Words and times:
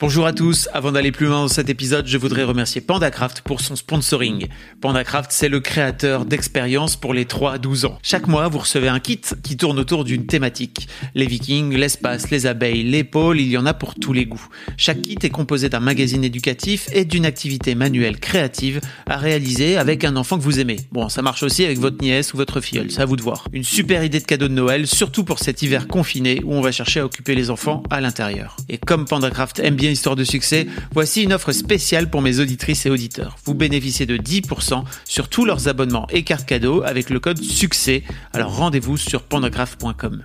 Bonjour 0.00 0.26
à 0.26 0.32
tous, 0.32 0.68
avant 0.72 0.92
d'aller 0.92 1.10
plus 1.10 1.26
loin 1.26 1.40
dans 1.40 1.48
cet 1.48 1.68
épisode, 1.68 2.06
je 2.06 2.18
voudrais 2.18 2.44
remercier 2.44 2.80
PandaCraft 2.80 3.40
pour 3.40 3.60
son 3.60 3.74
sponsoring. 3.74 4.46
PandaCraft, 4.80 5.32
c'est 5.32 5.48
le 5.48 5.58
créateur 5.58 6.24
d'expériences 6.24 6.94
pour 6.94 7.12
les 7.12 7.24
3 7.24 7.54
à 7.54 7.58
12 7.58 7.84
ans. 7.84 7.98
Chaque 8.04 8.28
mois, 8.28 8.46
vous 8.46 8.58
recevez 8.58 8.86
un 8.86 9.00
kit 9.00 9.20
qui 9.42 9.56
tourne 9.56 9.76
autour 9.76 10.04
d'une 10.04 10.26
thématique. 10.26 10.86
Les 11.16 11.26
vikings, 11.26 11.74
l'espace, 11.74 12.30
les 12.30 12.46
abeilles, 12.46 12.84
les 12.84 13.02
pôles, 13.02 13.40
il 13.40 13.48
y 13.48 13.58
en 13.58 13.66
a 13.66 13.74
pour 13.74 13.96
tous 13.96 14.12
les 14.12 14.24
goûts. 14.24 14.46
Chaque 14.76 15.02
kit 15.02 15.18
est 15.20 15.30
composé 15.30 15.68
d'un 15.68 15.80
magazine 15.80 16.22
éducatif 16.22 16.88
et 16.92 17.04
d'une 17.04 17.26
activité 17.26 17.74
manuelle 17.74 18.20
créative 18.20 18.80
à 19.06 19.16
réaliser 19.16 19.78
avec 19.78 20.04
un 20.04 20.14
enfant 20.14 20.38
que 20.38 20.44
vous 20.44 20.60
aimez. 20.60 20.76
Bon, 20.92 21.08
ça 21.08 21.22
marche 21.22 21.42
aussi 21.42 21.64
avec 21.64 21.80
votre 21.80 22.00
nièce 22.00 22.32
ou 22.34 22.36
votre 22.36 22.60
filleule, 22.60 22.92
c'est 22.92 23.02
à 23.02 23.04
vous 23.04 23.16
de 23.16 23.22
voir. 23.22 23.48
Une 23.52 23.64
super 23.64 24.04
idée 24.04 24.20
de 24.20 24.26
cadeau 24.26 24.46
de 24.46 24.54
Noël, 24.54 24.86
surtout 24.86 25.24
pour 25.24 25.40
cet 25.40 25.62
hiver 25.62 25.88
confiné 25.88 26.40
où 26.44 26.54
on 26.54 26.60
va 26.60 26.70
chercher 26.70 27.00
à 27.00 27.04
occuper 27.04 27.34
les 27.34 27.50
enfants 27.50 27.82
à 27.90 28.00
l'intérieur. 28.00 28.56
Et 28.68 28.78
comme 28.78 29.04
PandaCraft 29.04 29.58
aime 29.58 29.74
bien 29.74 29.87
histoire 29.90 30.16
de 30.16 30.24
succès, 30.24 30.66
voici 30.92 31.22
une 31.22 31.32
offre 31.32 31.52
spéciale 31.52 32.10
pour 32.10 32.22
mes 32.22 32.40
auditrices 32.40 32.86
et 32.86 32.90
auditeurs. 32.90 33.36
Vous 33.44 33.54
bénéficiez 33.54 34.06
de 34.06 34.16
10% 34.16 34.84
sur 35.04 35.28
tous 35.28 35.44
leurs 35.44 35.68
abonnements 35.68 36.06
et 36.10 36.22
cartes 36.22 36.46
cadeaux 36.46 36.82
avec 36.82 37.10
le 37.10 37.20
code 37.20 37.42
SUCCès. 37.42 38.04
Alors 38.32 38.56
rendez-vous 38.56 38.96
sur 38.96 39.22
pandographe.com. 39.22 40.24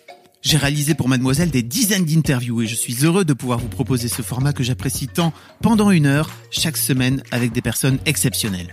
J'ai 0.41 0.57
réalisé 0.57 0.95
pour 0.95 1.07
Mademoiselle 1.07 1.51
des 1.51 1.61
dizaines 1.61 2.05
d'interviews 2.05 2.63
et 2.63 2.67
je 2.67 2.73
suis 2.73 3.05
heureux 3.05 3.25
de 3.25 3.33
pouvoir 3.33 3.59
vous 3.59 3.67
proposer 3.67 4.07
ce 4.07 4.23
format 4.23 4.53
que 4.53 4.63
j'apprécie 4.63 5.07
tant 5.07 5.33
pendant 5.61 5.91
une 5.91 6.07
heure 6.07 6.31
chaque 6.49 6.77
semaine 6.77 7.21
avec 7.29 7.51
des 7.51 7.61
personnes 7.61 7.99
exceptionnelles. 8.07 8.71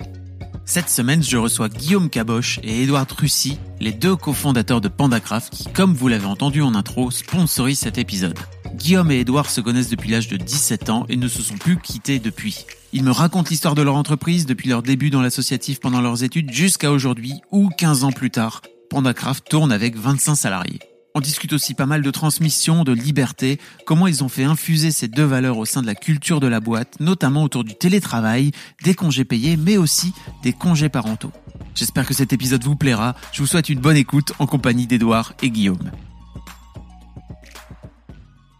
Cette 0.64 0.88
semaine, 0.88 1.22
je 1.22 1.36
reçois 1.36 1.68
Guillaume 1.68 2.08
Caboche 2.08 2.58
et 2.62 2.82
Édouard 2.82 3.06
Trucy, 3.06 3.58
les 3.80 3.92
deux 3.92 4.16
cofondateurs 4.16 4.80
de 4.80 4.88
PandaCraft 4.88 5.50
qui, 5.52 5.64
comme 5.64 5.92
vous 5.92 6.08
l'avez 6.08 6.26
entendu 6.26 6.62
en 6.62 6.74
intro, 6.74 7.10
sponsorisent 7.10 7.80
cet 7.80 7.98
épisode. 7.98 8.38
Guillaume 8.74 9.10
et 9.10 9.20
Édouard 9.20 9.50
se 9.50 9.60
connaissent 9.60 9.90
depuis 9.90 10.10
l'âge 10.10 10.28
de 10.28 10.36
17 10.38 10.88
ans 10.88 11.04
et 11.10 11.16
ne 11.16 11.28
se 11.28 11.42
sont 11.42 11.56
plus 11.56 11.78
quittés 11.78 12.18
depuis. 12.18 12.64
Ils 12.94 13.04
me 13.04 13.10
racontent 13.10 13.48
l'histoire 13.50 13.74
de 13.74 13.82
leur 13.82 13.96
entreprise 13.96 14.46
depuis 14.46 14.70
leur 14.70 14.82
début 14.82 15.10
dans 15.10 15.22
l'associatif 15.22 15.80
pendant 15.80 16.00
leurs 16.00 16.22
études 16.24 16.50
jusqu'à 16.50 16.92
aujourd'hui 16.92 17.34
ou 17.50 17.68
15 17.68 18.04
ans 18.04 18.12
plus 18.12 18.30
tard. 18.30 18.62
PandaCraft 18.88 19.48
tourne 19.48 19.72
avec 19.72 19.96
25 19.96 20.34
salariés. 20.34 20.80
On 21.14 21.20
discute 21.20 21.52
aussi 21.52 21.74
pas 21.74 21.86
mal 21.86 22.02
de 22.02 22.10
transmission, 22.10 22.84
de 22.84 22.92
liberté, 22.92 23.58
comment 23.86 24.06
ils 24.06 24.22
ont 24.22 24.28
fait 24.28 24.44
infuser 24.44 24.90
ces 24.90 25.08
deux 25.08 25.24
valeurs 25.24 25.58
au 25.58 25.64
sein 25.64 25.82
de 25.82 25.86
la 25.86 25.94
culture 25.94 26.40
de 26.40 26.46
la 26.46 26.60
boîte, 26.60 27.00
notamment 27.00 27.42
autour 27.42 27.64
du 27.64 27.74
télétravail, 27.74 28.52
des 28.84 28.94
congés 28.94 29.24
payés, 29.24 29.56
mais 29.56 29.76
aussi 29.76 30.12
des 30.42 30.52
congés 30.52 30.88
parentaux. 30.88 31.32
J'espère 31.74 32.06
que 32.06 32.14
cet 32.14 32.32
épisode 32.32 32.64
vous 32.64 32.76
plaira. 32.76 33.14
Je 33.32 33.40
vous 33.40 33.46
souhaite 33.46 33.68
une 33.68 33.80
bonne 33.80 33.96
écoute 33.96 34.32
en 34.38 34.46
compagnie 34.46 34.86
d'Edouard 34.86 35.34
et 35.42 35.50
Guillaume. 35.50 35.90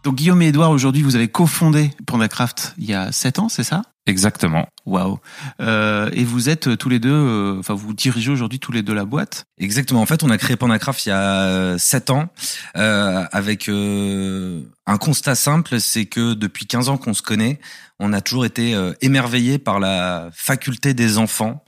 Donc 0.09 0.17
Guillaume 0.17 0.41
et 0.41 0.47
Edouard, 0.47 0.71
aujourd'hui, 0.71 1.03
vous 1.03 1.15
avez 1.15 1.27
cofondé 1.27 1.91
PandaCraft 2.07 2.73
il 2.79 2.85
y 2.85 2.95
a 2.95 3.11
7 3.11 3.37
ans, 3.37 3.47
c'est 3.47 3.63
ça? 3.63 3.83
Exactement. 4.07 4.67
Waouh. 4.87 5.19
Euh, 5.61 6.09
et 6.13 6.23
vous 6.23 6.49
êtes 6.49 6.79
tous 6.79 6.89
les 6.89 6.97
deux, 6.97 7.13
euh, 7.13 7.59
enfin 7.59 7.75
vous 7.75 7.93
dirigez 7.93 8.31
aujourd'hui 8.31 8.57
tous 8.57 8.71
les 8.71 8.81
deux 8.81 8.95
la 8.95 9.05
boîte? 9.05 9.45
Exactement. 9.59 10.01
En 10.01 10.07
fait, 10.07 10.23
on 10.23 10.31
a 10.31 10.39
créé 10.39 10.55
PandaCraft 10.55 11.05
il 11.05 11.09
y 11.09 11.11
a 11.11 11.77
7 11.77 12.09
ans 12.09 12.29
euh, 12.75 13.23
avec 13.31 13.69
euh, 13.69 14.63
un 14.87 14.97
constat 14.97 15.35
simple, 15.35 15.79
c'est 15.79 16.07
que 16.07 16.33
depuis 16.33 16.65
15 16.65 16.89
ans 16.89 16.97
qu'on 16.97 17.13
se 17.13 17.21
connaît, 17.21 17.59
on 17.99 18.11
a 18.11 18.21
toujours 18.21 18.45
été 18.45 18.73
euh, 18.73 18.93
émerveillé 19.01 19.59
par 19.59 19.79
la 19.79 20.31
faculté 20.33 20.95
des 20.95 21.19
enfants 21.19 21.63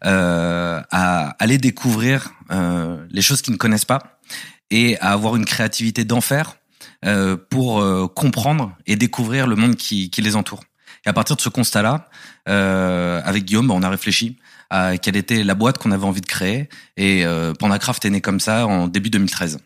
à 0.00 1.36
aller 1.38 1.58
découvrir 1.58 2.32
les 3.10 3.20
choses 3.20 3.42
qu'ils 3.42 3.52
ne 3.52 3.58
connaissent 3.58 3.84
pas 3.84 4.18
et 4.70 4.98
à 5.00 5.12
avoir 5.12 5.36
une 5.36 5.44
créativité 5.44 6.04
d'enfer 6.04 6.54
euh, 7.04 7.36
pour 7.36 7.80
euh, 7.80 8.06
comprendre 8.06 8.76
et 8.86 8.96
découvrir 8.96 9.46
le 9.46 9.56
monde 9.56 9.76
qui, 9.76 10.10
qui, 10.10 10.22
les 10.22 10.36
entoure. 10.36 10.62
Et 11.04 11.08
à 11.08 11.12
partir 11.12 11.36
de 11.36 11.40
ce 11.40 11.48
constat-là, 11.48 12.08
euh, 12.48 13.20
avec 13.24 13.44
Guillaume, 13.44 13.70
on 13.70 13.82
a 13.82 13.88
réfléchi 13.88 14.38
à 14.70 14.96
quelle 14.96 15.16
était 15.16 15.44
la 15.44 15.54
boîte 15.54 15.78
qu'on 15.78 15.90
avait 15.90 16.06
envie 16.06 16.20
de 16.20 16.26
créer. 16.26 16.68
Et 16.96 17.26
euh, 17.26 17.52
Pandacraft 17.52 18.04
est 18.04 18.10
né 18.10 18.20
comme 18.20 18.40
ça 18.40 18.66
en 18.66 18.88
début 18.88 19.10
2013. 19.10 19.58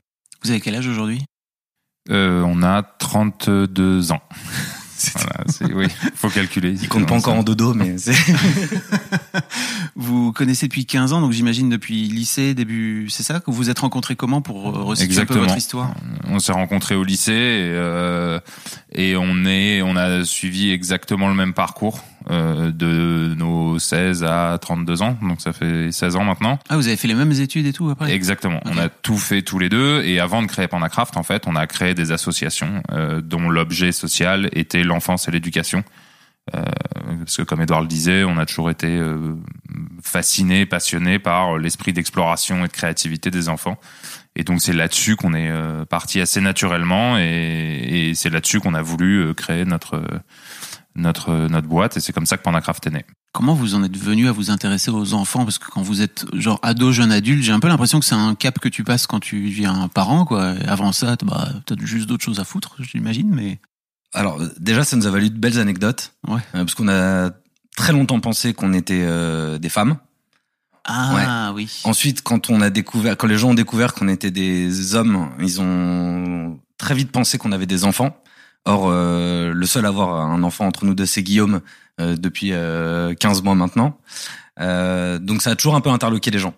Vous 0.42 0.50
avez 0.50 0.60
quel 0.60 0.74
âge 0.74 0.86
aujourd'hui? 0.86 1.24
Euh, 2.10 2.42
On 2.42 2.62
a 2.62 2.82
32 2.82 4.12
ans. 4.12 4.22
Voilà, 5.14 5.74
oui, 5.74 5.86
faut 6.14 6.28
calculer. 6.28 6.74
Il 6.80 6.88
compte 6.88 7.06
pas 7.06 7.14
encore 7.14 7.34
en 7.34 7.42
dodo, 7.42 7.74
mais 7.74 7.96
vous 9.96 10.32
connaissez 10.32 10.66
depuis 10.66 10.86
15 10.86 11.12
ans, 11.12 11.20
donc 11.20 11.32
j'imagine 11.32 11.68
depuis 11.68 12.08
lycée, 12.08 12.54
début, 12.54 13.08
c'est 13.10 13.22
ça 13.22 13.40
que 13.40 13.50
vous 13.50 13.56
vous 13.56 13.70
êtes 13.70 13.78
rencontrés 13.78 14.16
comment 14.16 14.40
pour 14.40 14.88
restituer 14.88 15.20
un 15.20 15.26
peu 15.26 15.38
votre 15.38 15.56
histoire? 15.56 15.94
On 16.28 16.38
s'est 16.38 16.52
rencontrés 16.52 16.94
au 16.94 17.04
lycée 17.04 17.32
et, 17.32 17.72
euh, 17.74 18.40
et 18.92 19.16
on 19.16 19.44
est, 19.44 19.82
on 19.82 19.96
a 19.96 20.24
suivi 20.24 20.70
exactement 20.70 21.28
le 21.28 21.34
même 21.34 21.52
parcours. 21.52 22.02
Euh, 22.28 22.72
de 22.72 23.34
nos 23.36 23.78
16 23.78 24.24
à 24.24 24.58
32 24.60 25.02
ans, 25.02 25.16
donc 25.22 25.40
ça 25.40 25.52
fait 25.52 25.92
16 25.92 26.16
ans 26.16 26.24
maintenant. 26.24 26.58
Ah, 26.68 26.76
vous 26.76 26.88
avez 26.88 26.96
fait 26.96 27.06
les 27.06 27.14
mêmes 27.14 27.30
études 27.30 27.66
et 27.66 27.72
tout 27.72 27.88
après? 27.88 28.12
Exactement. 28.12 28.60
On 28.64 28.76
a 28.78 28.88
tout 28.88 29.16
fait 29.16 29.42
tous 29.42 29.60
les 29.60 29.68
deux 29.68 30.02
et 30.02 30.18
avant 30.18 30.42
de 30.42 30.48
créer 30.48 30.66
Pandacraft, 30.66 31.16
en 31.16 31.22
fait, 31.22 31.46
on 31.46 31.54
a 31.54 31.68
créé 31.68 31.94
des 31.94 32.10
associations 32.10 32.82
euh, 32.90 33.20
dont 33.20 33.48
l'objet 33.48 33.92
social 33.92 34.48
était 34.52 34.82
l'enfance 34.82 35.28
et 35.28 35.30
l'éducation. 35.30 35.84
Euh, 36.54 36.62
parce 37.18 37.38
que 37.38 37.42
comme 37.42 37.60
Edouard 37.60 37.82
le 37.82 37.88
disait, 37.88 38.24
on 38.24 38.38
a 38.38 38.46
toujours 38.46 38.70
été 38.70 38.86
euh, 38.86 39.34
fasciné, 40.02 40.64
passionné 40.64 41.18
par 41.18 41.58
l'esprit 41.58 41.92
d'exploration 41.92 42.64
et 42.64 42.68
de 42.68 42.72
créativité 42.72 43.30
des 43.30 43.48
enfants. 43.48 43.78
Et 44.36 44.44
donc 44.44 44.60
c'est 44.60 44.72
là-dessus 44.72 45.16
qu'on 45.16 45.34
est 45.34 45.50
euh, 45.50 45.84
parti 45.84 46.20
assez 46.20 46.40
naturellement 46.40 47.18
et, 47.18 48.10
et 48.10 48.14
c'est 48.14 48.30
là-dessus 48.30 48.60
qu'on 48.60 48.74
a 48.74 48.82
voulu 48.82 49.34
créer 49.34 49.64
notre 49.64 50.02
notre 50.96 51.48
notre 51.48 51.68
boîte 51.68 51.96
et 51.96 52.00
c'est 52.00 52.12
comme 52.12 52.26
ça 52.26 52.36
que 52.36 52.42
Pandacraft 52.42 52.86
est 52.86 52.90
né. 52.90 53.04
Comment 53.32 53.54
vous 53.54 53.74
en 53.74 53.84
êtes 53.84 53.96
venu 53.96 54.28
à 54.28 54.32
vous 54.32 54.50
intéresser 54.50 54.90
aux 54.90 55.12
enfants? 55.12 55.44
Parce 55.44 55.58
que 55.58 55.70
quand 55.70 55.82
vous 55.82 56.00
êtes 56.00 56.24
genre 56.32 56.58
ado, 56.62 56.90
jeune 56.92 57.12
adulte, 57.12 57.42
j'ai 57.42 57.52
un 57.52 57.60
peu 57.60 57.68
l'impression 57.68 58.00
que 58.00 58.06
c'est 58.06 58.14
un 58.14 58.34
cap 58.34 58.58
que 58.58 58.68
tu 58.68 58.82
passes 58.82 59.06
quand 59.06 59.20
tu 59.20 59.48
deviens 59.48 59.88
parent, 59.88 60.24
quoi. 60.24 60.54
Avant 60.66 60.92
ça, 60.92 61.16
bah, 61.22 61.48
t'as 61.66 61.74
juste 61.80 62.08
d'autres 62.08 62.24
choses 62.24 62.40
à 62.40 62.44
foutre, 62.44 62.76
j'imagine, 62.80 63.28
mais. 63.30 63.60
Alors 64.14 64.40
déjà, 64.58 64.84
ça 64.84 64.96
nous 64.96 65.06
a 65.06 65.10
valu 65.10 65.28
de 65.28 65.36
belles 65.36 65.58
anecdotes, 65.58 66.14
ouais. 66.28 66.40
Euh, 66.54 66.64
parce 66.64 66.74
qu'on 66.74 66.88
a 66.88 67.30
très 67.76 67.92
longtemps 67.92 68.20
pensé 68.20 68.54
qu'on 68.54 68.72
était 68.72 69.02
euh, 69.04 69.58
des 69.58 69.68
femmes. 69.68 69.98
Ah 70.86 71.52
ouais. 71.52 71.64
oui. 71.64 71.80
Ensuite, 71.84 72.22
quand 72.22 72.48
on 72.48 72.60
a 72.60 72.70
découvert, 72.70 73.16
quand 73.16 73.26
les 73.26 73.36
gens 73.36 73.50
ont 73.50 73.54
découvert 73.54 73.92
qu'on 73.92 74.08
était 74.08 74.30
des 74.30 74.94
hommes, 74.94 75.30
ils 75.40 75.60
ont 75.60 76.58
très 76.78 76.94
vite 76.94 77.10
pensé 77.10 77.38
qu'on 77.38 77.52
avait 77.52 77.66
des 77.66 77.84
enfants. 77.84 78.16
Or, 78.66 78.88
euh, 78.88 79.52
le 79.54 79.66
seul 79.66 79.86
à 79.86 79.88
avoir 79.88 80.20
un 80.20 80.42
enfant 80.42 80.66
entre 80.66 80.84
nous 80.84 80.94
deux, 80.94 81.06
c'est 81.06 81.22
Guillaume 81.22 81.60
euh, 82.00 82.16
depuis 82.16 82.50
euh, 82.52 83.14
15 83.14 83.42
mois 83.42 83.54
maintenant. 83.54 83.98
Euh, 84.60 85.18
donc, 85.18 85.40
ça 85.40 85.50
a 85.50 85.56
toujours 85.56 85.76
un 85.76 85.80
peu 85.80 85.90
interloqué 85.90 86.32
les 86.32 86.40
gens. 86.40 86.54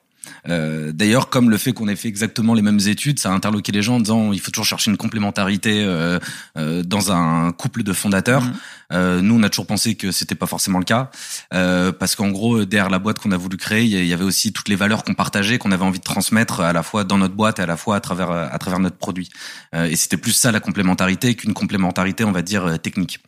Euh, 0.48 0.92
D'ailleurs, 0.92 1.28
comme 1.28 1.50
le 1.50 1.58
fait 1.58 1.72
qu'on 1.72 1.88
ait 1.88 1.96
fait 1.96 2.08
exactement 2.08 2.54
les 2.54 2.62
mêmes 2.62 2.80
études, 2.86 3.18
ça 3.18 3.30
a 3.30 3.32
interloqué 3.32 3.72
les 3.72 3.82
gens 3.82 3.96
en 3.96 4.00
disant 4.00 4.32
il 4.32 4.40
faut 4.40 4.50
toujours 4.50 4.66
chercher 4.66 4.90
une 4.90 4.96
complémentarité 4.96 5.84
euh, 5.84 6.18
euh, 6.56 6.82
dans 6.82 7.12
un 7.12 7.52
couple 7.52 7.82
de 7.82 7.92
fondateurs. 7.92 8.42
Mmh. 8.42 8.52
Euh, 8.92 9.20
nous, 9.20 9.38
on 9.38 9.42
a 9.42 9.50
toujours 9.50 9.66
pensé 9.66 9.94
que 9.94 10.12
c'était 10.12 10.34
pas 10.34 10.46
forcément 10.46 10.78
le 10.78 10.84
cas, 10.84 11.10
euh, 11.52 11.92
parce 11.92 12.16
qu'en 12.16 12.30
gros, 12.30 12.64
derrière 12.64 12.90
la 12.90 12.98
boîte 12.98 13.18
qu'on 13.18 13.32
a 13.32 13.36
voulu 13.36 13.56
créer, 13.56 13.84
il 13.84 14.06
y 14.06 14.12
avait 14.14 14.24
aussi 14.24 14.52
toutes 14.52 14.68
les 14.68 14.76
valeurs 14.76 15.04
qu'on 15.04 15.14
partageait, 15.14 15.58
qu'on 15.58 15.72
avait 15.72 15.84
envie 15.84 15.98
de 15.98 16.04
transmettre 16.04 16.60
à 16.60 16.72
la 16.72 16.82
fois 16.82 17.04
dans 17.04 17.18
notre 17.18 17.34
boîte 17.34 17.58
et 17.58 17.62
à 17.62 17.66
la 17.66 17.76
fois 17.76 17.96
à 17.96 18.00
travers 18.00 18.30
à 18.30 18.58
travers 18.58 18.80
notre 18.80 18.96
produit. 18.96 19.28
Euh, 19.74 19.84
et 19.84 19.96
c'était 19.96 20.16
plus 20.16 20.32
ça 20.32 20.52
la 20.52 20.60
complémentarité 20.60 21.34
qu'une 21.34 21.54
complémentarité, 21.54 22.24
on 22.24 22.32
va 22.32 22.42
dire 22.42 22.78
technique. 22.80 23.20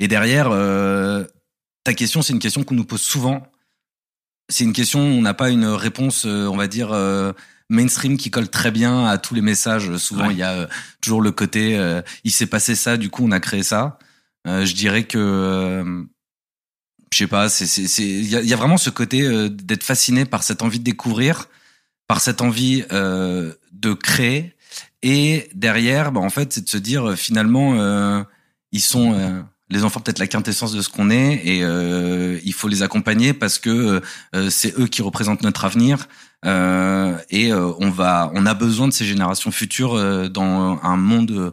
Et 0.00 0.08
derrière, 0.08 0.48
euh, 0.50 1.24
ta 1.84 1.94
question, 1.94 2.22
c'est 2.22 2.32
une 2.32 2.38
question 2.38 2.64
qu'on 2.64 2.74
nous 2.74 2.84
pose 2.84 3.00
souvent 3.00 3.46
c'est 4.48 4.64
une 4.64 4.72
question, 4.72 5.00
on 5.00 5.22
n'a 5.22 5.34
pas 5.34 5.50
une 5.50 5.66
réponse, 5.66 6.24
euh, 6.26 6.46
on 6.46 6.56
va 6.56 6.68
dire, 6.68 6.92
euh, 6.92 7.32
mainstream 7.72 8.16
qui 8.16 8.30
colle 8.30 8.48
très 8.48 8.70
bien 8.70 9.06
à 9.06 9.18
tous 9.18 9.34
les 9.34 9.40
messages. 9.40 9.96
Souvent, 9.96 10.28
ouais. 10.28 10.34
il 10.34 10.38
y 10.38 10.42
a 10.42 10.52
euh, 10.52 10.66
toujours 11.00 11.22
le 11.22 11.32
côté, 11.32 11.76
euh, 11.76 12.02
il 12.22 12.30
s'est 12.30 12.46
passé 12.46 12.76
ça, 12.76 12.96
du 12.96 13.10
coup, 13.10 13.24
on 13.24 13.32
a 13.32 13.40
créé 13.40 13.62
ça. 13.62 13.98
Euh, 14.46 14.64
je 14.64 14.74
dirais 14.74 15.04
que, 15.04 16.04
je 17.10 17.18
sais 17.18 17.26
pas, 17.26 17.48
c'est, 17.48 17.66
c'est, 17.66 17.88
c'est, 17.88 18.04
il 18.04 18.28
y 18.28 18.36
a, 18.36 18.42
y 18.42 18.52
a, 18.52 18.56
vraiment 18.56 18.76
ce 18.76 18.90
côté 18.90 19.48
d'être 19.48 19.84
fasciné 19.84 20.24
par 20.24 20.42
cette 20.42 20.62
envie 20.62 20.78
de 20.78 20.84
découvrir, 20.84 21.48
par 22.06 22.20
cette 22.20 22.40
envie 22.40 22.82
de 22.90 23.92
créer, 23.94 24.54
et 25.02 25.48
derrière, 25.54 26.12
bah, 26.12 26.20
en 26.20 26.30
fait, 26.30 26.52
c'est 26.52 26.64
de 26.64 26.68
se 26.68 26.78
dire 26.78 27.16
finalement, 27.16 28.24
ils 28.72 28.80
sont 28.80 29.44
les 29.72 29.84
enfants 29.84 30.00
peut-être 30.00 30.18
la 30.18 30.26
quintessence 30.26 30.72
de 30.72 30.82
ce 30.82 30.88
qu'on 30.88 31.10
est 31.10 31.40
et 31.44 31.60
euh, 31.62 32.38
il 32.44 32.52
faut 32.52 32.68
les 32.68 32.82
accompagner 32.82 33.32
parce 33.32 33.58
que 33.58 34.02
euh, 34.34 34.50
c'est 34.50 34.78
eux 34.78 34.86
qui 34.86 35.02
représentent 35.02 35.42
notre 35.42 35.64
avenir 35.64 36.06
Euh, 36.44 37.16
et 37.30 37.52
euh, 37.52 37.72
on 37.78 37.90
va, 37.90 38.30
on 38.34 38.46
a 38.46 38.54
besoin 38.54 38.88
de 38.88 38.92
ces 38.92 39.04
générations 39.04 39.52
futures 39.52 39.94
euh, 39.94 40.28
dans 40.28 40.80
un 40.82 40.96
monde 40.96 41.52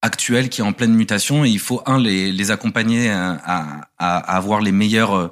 actuel 0.00 0.48
qui 0.48 0.62
est 0.62 0.64
en 0.64 0.72
pleine 0.72 0.94
mutation. 0.94 1.44
Et 1.44 1.50
il 1.50 1.58
faut 1.58 1.82
un 1.86 1.98
les, 1.98 2.32
les 2.32 2.50
accompagner 2.50 3.10
à, 3.10 3.32
à, 3.44 3.84
à 3.98 4.36
avoir 4.36 4.60
les 4.60 4.72
meilleurs 4.72 5.30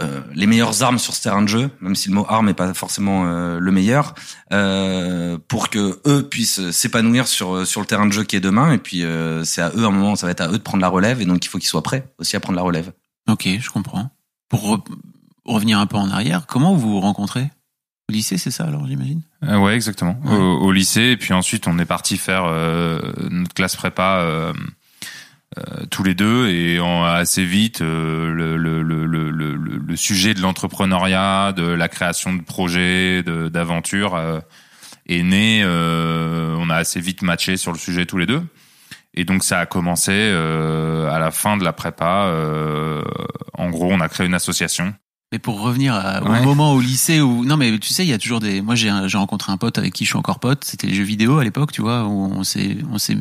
euh, 0.00 0.20
les 0.34 0.46
meilleures 0.46 0.82
armes 0.82 0.98
sur 0.98 1.14
ce 1.14 1.22
terrain 1.22 1.42
de 1.42 1.48
jeu, 1.48 1.70
même 1.80 1.94
si 1.94 2.08
le 2.08 2.14
mot 2.14 2.26
arme 2.28 2.48
est 2.48 2.54
pas 2.54 2.72
forcément 2.74 3.26
euh, 3.26 3.58
le 3.58 3.72
meilleur, 3.72 4.14
euh, 4.52 5.38
pour 5.48 5.68
que 5.68 6.00
eux 6.06 6.28
puissent 6.28 6.70
s'épanouir 6.70 7.28
sur 7.28 7.66
sur 7.66 7.80
le 7.80 7.86
terrain 7.86 8.06
de 8.06 8.12
jeu 8.12 8.24
qui 8.24 8.36
est 8.36 8.40
demain. 8.40 8.72
Et 8.72 8.78
puis 8.78 9.04
c'est 9.44 9.62
à 9.62 9.70
eux 9.76 9.84
à 9.84 9.88
un 9.88 9.90
moment, 9.90 10.16
ça 10.16 10.26
va 10.26 10.32
être 10.32 10.40
à 10.40 10.48
eux 10.48 10.58
de 10.58 10.62
prendre 10.62 10.82
la 10.82 10.88
relève, 10.88 11.20
et 11.20 11.24
donc 11.24 11.44
il 11.44 11.48
faut 11.48 11.58
qu'ils 11.58 11.68
soient 11.68 11.82
prêts 11.82 12.12
aussi 12.18 12.36
à 12.36 12.40
prendre 12.40 12.56
la 12.56 12.62
relève. 12.62 12.92
Ok, 13.28 13.48
je 13.60 13.70
comprends. 13.70 14.10
Pour 14.48 14.82
revenir 15.44 15.78
un 15.78 15.86
peu 15.86 15.96
en 15.96 16.10
arrière, 16.10 16.46
comment 16.46 16.74
vous 16.74 16.90
vous 16.90 17.00
rencontrez? 17.00 17.50
Au 18.08 18.12
lycée, 18.12 18.38
c'est 18.38 18.50
ça 18.50 18.64
alors 18.64 18.86
j'imagine? 18.86 19.22
Ouais, 19.42 19.74
exactement. 19.74 20.18
Au, 20.24 20.66
au, 20.66 20.72
lycée, 20.72 21.12
et 21.12 21.16
puis 21.16 21.32
ensuite 21.32 21.66
on 21.66 21.78
est 21.78 21.84
parti 21.84 22.16
faire 22.16 22.44
notre 23.30 23.54
classe 23.54 23.76
prépa 23.76 24.20
euh, 24.20 24.52
tous 25.90 26.02
les 26.02 26.14
deux 26.14 26.48
et 26.48 26.78
assez 27.04 27.44
vite 27.44 27.82
euh, 27.82 28.32
le, 28.32 28.56
le, 28.56 28.82
le, 28.82 29.06
le, 29.06 29.56
le 29.56 29.96
sujet 29.96 30.34
de 30.34 30.40
l'entrepreneuriat, 30.40 31.52
de 31.52 31.64
la 31.64 31.88
création 31.88 32.32
de 32.32 32.42
projets, 32.42 33.22
d'aventures 33.22 34.14
euh, 34.14 34.40
est 35.06 35.22
né. 35.22 35.64
on 35.64 36.70
a 36.70 36.76
assez 36.76 37.00
vite 37.00 37.22
matché 37.22 37.56
sur 37.56 37.72
le 37.72 37.78
sujet 37.78 38.06
tous 38.06 38.18
les 38.18 38.26
deux. 38.26 38.42
Et 39.14 39.24
donc 39.24 39.42
ça 39.42 39.58
a 39.58 39.66
commencé 39.66 40.12
à 40.12 41.18
la 41.18 41.30
fin 41.32 41.56
de 41.56 41.64
la 41.64 41.72
prépa. 41.72 42.32
en 43.54 43.70
gros, 43.70 43.92
on 43.92 44.00
a 44.00 44.08
créé 44.08 44.26
une 44.26 44.34
association 44.34 44.94
mais 45.32 45.38
pour 45.38 45.60
revenir 45.60 45.94
au 46.24 46.42
moment 46.42 46.72
au 46.72 46.80
lycée 46.80 47.20
où 47.20 47.44
non 47.44 47.56
mais 47.56 47.78
tu 47.78 47.90
sais 47.90 48.04
il 48.04 48.08
y 48.08 48.12
a 48.12 48.18
toujours 48.18 48.40
des 48.40 48.62
moi 48.62 48.74
j'ai 48.74 48.90
j'ai 49.06 49.16
rencontré 49.16 49.52
un 49.52 49.58
pote 49.58 49.78
avec 49.78 49.92
qui 49.94 50.04
je 50.04 50.10
suis 50.10 50.18
encore 50.18 50.40
pote 50.40 50.64
c'était 50.64 50.88
les 50.88 50.94
jeux 50.94 51.04
vidéo 51.04 51.38
à 51.38 51.44
l'époque 51.44 51.70
tu 51.70 51.82
vois 51.82 52.02
où 52.02 52.32
on 52.32 52.42
s'est 52.42 52.78
on 52.90 52.98
s'est 52.98 53.16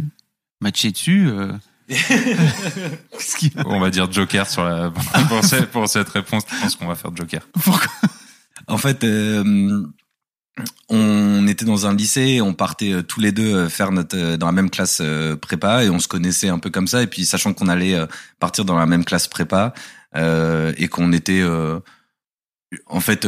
matché 0.60 0.90
dessus 0.90 1.30
on 3.66 3.80
va 3.80 3.90
dire 3.90 4.12
Joker 4.12 4.48
sur 4.48 4.64
la 4.64 4.92
pour, 5.72 5.88
cette, 5.88 6.10
réponse. 6.10 6.44
Je 6.50 6.62
pense 6.62 6.76
qu'on 6.76 6.88
va 6.88 6.96
faire 6.96 7.16
Joker. 7.16 7.42
Pourquoi? 7.64 7.92
En 8.68 8.78
fait, 8.78 9.04
euh, 9.04 9.84
on 10.90 11.48
était 11.48 11.66
dans 11.66 11.88
un 11.88 11.96
lycée, 11.96 12.42
on 12.42 12.54
partait 12.54 12.94
euh, 12.94 13.02
tous 13.02 13.20
les 13.20 13.32
deux 13.32 13.56
euh, 13.56 13.70
faire 13.70 13.92
notre 13.92 14.36
dans 14.36 14.46
la 14.46 14.52
même 14.52 14.70
classe 14.70 15.02
prépa 15.42 15.84
et 15.84 15.90
on 15.90 16.00
se 16.00 16.08
connaissait 16.08 16.50
un 16.50 16.60
peu 16.60 16.70
comme 16.70 16.88
ça. 16.88 17.02
Et 17.02 17.08
puis 17.08 17.26
sachant 17.26 17.54
qu'on 17.54 17.68
allait 17.68 17.98
partir 18.40 18.66
dans 18.66 18.78
la 18.78 18.86
même 18.86 19.06
classe 19.06 19.28
prépa 19.28 19.74
et 20.16 20.88
qu'on 20.90 21.12
était 21.14 21.44
en 22.86 23.00
fait 23.00 23.28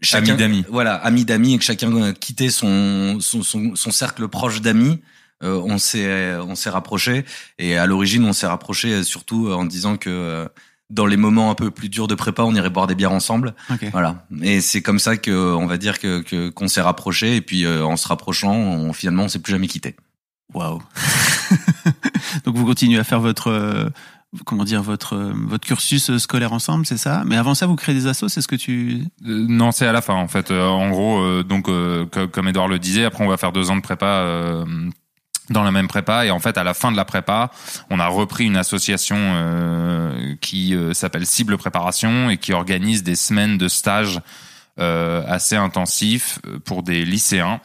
chacun, 0.00 0.28
amis 0.28 0.38
d'amis. 0.38 0.64
Voilà, 0.70 0.94
amis 0.94 1.26
d'amis 1.26 1.54
et 1.54 1.58
que 1.58 1.64
chacun 1.64 2.12
quittait 2.14 2.50
son 2.50 3.18
son, 3.20 3.42
son 3.42 3.90
cercle 3.90 4.28
proche 4.28 4.62
d'amis. 4.62 5.02
Euh, 5.42 5.60
on 5.64 5.76
s'est 5.76 6.34
on 6.36 6.54
s'est 6.54 6.70
rapproché 6.70 7.26
et 7.58 7.76
à 7.76 7.84
l'origine 7.84 8.24
on 8.24 8.32
s'est 8.32 8.46
rapproché 8.46 9.02
surtout 9.04 9.52
en 9.52 9.66
disant 9.66 9.98
que 9.98 10.08
euh, 10.08 10.48
dans 10.88 11.04
les 11.04 11.18
moments 11.18 11.50
un 11.50 11.54
peu 11.54 11.70
plus 11.70 11.90
durs 11.90 12.06
de 12.06 12.14
prépa, 12.14 12.42
on 12.42 12.54
irait 12.54 12.70
boire 12.70 12.86
des 12.86 12.94
bières 12.94 13.12
ensemble. 13.12 13.54
Voilà. 13.92 14.24
Et 14.40 14.60
c'est 14.60 14.80
comme 14.80 14.98
ça 14.98 15.16
que 15.16 15.54
on 15.54 15.66
va 15.66 15.76
dire 15.76 15.98
que 15.98 16.48
qu'on 16.50 16.68
s'est 16.68 16.80
rapproché 16.80 17.36
et 17.36 17.40
puis 17.42 17.64
euh, 17.64 17.84
en 17.84 17.96
se 17.96 18.08
rapprochant, 18.08 18.54
on, 18.54 18.92
finalement 18.94 19.24
on 19.24 19.28
s'est 19.28 19.40
plus 19.40 19.50
jamais 19.50 19.66
quitté. 19.66 19.96
Waouh. 20.54 20.80
Donc 22.44 22.56
vous 22.56 22.64
continuez 22.64 22.98
à 22.98 23.04
faire 23.04 23.20
votre 23.20 23.92
comment 24.46 24.64
dire 24.64 24.82
votre 24.82 25.16
votre 25.16 25.66
cursus 25.66 26.16
scolaire 26.16 26.52
ensemble, 26.52 26.86
c'est 26.86 26.96
ça? 26.96 27.24
Mais 27.26 27.36
avant 27.36 27.54
ça, 27.54 27.66
vous 27.66 27.76
créez 27.76 27.94
des 27.94 28.06
assos, 28.06 28.28
c'est 28.28 28.40
ce 28.40 28.48
que 28.48 28.56
tu 28.56 29.04
Non, 29.20 29.70
c'est 29.70 29.86
à 29.86 29.92
la 29.92 30.00
fin 30.00 30.14
en 30.14 30.28
fait. 30.28 30.50
en 30.50 30.88
gros, 30.88 31.42
donc 31.42 31.68
comme 32.32 32.48
Edouard 32.48 32.68
le 32.68 32.78
disait, 32.78 33.04
après 33.04 33.24
on 33.24 33.28
va 33.28 33.36
faire 33.36 33.52
deux 33.52 33.70
ans 33.70 33.76
de 33.76 33.82
prépa 33.82 34.64
dans 35.50 35.62
la 35.62 35.70
même 35.70 35.88
prépa. 35.88 36.26
Et 36.26 36.30
en 36.30 36.38
fait 36.38 36.58
à 36.58 36.64
la 36.64 36.74
fin 36.74 36.90
de 36.90 36.96
la 36.96 37.04
prépa 37.04 37.50
on 37.90 38.00
a 38.00 38.06
repris 38.06 38.44
une 38.44 38.56
association 38.56 39.16
euh, 39.18 40.34
qui 40.40 40.74
euh, 40.74 40.92
s'appelle 40.92 41.26
Cible 41.26 41.56
Préparation 41.56 42.30
et 42.30 42.36
qui 42.36 42.52
organise 42.52 43.02
des 43.02 43.16
semaines 43.16 43.58
de 43.58 43.68
stage 43.68 44.20
euh, 44.78 45.24
assez 45.26 45.56
intensifs 45.56 46.38
euh, 46.46 46.58
pour 46.58 46.82
des 46.82 47.04
lycéens. 47.04 47.60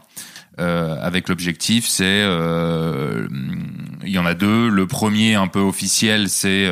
Avec 0.57 1.27
l'objectif 1.27 1.87
c'est 1.87 2.21
il 2.21 4.09
y 4.09 4.19
en 4.19 4.25
a 4.27 4.35
deux. 4.35 4.69
Le 4.69 4.85
premier 4.85 5.33
un 5.33 5.47
peu 5.47 5.59
officiel 5.59 6.29
c'est 6.29 6.69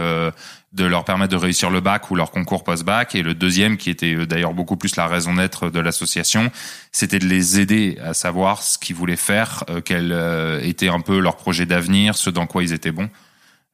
de 0.71 0.85
leur 0.85 1.03
permettre 1.03 1.31
de 1.31 1.37
réussir 1.37 1.71
le 1.71 1.79
bac 1.79 2.11
ou 2.11 2.15
leur 2.15 2.31
concours 2.31 2.63
post-bac. 2.63 3.15
Et 3.15 3.23
le 3.23 3.33
deuxième, 3.33 3.77
qui 3.77 3.89
était 3.89 4.13
euh, 4.13 4.25
d'ailleurs 4.25 4.53
beaucoup 4.53 4.77
plus 4.77 4.95
la 4.95 5.07
raison 5.07 5.33
d'être 5.33 5.69
de 5.69 5.79
l'association, 5.79 6.51
c'était 6.91 7.19
de 7.19 7.25
les 7.25 7.59
aider 7.59 7.97
à 8.03 8.13
savoir 8.13 8.61
ce 8.61 8.77
qu'ils 8.77 8.95
voulaient 8.95 9.15
faire, 9.15 9.63
euh, 9.69 9.81
quel 9.83 10.11
euh, 10.11 10.61
était 10.61 10.89
un 10.89 11.01
peu 11.01 11.19
leur 11.19 11.37
projet 11.37 11.65
d'avenir, 11.65 12.15
ce 12.15 12.29
dans 12.29 12.45
quoi 12.45 12.63
ils 12.63 12.73
étaient 12.73 12.91
bons. 12.91 13.09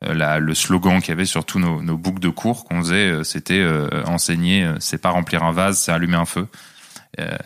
Le 0.01 0.53
slogan 0.53 0.99
qu'il 0.99 1.09
y 1.09 1.11
avait 1.13 1.25
sur 1.25 1.45
tous 1.45 1.57
nos, 1.57 1.81
nos 1.81 1.97
boucles 1.97 2.19
de 2.19 2.29
cours 2.29 2.65
qu'on 2.65 2.81
faisait, 2.81 3.23
c'était 3.23 3.65
enseigner, 4.05 4.69
c'est 4.79 5.01
pas 5.01 5.09
remplir 5.09 5.41
un 5.41 5.51
vase, 5.51 5.79
c'est 5.79 5.91
allumer 5.91 6.17
un 6.17 6.25
feu. 6.25 6.47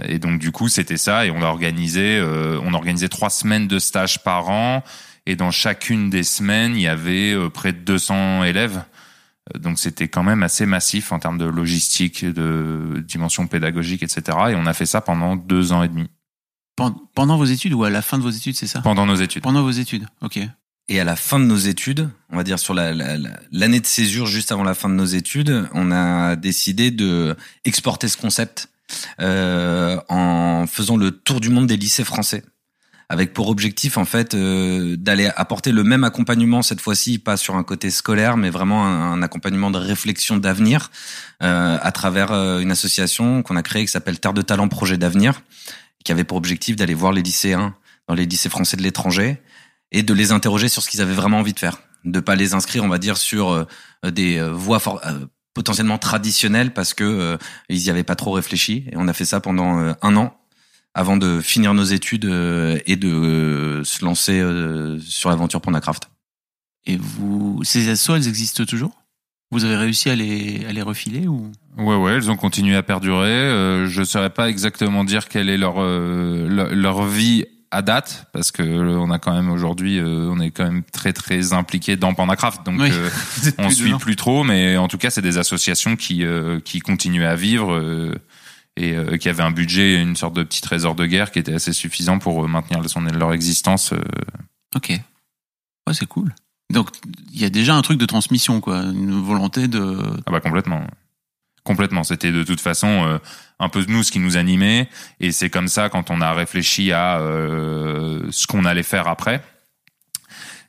et 0.03 0.19
donc 0.19 0.39
du 0.39 0.51
coup, 0.51 0.67
c'était 0.67 0.97
ça. 0.97 1.25
Et 1.25 1.31
on 1.31 1.41
a 1.41 1.45
organisé, 1.45 2.21
on 2.61 2.73
organisait 2.73 3.07
trois 3.07 3.29
semaines 3.29 3.67
de 3.69 3.79
stage 3.79 4.23
par 4.23 4.49
an. 4.49 4.83
Et 5.25 5.37
dans 5.37 5.51
chacune 5.51 6.09
des 6.09 6.23
semaines, 6.23 6.75
il 6.75 6.81
y 6.81 6.87
avait 6.87 7.33
près 7.51 7.71
de 7.71 7.77
200 7.77 8.43
élèves 8.43 8.81
donc 9.57 9.79
c'était 9.79 10.07
quand 10.07 10.23
même 10.23 10.43
assez 10.43 10.65
massif 10.65 11.11
en 11.11 11.19
termes 11.19 11.37
de 11.37 11.45
logistique, 11.45 12.25
de 12.25 13.03
dimension 13.05 13.47
pédagogique, 13.47 14.03
etc. 14.03 14.37
Et 14.49 14.55
on 14.55 14.65
a 14.65 14.73
fait 14.73 14.85
ça 14.85 15.01
pendant 15.01 15.35
deux 15.35 15.71
ans 15.71 15.83
et 15.83 15.87
demi. 15.87 16.09
Pendant 17.13 17.37
vos 17.37 17.45
études 17.45 17.73
ou 17.73 17.83
à 17.83 17.89
la 17.89 18.01
fin 18.01 18.17
de 18.17 18.23
vos 18.23 18.29
études, 18.29 18.55
c'est 18.55 18.67
ça? 18.67 18.79
Pendant 18.81 19.05
nos 19.05 19.15
études. 19.15 19.43
Pendant 19.43 19.63
vos 19.63 19.71
études, 19.71 20.05
ok. 20.21 20.39
Et 20.87 20.99
à 20.99 21.03
la 21.03 21.15
fin 21.15 21.39
de 21.39 21.45
nos 21.45 21.57
études, 21.57 22.09
on 22.31 22.37
va 22.37 22.43
dire 22.43 22.57
sur 22.57 22.73
l'année 22.73 23.37
la, 23.51 23.67
de 23.67 23.85
césure, 23.85 24.25
juste 24.25 24.51
avant 24.51 24.63
la 24.63 24.73
fin 24.73 24.89
de 24.89 24.95
nos 24.95 25.05
études, 25.05 25.67
on 25.73 25.91
a 25.91 26.35
décidé 26.35 26.89
de 26.89 27.35
exporter 27.63 28.07
ce 28.07 28.17
concept 28.17 28.69
euh, 29.19 29.99
en 30.09 30.65
faisant 30.67 30.97
le 30.97 31.11
tour 31.11 31.41
du 31.41 31.49
monde 31.49 31.67
des 31.67 31.77
lycées 31.77 32.03
français 32.03 32.43
avec 33.09 33.33
pour 33.33 33.49
objectif 33.49 33.97
en 33.97 34.05
fait 34.05 34.35
euh, 34.35 34.95
d'aller 34.95 35.31
apporter 35.35 35.71
le 35.71 35.83
même 35.83 36.03
accompagnement 36.03 36.61
cette 36.61 36.79
fois-ci, 36.79 37.17
pas 37.17 37.37
sur 37.37 37.55
un 37.55 37.63
côté 37.63 37.89
scolaire, 37.89 38.37
mais 38.37 38.51
vraiment 38.51 38.85
un, 38.85 39.21
accompagnement 39.23 39.71
de 39.71 39.79
réflexion 39.79 40.37
d'avenir 40.37 40.91
euh, 41.41 41.77
à 41.81 41.91
travers 41.91 42.31
euh, 42.31 42.59
une 42.59 42.71
association 42.71 43.41
qu'on 43.41 43.55
a 43.55 43.63
créée 43.63 43.83
qui 43.83 43.91
s'appelle 43.91 44.19
Terre 44.19 44.33
de 44.33 44.43
Talent 44.43 44.67
Projet 44.67 44.97
d'avenir, 44.97 45.41
qui 46.05 46.11
avait 46.11 46.23
pour 46.23 46.37
objectif 46.37 46.75
d'aller 46.75 46.93
voir 46.93 47.11
les 47.11 47.23
lycéens 47.23 47.75
dans 48.07 48.13
les 48.13 48.27
lycées 48.27 48.49
français 48.49 48.77
de 48.77 48.83
l'étranger 48.83 49.41
et 49.91 50.03
de 50.03 50.13
les 50.13 50.31
interroger 50.31 50.69
sur 50.69 50.83
ce 50.83 50.89
qu'ils 50.89 51.01
avaient 51.01 51.13
vraiment 51.15 51.39
envie 51.39 51.53
de 51.53 51.59
faire, 51.59 51.79
de 52.05 52.19
pas 52.19 52.35
les 52.35 52.53
inscrire, 52.53 52.83
on 52.83 52.89
va 52.89 52.99
dire, 52.99 53.17
sur 53.17 53.67
des 54.03 54.39
voies 54.51 54.79
potentiellement 55.55 55.97
traditionnelles 55.97 56.73
parce 56.73 56.93
que 56.93 57.37
ils 57.69 57.83
y 57.83 57.89
avaient 57.89 58.03
pas 58.03 58.15
trop 58.15 58.31
réfléchi. 58.31 58.85
Et 58.91 58.97
on 58.97 59.07
a 59.07 59.13
fait 59.13 59.25
ça 59.25 59.39
pendant 59.39 59.95
un 60.01 60.15
an 60.15 60.38
avant 60.99 61.15
de 61.15 61.39
finir 61.39 61.73
nos 61.73 61.85
études 61.85 62.25
euh, 62.25 62.77
et 62.85 62.97
de 62.97 63.07
euh, 63.07 63.83
se 63.85 64.03
lancer 64.03 64.37
euh, 64.37 64.99
sur 64.99 65.29
l'aventure 65.29 65.61
Pandacraft. 65.61 66.09
Et 66.85 66.97
vous, 66.97 67.61
ces 67.63 67.87
assos, 67.87 68.17
elles 68.17 68.27
existent 68.27 68.65
toujours? 68.65 68.91
Vous 69.49 69.63
avez 69.63 69.77
réussi 69.77 70.09
à 70.09 70.15
les, 70.17 70.65
à 70.67 70.73
les 70.73 70.81
refiler 70.81 71.25
ou? 71.25 71.53
Ouais, 71.77 71.95
ouais, 71.95 72.11
elles 72.15 72.29
ont 72.29 72.35
continué 72.35 72.75
à 72.75 72.83
perdurer. 72.83 73.87
je 73.87 73.99
ne 73.99 74.05
saurais 74.05 74.29
pas 74.29 74.49
exactement 74.49 75.05
dire 75.05 75.29
quelle 75.29 75.47
est 75.47 75.57
leur 75.57 75.79
leur, 75.79 77.05
vie 77.05 77.45
à 77.71 77.81
date 77.81 78.27
parce 78.33 78.51
que 78.51 78.63
on 78.63 79.09
a 79.11 79.19
quand 79.19 79.33
même 79.33 79.49
aujourd'hui 79.49 80.01
on 80.01 80.39
est 80.39 80.51
quand 80.51 80.65
même 80.65 80.83
très 80.83 81.13
très 81.13 81.53
impliqué 81.53 81.95
dans 81.95 82.13
Pandacraft 82.13 82.65
donc 82.65 82.81
on 83.57 83.69
suit 83.69 83.93
plus 83.93 84.15
trop 84.15 84.43
mais 84.43 84.77
en 84.77 84.87
tout 84.87 84.97
cas 84.97 85.09
c'est 85.09 85.21
des 85.21 85.37
associations 85.37 85.95
qui 85.95 86.25
qui 86.65 86.79
continuent 86.79 87.25
à 87.25 87.35
vivre 87.35 87.79
et 88.79 88.95
euh, 88.95 89.17
qui 89.17 89.27
avait 89.29 89.43
un 89.43 89.51
budget, 89.51 90.01
une 90.01 90.15
sorte 90.15 90.35
de 90.35 90.43
petit 90.43 90.61
trésor 90.61 90.95
de 90.95 91.05
guerre 91.05 91.31
qui 91.31 91.39
était 91.39 91.53
assez 91.53 91.73
suffisant 91.73 92.17
pour 92.17 92.43
euh, 92.43 92.47
maintenir 92.47 92.87
son, 92.89 93.01
leur 93.01 93.33
existence. 93.33 93.91
Euh. 93.93 94.01
Ok. 94.75 94.89
Ouais, 94.89 95.93
c'est 95.93 96.07
cool. 96.07 96.33
Donc, 96.71 96.89
il 97.33 97.41
y 97.41 97.45
a 97.45 97.49
déjà 97.49 97.75
un 97.75 97.81
truc 97.81 97.99
de 97.99 98.05
transmission, 98.05 98.61
quoi. 98.61 98.83
Une 98.83 99.21
volonté 99.21 99.67
de. 99.67 99.97
Ah 100.25 100.31
bah 100.31 100.39
complètement. 100.39 100.87
Complètement. 101.63 102.03
C'était 102.03 102.31
de 102.31 102.43
toute 102.43 102.61
façon 102.61 103.19
un 103.59 103.69
peu 103.69 103.85
nous 103.87 104.03
ce 104.03 104.11
qui 104.11 104.19
nous 104.19 104.37
animait. 104.37 104.87
Et 105.19 105.31
c'est 105.31 105.49
comme 105.49 105.67
ça, 105.67 105.89
quand 105.89 106.09
on 106.09 106.21
a 106.21 106.33
réfléchi 106.33 106.91
à 106.91 107.19
ce 107.19 108.47
qu'on 108.47 108.65
allait 108.65 108.83
faire 108.83 109.07
après, 109.07 109.43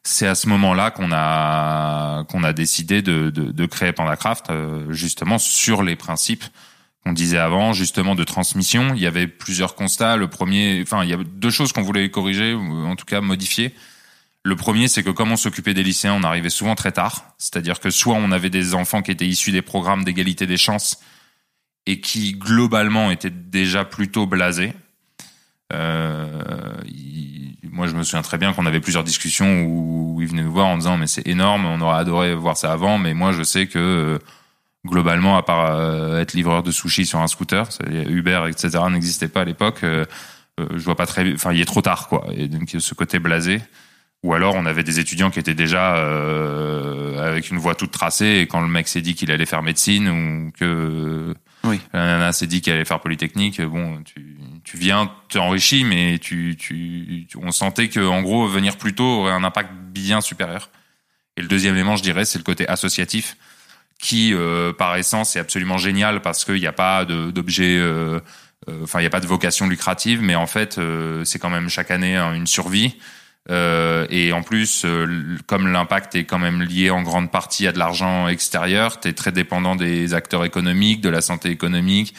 c'est 0.03 0.27
à 0.27 0.35
ce 0.35 0.49
moment-là 0.49 0.91
qu'on 0.91 1.11
a 1.13 2.25
qu'on 2.25 2.45
a 2.45 2.53
décidé 2.53 3.03
de, 3.03 3.31
de, 3.31 3.53
de 3.53 3.67
créer 3.67 3.93
Pandacraft, 3.93 4.51
justement 4.89 5.39
sur 5.39 5.83
les 5.83 5.97
principes 5.97 6.45
qu'on 7.05 7.13
disait 7.13 7.39
avant, 7.39 7.73
justement 7.73 8.15
de 8.15 8.25
transmission. 8.25 8.93
Il 8.95 9.01
y 9.01 9.07
avait 9.07 9.27
plusieurs 9.27 9.75
constats. 9.75 10.17
Le 10.17 10.29
premier, 10.29 10.81
enfin, 10.83 11.03
il 11.05 11.11
y 11.11 11.15
a 11.15 11.17
deux 11.17 11.51
choses 11.51 11.73
qu'on 11.73 11.83
voulait 11.83 12.11
corriger, 12.11 12.55
ou 12.55 12.87
en 12.87 12.97
tout 12.97 13.07
cas 13.07 13.21
modifier. 13.21 13.75
Le 14.43 14.57
premier, 14.57 14.89
c'est 14.89 15.03
que 15.03 15.11
comme 15.11 15.33
on 15.33 15.37
s'occupait 15.37 15.75
des 15.75 15.83
lycéens, 15.83 16.15
on 16.15 16.23
arrivait 16.23 16.51
souvent 16.51 16.75
très 16.75 16.93
tard. 16.93 17.35
C'est-à-dire 17.39 17.81
que 17.81 17.91
soit 17.91 18.15
on 18.15 18.33
avait 18.33 18.51
des 18.51 18.75
enfants 18.75 19.03
qui 19.03 19.11
étaient 19.11 19.27
issus 19.27 19.53
des 19.53 19.63
programmes 19.63 20.05
d'égalité 20.05 20.47
des 20.47 20.57
chances 20.57 21.01
et 21.87 22.01
qui 22.01 22.33
globalement 22.33 23.11
était 23.11 23.31
déjà 23.31 23.85
plutôt 23.85 24.27
blasé. 24.27 24.73
Euh, 25.73 26.75
moi, 27.65 27.87
je 27.87 27.95
me 27.95 28.03
souviens 28.03 28.23
très 28.23 28.39
bien 28.39 28.53
qu'on 28.53 28.67
avait 28.67 28.81
plusieurs 28.81 29.05
discussions 29.05 29.63
où, 29.63 30.15
où 30.15 30.23
il 30.23 30.29
venait 30.29 30.43
nous 30.43 30.53
voir 30.53 30.67
en 30.67 30.77
disant 30.77 30.97
mais 30.97 31.07
c'est 31.07 31.27
énorme, 31.27 31.65
on 31.67 31.81
aurait 31.81 31.99
adoré 31.99 32.35
voir 32.35 32.57
ça 32.57 32.73
avant, 32.73 32.99
mais 32.99 33.15
moi 33.15 33.33
je 33.33 33.43
sais 33.43 33.67
que 33.67 33.79
euh, 33.79 34.19
globalement, 34.87 35.37
à 35.37 35.43
part 35.43 35.75
euh, 35.75 36.21
être 36.21 36.33
livreur 36.35 36.63
de 36.63 36.71
sushi 36.71 37.05
sur 37.07 37.19
un 37.21 37.27
scooter, 37.27 37.69
Uber, 38.09 38.45
etc. 38.49 38.79
n'existait 38.91 39.29
pas 39.29 39.43
à 39.43 39.45
l'époque. 39.45 39.85
euh, 39.85 40.05
euh, 40.59 40.67
je 40.73 40.79
vois 40.85 40.97
pas 40.97 41.07
très, 41.07 41.25
bien- 41.25 41.35
enfin 41.35 41.53
il 41.53 41.61
est 41.61 41.65
trop 41.67 41.83
tard 41.83 42.09
quoi. 42.09 42.27
Et 42.35 42.49
donc 42.49 42.75
ce 42.79 42.95
côté 42.95 43.19
blasé. 43.19 43.61
Ou 44.23 44.35
alors 44.35 44.55
on 44.55 44.67
avait 44.67 44.83
des 44.83 44.99
étudiants 45.01 45.31
qui 45.31 45.39
étaient 45.39 45.55
déjà 45.55 45.97
euh, 45.97 47.27
avec 47.27 47.51
une 47.51 47.59
voie 47.59 47.75
toute 47.75 47.91
tracée 47.91 48.41
et 48.43 48.47
quand 48.47 48.61
le 48.61 48.69
mec 48.69 48.87
s'est 48.89 49.01
dit 49.01 49.15
qu'il 49.15 49.31
allait 49.31 49.47
faire 49.47 49.63
médecine 49.63 50.09
ou 50.09 50.51
que 50.59 51.35
Oui. 51.65 51.81
la 51.95 52.01
nana 52.05 52.33
s'est 52.33 52.47
dit 52.47 52.61
qu'elle 52.61 52.75
allait 52.75 52.85
faire 52.85 53.01
polytechnique, 53.01 53.61
bon 53.63 54.03
tu, 54.03 54.37
tu 54.65 54.77
viens, 54.77 55.11
tu 55.29 55.39
enrichis 55.39 55.85
mais 55.85 56.19
tu, 56.19 56.57
tu- 56.59 57.27
on 57.41 57.51
sentait 57.51 57.89
que 57.89 58.01
en 58.01 58.21
gros 58.21 58.47
venir 58.47 58.77
plus 58.77 58.95
tôt 58.95 59.05
aurait 59.23 59.33
un 59.33 59.45
impact 59.45 59.71
bien 59.73 60.21
supérieur. 60.21 60.69
Et 61.39 61.43
le 61.43 61.49
deuxième 61.49 61.75
élément 61.75 61.97
je 61.97 62.03
dirais 62.03 62.27
c'est 62.27 62.39
le 62.39 62.45
côté 62.45 62.69
associatif 62.69 63.37
qui 64.01 64.33
euh, 64.33 64.73
par 64.73 64.97
essence 64.97 65.37
est 65.37 65.41
absolument 65.41 65.79
génial 65.79 66.23
parce 66.23 66.45
qu'il 66.45 66.61
n'y 66.61 66.67
a 66.67 66.73
pas 66.73 67.05
d'objet 67.05 67.77
euh, 67.79 68.21
euh, 68.69 68.81
enfin 68.83 69.01
il 69.01 69.03
n'y 69.03 69.07
a 69.07 69.11
pas 69.11 69.21
de 69.21 69.27
vocation 69.27 69.67
lucrative 69.67 70.23
mais 70.23 70.35
en 70.35 70.47
fait 70.47 70.79
euh, 70.79 71.25
c'est 71.25 71.39
quand 71.39 71.51
même 71.51 71.69
chaque 71.69 71.91
année 71.91 72.17
hein, 72.17 72.33
une 72.35 72.47
survie 72.47 72.97
euh, 73.49 74.07
et 74.11 74.33
en 74.33 74.43
plus, 74.43 74.85
euh, 74.85 75.39
comme 75.47 75.73
l'impact 75.73 76.15
est 76.15 76.25
quand 76.25 76.39
même 76.39 76.63
lié 76.63 76.91
en 76.91 77.03
grande 77.03 77.31
partie 77.31 77.67
à 77.67 77.73
de 77.73 77.79
l'argent 77.79 78.29
extérieur, 78.29 79.01
t'es 79.01 79.13
très 79.13 79.33
dépendant 79.33 79.77
des 79.77 80.15
acteurs 80.15 80.45
économiques, 80.45 81.01
de 81.01 81.09
la 81.09 81.21
santé 81.21 81.51
économique. 81.51 82.15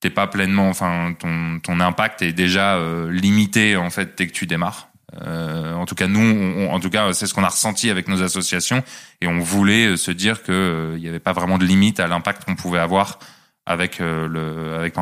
T'es 0.00 0.10
pas 0.10 0.26
pleinement, 0.26 0.68
enfin, 0.68 1.14
ton 1.18 1.60
ton 1.60 1.80
impact 1.80 2.22
est 2.22 2.32
déjà 2.32 2.76
euh, 2.76 3.10
limité 3.10 3.76
en 3.76 3.90
fait 3.90 4.16
dès 4.16 4.26
que 4.26 4.32
tu 4.32 4.46
démarres. 4.46 4.88
Euh, 5.22 5.74
en 5.74 5.86
tout 5.86 5.94
cas, 5.94 6.06
nous, 6.06 6.66
en 6.68 6.80
tout 6.80 6.90
cas, 6.90 7.12
c'est 7.12 7.26
ce 7.26 7.34
qu'on 7.34 7.44
a 7.44 7.48
ressenti 7.48 7.90
avec 7.90 8.08
nos 8.08 8.22
associations, 8.22 8.82
et 9.20 9.26
on 9.26 9.38
voulait 9.38 9.86
euh, 9.86 9.96
se 9.96 10.10
dire 10.10 10.42
que 10.42 10.52
euh, 10.52 10.94
il 10.98 11.04
y 11.04 11.08
avait 11.08 11.20
pas 11.20 11.32
vraiment 11.32 11.58
de 11.58 11.64
limite 11.64 12.00
à 12.00 12.06
l'impact 12.06 12.44
qu'on 12.44 12.56
pouvait 12.56 12.78
avoir 12.78 13.18
avec 13.66 14.00
euh, 14.00 14.28
le 14.28 14.74
avec. 14.74 14.94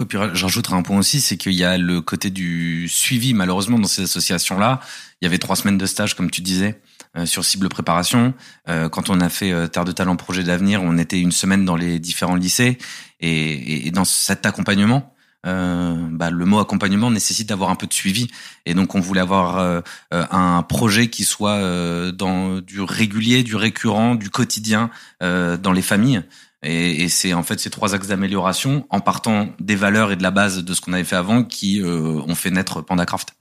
Oui, 0.00 0.06
puis 0.06 0.18
j'en 0.32 0.46
rajouterai 0.46 0.74
un 0.76 0.82
point 0.82 0.98
aussi, 0.98 1.20
c'est 1.20 1.36
qu'il 1.36 1.52
y 1.52 1.64
a 1.64 1.76
le 1.76 2.00
côté 2.00 2.30
du 2.30 2.88
suivi. 2.88 3.34
Malheureusement, 3.34 3.78
dans 3.78 3.86
ces 3.86 4.02
associations-là, 4.02 4.80
il 5.20 5.26
y 5.26 5.28
avait 5.28 5.38
trois 5.38 5.56
semaines 5.56 5.76
de 5.76 5.84
stage, 5.84 6.14
comme 6.14 6.30
tu 6.30 6.40
disais, 6.40 6.80
euh, 7.16 7.26
sur 7.26 7.44
cible 7.44 7.68
préparation. 7.68 8.32
Euh, 8.68 8.88
quand 8.88 9.10
on 9.10 9.20
a 9.20 9.28
fait 9.28 9.52
euh, 9.52 9.66
Terre 9.66 9.84
de 9.84 9.92
Talent 9.92 10.16
Projet 10.16 10.42
d'avenir, 10.42 10.82
on 10.82 10.96
était 10.96 11.20
une 11.20 11.32
semaine 11.32 11.66
dans 11.66 11.76
les 11.76 11.98
différents 11.98 12.36
lycées. 12.36 12.78
Et 13.22 13.90
dans 13.90 14.06
cet 14.06 14.46
accompagnement, 14.46 15.14
euh, 15.46 16.08
bah, 16.10 16.30
le 16.30 16.44
mot 16.44 16.58
accompagnement 16.58 17.10
nécessite 17.10 17.48
d'avoir 17.48 17.70
un 17.70 17.76
peu 17.76 17.86
de 17.86 17.92
suivi. 17.92 18.28
Et 18.66 18.74
donc, 18.74 18.94
on 18.94 19.00
voulait 19.00 19.20
avoir 19.20 19.58
euh, 19.58 19.80
euh, 20.12 20.24
un 20.30 20.62
projet 20.62 21.08
qui 21.08 21.24
soit 21.24 21.54
euh, 21.54 22.12
dans 22.12 22.60
du 22.60 22.80
régulier, 22.80 23.42
du 23.42 23.56
récurrent, 23.56 24.14
du 24.14 24.30
quotidien 24.30 24.90
euh, 25.22 25.56
dans 25.56 25.72
les 25.72 25.82
familles. 25.82 26.22
Et, 26.62 27.04
et 27.04 27.08
c'est 27.08 27.32
en 27.32 27.42
fait 27.42 27.58
ces 27.58 27.70
trois 27.70 27.94
axes 27.94 28.08
d'amélioration, 28.08 28.86
en 28.90 29.00
partant 29.00 29.48
des 29.60 29.76
valeurs 29.76 30.12
et 30.12 30.16
de 30.16 30.22
la 30.22 30.30
base 30.30 30.62
de 30.62 30.74
ce 30.74 30.80
qu'on 30.80 30.92
avait 30.92 31.04
fait 31.04 31.16
avant, 31.16 31.42
qui 31.42 31.80
euh, 31.80 32.20
ont 32.26 32.34
fait 32.34 32.50
naître 32.50 32.82
Pandacraft. 32.82 33.34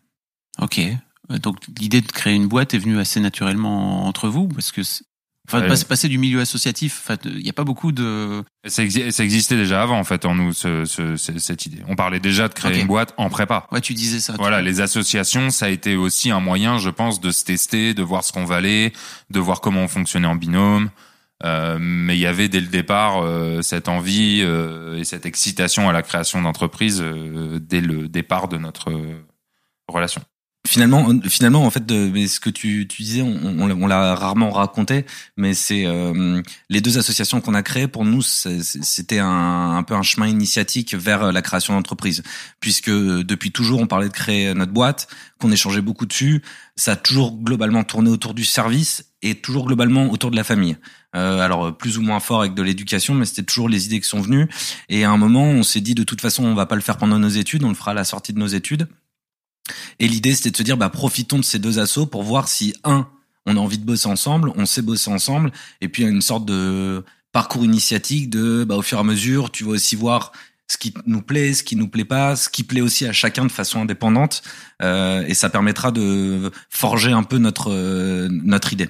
Ok. 0.61 0.79
Donc 1.29 1.57
l'idée 1.79 2.01
de 2.01 2.11
créer 2.11 2.33
une 2.33 2.47
boîte 2.47 2.73
est 2.73 2.79
venue 2.79 2.97
assez 2.97 3.19
naturellement 3.19 4.07
entre 4.07 4.29
vous 4.29 4.47
parce 4.47 4.71
que 4.71 4.81
enfin 5.49 5.65
de 5.65 5.69
Ouais. 5.71 5.83
passer- 5.87 6.07
du 6.07 6.17
milieu 6.17 6.39
associatif, 6.41 7.01
enfin 7.03 7.17
il 7.25 7.43
n'y 7.43 7.49
a 7.49 7.53
pas 7.53 7.63
beaucoup 7.63 7.91
de 7.91 8.43
Ça, 8.67 8.83
exi- 8.83 9.11
ça 9.11 9.23
existait 9.23 9.55
déjà 9.57 9.81
avant 9.81 9.97
en 9.99 10.03
fait 10.03 10.25
en 10.25 10.35
nous 10.35 10.53
ce, 10.53 10.85
ce- 10.85 11.15
ce- 11.17 11.37
cette 11.39 11.65
idée. 11.65 11.81
On 11.87 11.95
parlait 11.95 12.19
déjà 12.19 12.47
de 12.47 12.53
créer 12.53 12.79
une 12.81 12.87
boîte 12.87 13.13
en 13.17 13.29
prépa. 13.29 13.67
Ouais, 13.71 13.81
tu 13.81 13.93
disais 13.93 14.19
ça. 14.19 14.35
Voilà, 14.37 14.61
les 14.61 14.79
associations, 14.81 15.49
ça 15.49 15.65
a 15.65 15.69
été 15.69 15.95
aussi 15.95 16.29
un 16.31 16.39
moyen, 16.39 16.77
je 16.77 16.89
pense, 16.89 17.19
de 17.19 17.31
se 17.31 17.43
tester, 17.43 17.93
de 17.93 18.03
voir 18.03 18.23
ce 18.23 18.31
qu'on 18.31 18.45
valait, 18.45 18.93
de 19.31 19.39
voir 19.39 19.59
comment 19.61 19.81
on 19.83 19.87
fonctionnait 19.87 20.27
en 20.27 20.35
binôme. 20.35 20.89
Euh, 21.45 21.77
mais 21.79 22.17
il 22.17 22.19
y 22.19 22.25
avait 22.27 22.49
dès 22.49 22.59
le 22.59 22.67
départ 22.67 23.23
euh, 23.23 23.61
cette 23.61 23.87
envie 23.87 24.41
euh, 24.43 24.97
et 24.97 25.05
cette 25.05 25.25
excitation 25.25 25.87
à 25.87 25.93
la 25.93 26.01
création 26.01 26.41
d'entreprise 26.41 26.99
euh, 27.01 27.59
dès 27.61 27.79
le 27.79 28.09
départ 28.09 28.49
de 28.49 28.57
notre 28.57 28.91
euh, 28.91 29.25
relation. 29.87 30.21
Finalement, 30.69 31.09
finalement, 31.27 31.65
en 31.65 31.71
fait, 31.71 31.83
de, 31.83 32.11
mais 32.13 32.27
ce 32.27 32.39
que 32.39 32.51
tu, 32.51 32.85
tu 32.87 33.01
disais, 33.01 33.23
on, 33.23 33.39
on, 33.43 33.71
on 33.71 33.87
l'a 33.87 34.13
rarement 34.13 34.51
raconté, 34.51 35.07
mais 35.35 35.55
c'est 35.55 35.87
euh, 35.87 36.43
les 36.69 36.79
deux 36.79 36.99
associations 36.99 37.41
qu'on 37.41 37.55
a 37.55 37.63
créées 37.63 37.87
pour 37.87 38.05
nous, 38.05 38.21
c'était 38.21 39.17
un, 39.17 39.77
un 39.77 39.81
peu 39.81 39.95
un 39.95 40.03
chemin 40.03 40.27
initiatique 40.27 40.93
vers 40.93 41.31
la 41.31 41.41
création 41.41 41.73
d'entreprise, 41.73 42.21
puisque 42.59 42.89
euh, 42.89 43.23
depuis 43.23 43.51
toujours, 43.51 43.79
on 43.79 43.87
parlait 43.87 44.09
de 44.09 44.13
créer 44.13 44.53
notre 44.53 44.71
boîte, 44.71 45.07
qu'on 45.39 45.51
échangeait 45.51 45.81
beaucoup 45.81 46.05
dessus. 46.05 46.43
Ça 46.75 46.91
a 46.91 46.95
toujours 46.95 47.35
globalement 47.35 47.83
tourné 47.83 48.11
autour 48.11 48.35
du 48.35 48.45
service 48.45 49.05
et 49.23 49.33
toujours 49.33 49.65
globalement 49.65 50.11
autour 50.11 50.29
de 50.29 50.35
la 50.35 50.43
famille. 50.43 50.77
Euh, 51.15 51.39
alors 51.39 51.75
plus 51.75 51.97
ou 51.97 52.03
moins 52.03 52.19
fort 52.19 52.41
avec 52.41 52.53
de 52.53 52.61
l'éducation, 52.61 53.15
mais 53.15 53.25
c'était 53.25 53.41
toujours 53.41 53.69
les 53.69 53.87
idées 53.87 53.99
qui 54.01 54.07
sont 54.07 54.21
venues. 54.21 54.47
Et 54.87 55.03
à 55.03 55.09
un 55.09 55.17
moment, 55.17 55.45
on 55.45 55.63
s'est 55.63 55.81
dit 55.81 55.95
de 55.95 56.03
toute 56.03 56.21
façon, 56.21 56.43
on 56.45 56.53
va 56.53 56.67
pas 56.67 56.75
le 56.75 56.81
faire 56.81 56.97
pendant 56.97 57.17
nos 57.17 57.27
études, 57.27 57.63
on 57.63 57.69
le 57.69 57.75
fera 57.75 57.91
à 57.91 57.95
la 57.95 58.03
sortie 58.03 58.33
de 58.33 58.39
nos 58.39 58.45
études. 58.45 58.87
Et 59.99 60.07
l'idée, 60.07 60.35
c'était 60.35 60.51
de 60.51 60.57
se 60.57 60.63
dire, 60.63 60.77
bah, 60.77 60.89
profitons 60.89 61.37
de 61.37 61.43
ces 61.43 61.59
deux 61.59 61.79
assos 61.79 62.05
pour 62.05 62.23
voir 62.23 62.47
si, 62.47 62.73
un, 62.83 63.07
on 63.45 63.57
a 63.57 63.59
envie 63.59 63.77
de 63.77 63.85
bosser 63.85 64.07
ensemble, 64.07 64.51
on 64.55 64.65
sait 64.65 64.81
bosser 64.81 65.11
ensemble, 65.11 65.51
et 65.81 65.89
puis 65.89 66.03
une 66.03 66.21
sorte 66.21 66.45
de 66.45 67.03
parcours 67.31 67.63
initiatique 67.63 68.29
de, 68.29 68.63
bah, 68.63 68.75
au 68.75 68.81
fur 68.81 68.97
et 68.97 69.01
à 69.01 69.03
mesure, 69.03 69.51
tu 69.51 69.63
vas 69.63 69.71
aussi 69.71 69.95
voir 69.95 70.31
ce 70.67 70.77
qui 70.77 70.93
nous 71.05 71.21
plaît, 71.21 71.53
ce 71.53 71.63
qui 71.63 71.75
nous 71.75 71.87
plaît 71.87 72.05
pas, 72.05 72.35
ce 72.35 72.47
qui 72.47 72.63
plaît 72.63 72.81
aussi 72.81 73.05
à 73.05 73.11
chacun 73.11 73.45
de 73.45 73.51
façon 73.51 73.81
indépendante, 73.81 74.43
euh, 74.81 75.23
et 75.27 75.33
ça 75.33 75.49
permettra 75.49 75.91
de 75.91 76.51
forger 76.69 77.11
un 77.11 77.23
peu 77.23 77.39
notre 77.39 77.71
euh, 77.71 78.29
notre 78.29 78.71
idée. 78.71 78.89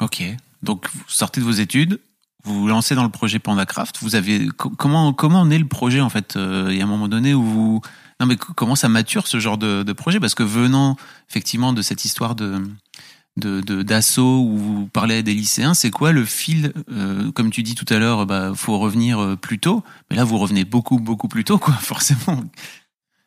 Ok. 0.00 0.22
Donc 0.62 0.86
vous 0.92 1.02
sortez 1.08 1.40
de 1.40 1.46
vos 1.46 1.52
études, 1.52 1.98
vous 2.44 2.60
vous 2.60 2.68
lancez 2.68 2.94
dans 2.94 3.02
le 3.04 3.08
projet 3.08 3.38
PandaCraft. 3.38 3.98
Vous 4.02 4.14
avez 4.16 4.48
co- 4.48 4.70
comment 4.70 5.12
comment 5.12 5.46
naît 5.46 5.58
le 5.58 5.68
projet 5.68 6.00
en 6.00 6.08
fait 6.10 6.36
euh, 6.36 6.68
Il 6.70 6.76
y 6.76 6.80
a 6.80 6.84
un 6.84 6.88
moment 6.88 7.08
donné 7.08 7.34
où 7.34 7.42
vous 7.42 7.80
non 8.20 8.26
mais 8.26 8.36
co- 8.36 8.52
comment 8.54 8.74
ça 8.76 8.88
mature 8.88 9.26
ce 9.26 9.38
genre 9.40 9.58
de, 9.58 9.82
de 9.82 9.92
projet? 9.92 10.20
Parce 10.20 10.34
que 10.34 10.42
venant 10.42 10.96
effectivement 11.30 11.72
de 11.72 11.82
cette 11.82 12.04
histoire 12.04 12.34
de 12.34 12.62
d'assaut 13.38 14.40
où 14.46 14.58
vous 14.58 14.86
parlez 14.88 15.16
à 15.18 15.22
des 15.22 15.32
lycéens, 15.34 15.72
c'est 15.72 15.90
quoi 15.90 16.12
le 16.12 16.24
fil 16.24 16.72
euh, 16.90 17.32
Comme 17.32 17.50
tu 17.50 17.62
dis 17.62 17.74
tout 17.74 17.86
à 17.88 17.98
l'heure, 17.98 18.26
bah 18.26 18.52
faut 18.54 18.78
revenir 18.78 19.18
euh, 19.20 19.36
plus 19.36 19.58
tôt, 19.58 19.82
mais 20.10 20.16
là 20.16 20.24
vous 20.24 20.36
revenez 20.36 20.64
beaucoup 20.64 20.98
beaucoup 20.98 21.28
plus 21.28 21.44
tôt 21.44 21.58
quoi, 21.58 21.72
forcément. 21.80 22.42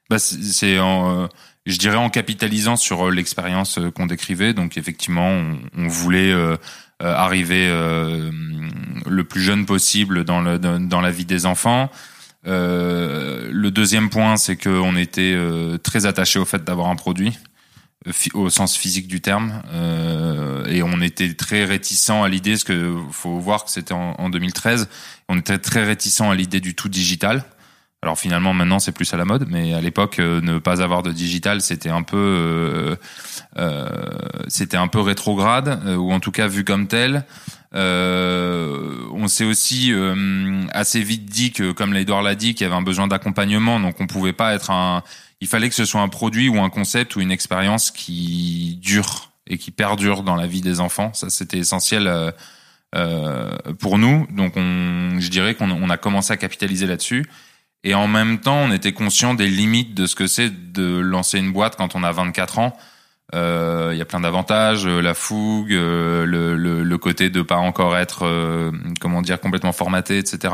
Bah, 0.09 0.19
c'est 0.19 0.77
euh, 0.77 1.27
je 1.65 1.77
dirais 1.79 1.95
en 1.97 2.11
capitalisant 2.11 2.75
sur 2.75 3.07
euh, 3.07 3.11
l'expérience 3.11 3.79
qu'on 3.95 4.05
décrivait. 4.05 4.53
Donc 4.53 4.77
effectivement, 4.77 5.27
on, 5.27 5.57
on 5.75 5.87
voulait 5.87 6.31
euh, 6.31 6.55
arriver 6.99 7.67
euh, 7.69 8.31
le 9.05 9.23
plus 9.23 9.41
jeune 9.41 9.65
possible 9.65 10.23
dans, 10.23 10.41
le, 10.41 10.57
dans, 10.57 11.01
la 11.01 11.11
vie 11.11 11.25
des 11.25 11.45
enfants. 11.45 11.89
Euh, 12.47 13.49
le 13.51 13.71
deuxième 13.71 14.09
point, 14.09 14.37
c'est 14.37 14.55
qu'on 14.55 14.95
était 14.95 15.33
euh, 15.35 15.77
très 15.77 16.05
attaché 16.05 16.39
au 16.39 16.45
fait 16.45 16.63
d'avoir 16.63 16.89
un 16.89 16.95
produit 16.95 17.37
euh, 18.07 18.11
au 18.33 18.49
sens 18.49 18.77
physique 18.77 19.07
du 19.07 19.19
terme, 19.19 19.61
euh, 19.73 20.65
et 20.67 20.83
on 20.83 21.01
était 21.01 21.33
très 21.33 21.65
réticent 21.65 22.11
à 22.11 22.27
l'idée, 22.27 22.51
parce 22.51 22.63
que 22.63 22.95
faut 23.11 23.39
voir 23.39 23.65
que 23.65 23.71
c'était 23.71 23.93
en, 23.93 24.15
en 24.17 24.29
2013, 24.29 24.87
on 25.27 25.39
était 25.39 25.57
très 25.57 25.83
réticent 25.83 26.21
à 26.21 26.35
l'idée 26.35 26.59
du 26.61 26.75
tout 26.75 26.89
digital. 26.89 27.43
Alors 28.01 28.19
finalement 28.19 28.53
maintenant 28.53 28.77
c'est 28.77 28.91
plus 28.91 29.11
à 29.15 29.17
la 29.17 29.25
mode, 29.25 29.47
mais 29.49 29.73
à 29.73 29.81
l'époque 29.81 30.19
euh, 30.19 30.39
ne 30.39 30.59
pas 30.59 30.83
avoir 30.83 31.01
de 31.01 31.11
digital 31.11 31.61
c'était 31.61 31.89
un 31.89 32.03
peu 32.03 32.17
euh, 32.17 32.95
euh, 33.57 33.87
c'était 34.47 34.77
un 34.77 34.87
peu 34.87 34.99
rétrograde 34.99 35.81
euh, 35.87 35.95
ou 35.95 36.11
en 36.11 36.19
tout 36.19 36.31
cas 36.31 36.47
vu 36.47 36.63
comme 36.63 36.87
tel. 36.87 37.25
Euh, 37.73 39.07
on 39.11 39.27
s'est 39.27 39.43
aussi 39.43 39.91
euh, 39.91 40.61
assez 40.71 41.01
vite 41.01 41.25
dit 41.25 41.51
que 41.51 41.71
comme 41.71 41.93
l'Edouard 41.93 42.21
l'a 42.21 42.35
dit 42.35 42.53
qu'il 42.53 42.65
y 42.65 42.67
avait 42.67 42.75
un 42.75 42.83
besoin 42.83 43.07
d'accompagnement. 43.07 43.79
Donc 43.79 43.99
on 43.99 44.05
pouvait 44.05 44.33
pas 44.33 44.53
être 44.53 44.69
un 44.69 45.01
il 45.41 45.47
fallait 45.47 45.69
que 45.69 45.75
ce 45.75 45.85
soit 45.85 46.01
un 46.01 46.07
produit 46.07 46.47
ou 46.47 46.59
un 46.61 46.69
concept 46.69 47.15
ou 47.15 47.21
une 47.21 47.31
expérience 47.31 47.89
qui 47.89 48.77
dure 48.83 49.31
et 49.47 49.57
qui 49.57 49.71
perdure 49.71 50.21
dans 50.21 50.35
la 50.35 50.45
vie 50.45 50.61
des 50.61 50.79
enfants. 50.79 51.11
Ça 51.13 51.31
c'était 51.31 51.57
essentiel 51.57 52.33
pour 53.79 53.97
nous. 53.97 54.27
Donc 54.29 54.53
on 54.57 55.19
je 55.19 55.29
dirais 55.29 55.55
qu'on 55.55 55.71
on 55.71 55.89
a 55.89 55.97
commencé 55.97 56.33
à 56.33 56.37
capitaliser 56.37 56.85
là-dessus 56.85 57.25
et 57.85 57.93
en 57.93 58.07
même 58.07 58.39
temps, 58.39 58.57
on 58.57 58.71
était 58.71 58.93
conscient 58.93 59.35
des 59.35 59.47
limites 59.47 59.93
de 59.93 60.07
ce 60.07 60.15
que 60.15 60.25
c'est 60.25 60.73
de 60.73 60.97
lancer 60.97 61.37
une 61.37 61.53
boîte 61.53 61.75
quand 61.75 61.93
on 61.95 62.01
a 62.01 62.11
24 62.11 62.57
ans. 62.57 62.75
Euh, 63.35 63.91
Il 63.93 63.99
y 63.99 64.01
a 64.01 64.05
plein 64.05 64.19
d'avantages, 64.19 64.87
euh, 64.87 65.01
la 65.01 65.13
fougue, 65.13 65.71
euh, 65.71 66.25
le, 66.25 66.55
le, 66.55 66.81
le 66.81 66.97
côté 66.97 67.29
de 67.29 67.43
pas 67.43 67.57
encore 67.57 67.95
être, 67.95 68.25
euh, 68.25 68.71
comment 68.99 69.21
dire, 69.21 69.39
complètement 69.39 69.71
formaté, 69.71 70.17
etc. 70.17 70.51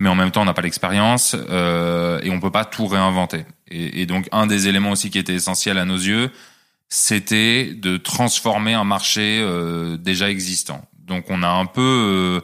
Mais 0.00 0.08
en 0.08 0.14
même 0.14 0.30
temps, 0.30 0.40
on 0.40 0.46
n'a 0.46 0.54
pas 0.54 0.62
l'expérience 0.62 1.36
euh, 1.50 2.18
et 2.22 2.30
on 2.30 2.40
peut 2.40 2.50
pas 2.50 2.64
tout 2.64 2.86
réinventer. 2.86 3.44
Et, 3.68 4.00
et 4.00 4.06
donc, 4.06 4.26
un 4.32 4.46
des 4.46 4.66
éléments 4.66 4.92
aussi 4.92 5.10
qui 5.10 5.18
était 5.18 5.34
essentiel 5.34 5.76
à 5.76 5.84
nos 5.84 5.98
yeux, 5.98 6.30
c'était 6.88 7.74
de 7.74 7.98
transformer 7.98 8.72
un 8.72 8.84
marché 8.84 9.46
déjà 9.98 10.30
existant. 10.30 10.86
Donc, 10.98 11.26
on 11.28 11.42
a 11.42 11.48
un 11.48 11.66
peu 11.66 12.40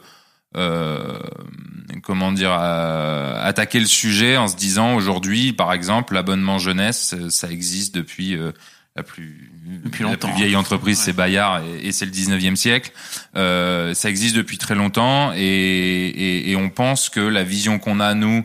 comment 0.55 2.33
dire 2.33 2.53
attaquer 2.53 3.81
le 3.81 3.87
sujet 3.87 4.37
en 4.37 4.49
se 4.49 4.57
disant 4.57 4.95
aujourd'hui 4.95 5.53
par 5.53 5.73
exemple 5.73 6.15
l'abonnement 6.15 6.59
jeunesse 6.59 7.15
ça 7.29 7.51
existe 7.51 7.95
depuis 7.95 8.37
euh, 8.37 8.53
la 8.97 9.03
plus, 9.03 9.51
depuis 9.85 10.05
la 10.05 10.17
plus 10.17 10.33
vieille 10.33 10.57
entreprise 10.57 10.99
c'est 10.99 11.13
Bayard 11.13 11.63
et, 11.81 11.93
c'est 11.93 12.07
le 12.07 12.11
19e 12.11 12.57
siècle. 12.57 12.91
Euh, 13.37 13.95
ça 13.95 14.11
existe 14.11 14.37
depuis 14.37 14.59
très 14.59 14.75
longtemps 14.75 15.33
et, 15.35 15.39
et, 15.39 16.51
et 16.51 16.57
on 16.57 16.71
pense 16.71 17.09
que 17.09 17.21
la 17.21 17.45
vision 17.45 17.79
qu'on 17.79 18.01
a 18.01 18.15
nous 18.15 18.45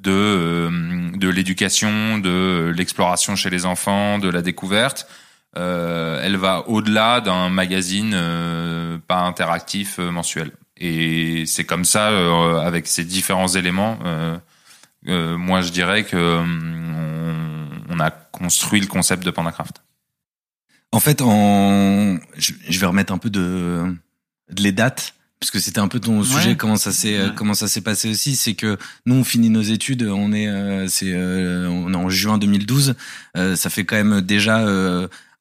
de 0.00 0.10
euh, 0.10 1.10
de 1.16 1.28
l'éducation 1.28 2.18
de 2.18 2.72
l'exploration 2.76 3.36
chez 3.36 3.50
les 3.50 3.66
enfants 3.66 4.18
de 4.18 4.28
la 4.28 4.42
découverte 4.42 5.06
euh, 5.56 6.20
elle 6.24 6.36
va 6.36 6.68
au-delà 6.68 7.20
d'un 7.20 7.48
magazine 7.48 8.12
euh, 8.14 8.98
pas 9.06 9.20
interactif 9.20 9.98
mensuel 9.98 10.50
et 10.84 11.46
c'est 11.46 11.64
comme 11.64 11.86
ça, 11.86 12.10
euh, 12.10 12.58
avec 12.58 12.86
ces 12.86 13.04
différents 13.04 13.48
éléments, 13.48 13.98
euh, 14.04 14.36
euh, 15.08 15.38
moi 15.38 15.62
je 15.62 15.70
dirais 15.70 16.04
que 16.04 16.42
on, 17.88 18.00
a 18.00 18.10
construit 18.10 18.80
le 18.80 18.86
concept 18.86 19.24
de 19.24 19.30
Pandacraft. 19.30 19.82
En 20.92 21.00
fait, 21.00 21.22
en... 21.22 22.18
je, 22.36 22.78
vais 22.78 22.86
remettre 22.86 23.14
un 23.14 23.18
peu 23.18 23.30
de, 23.30 23.94
de 24.50 24.62
les 24.62 24.72
dates 24.72 25.14
puisque 25.40 25.58
c'était 25.60 25.78
un 25.78 25.88
peu 25.88 26.00
ton 26.00 26.22
sujet 26.22 26.56
comment 26.56 26.76
ça 26.76 26.92
s'est 26.92 27.18
comment 27.34 27.54
ça 27.54 27.66
s'est 27.66 27.80
passé 27.80 28.10
aussi. 28.10 28.36
C'est 28.36 28.54
que 28.54 28.76
nous 29.06 29.14
on 29.14 29.24
finit 29.24 29.50
nos 29.50 29.62
études 29.62 30.02
on 30.02 30.32
est 30.32 30.88
c'est 30.88 31.14
on 31.14 31.92
est 31.92 31.96
en 31.96 32.08
juin 32.08 32.38
2012 32.38 32.94
ça 33.34 33.70
fait 33.70 33.84
quand 33.84 33.96
même 33.96 34.20
déjà 34.20 34.64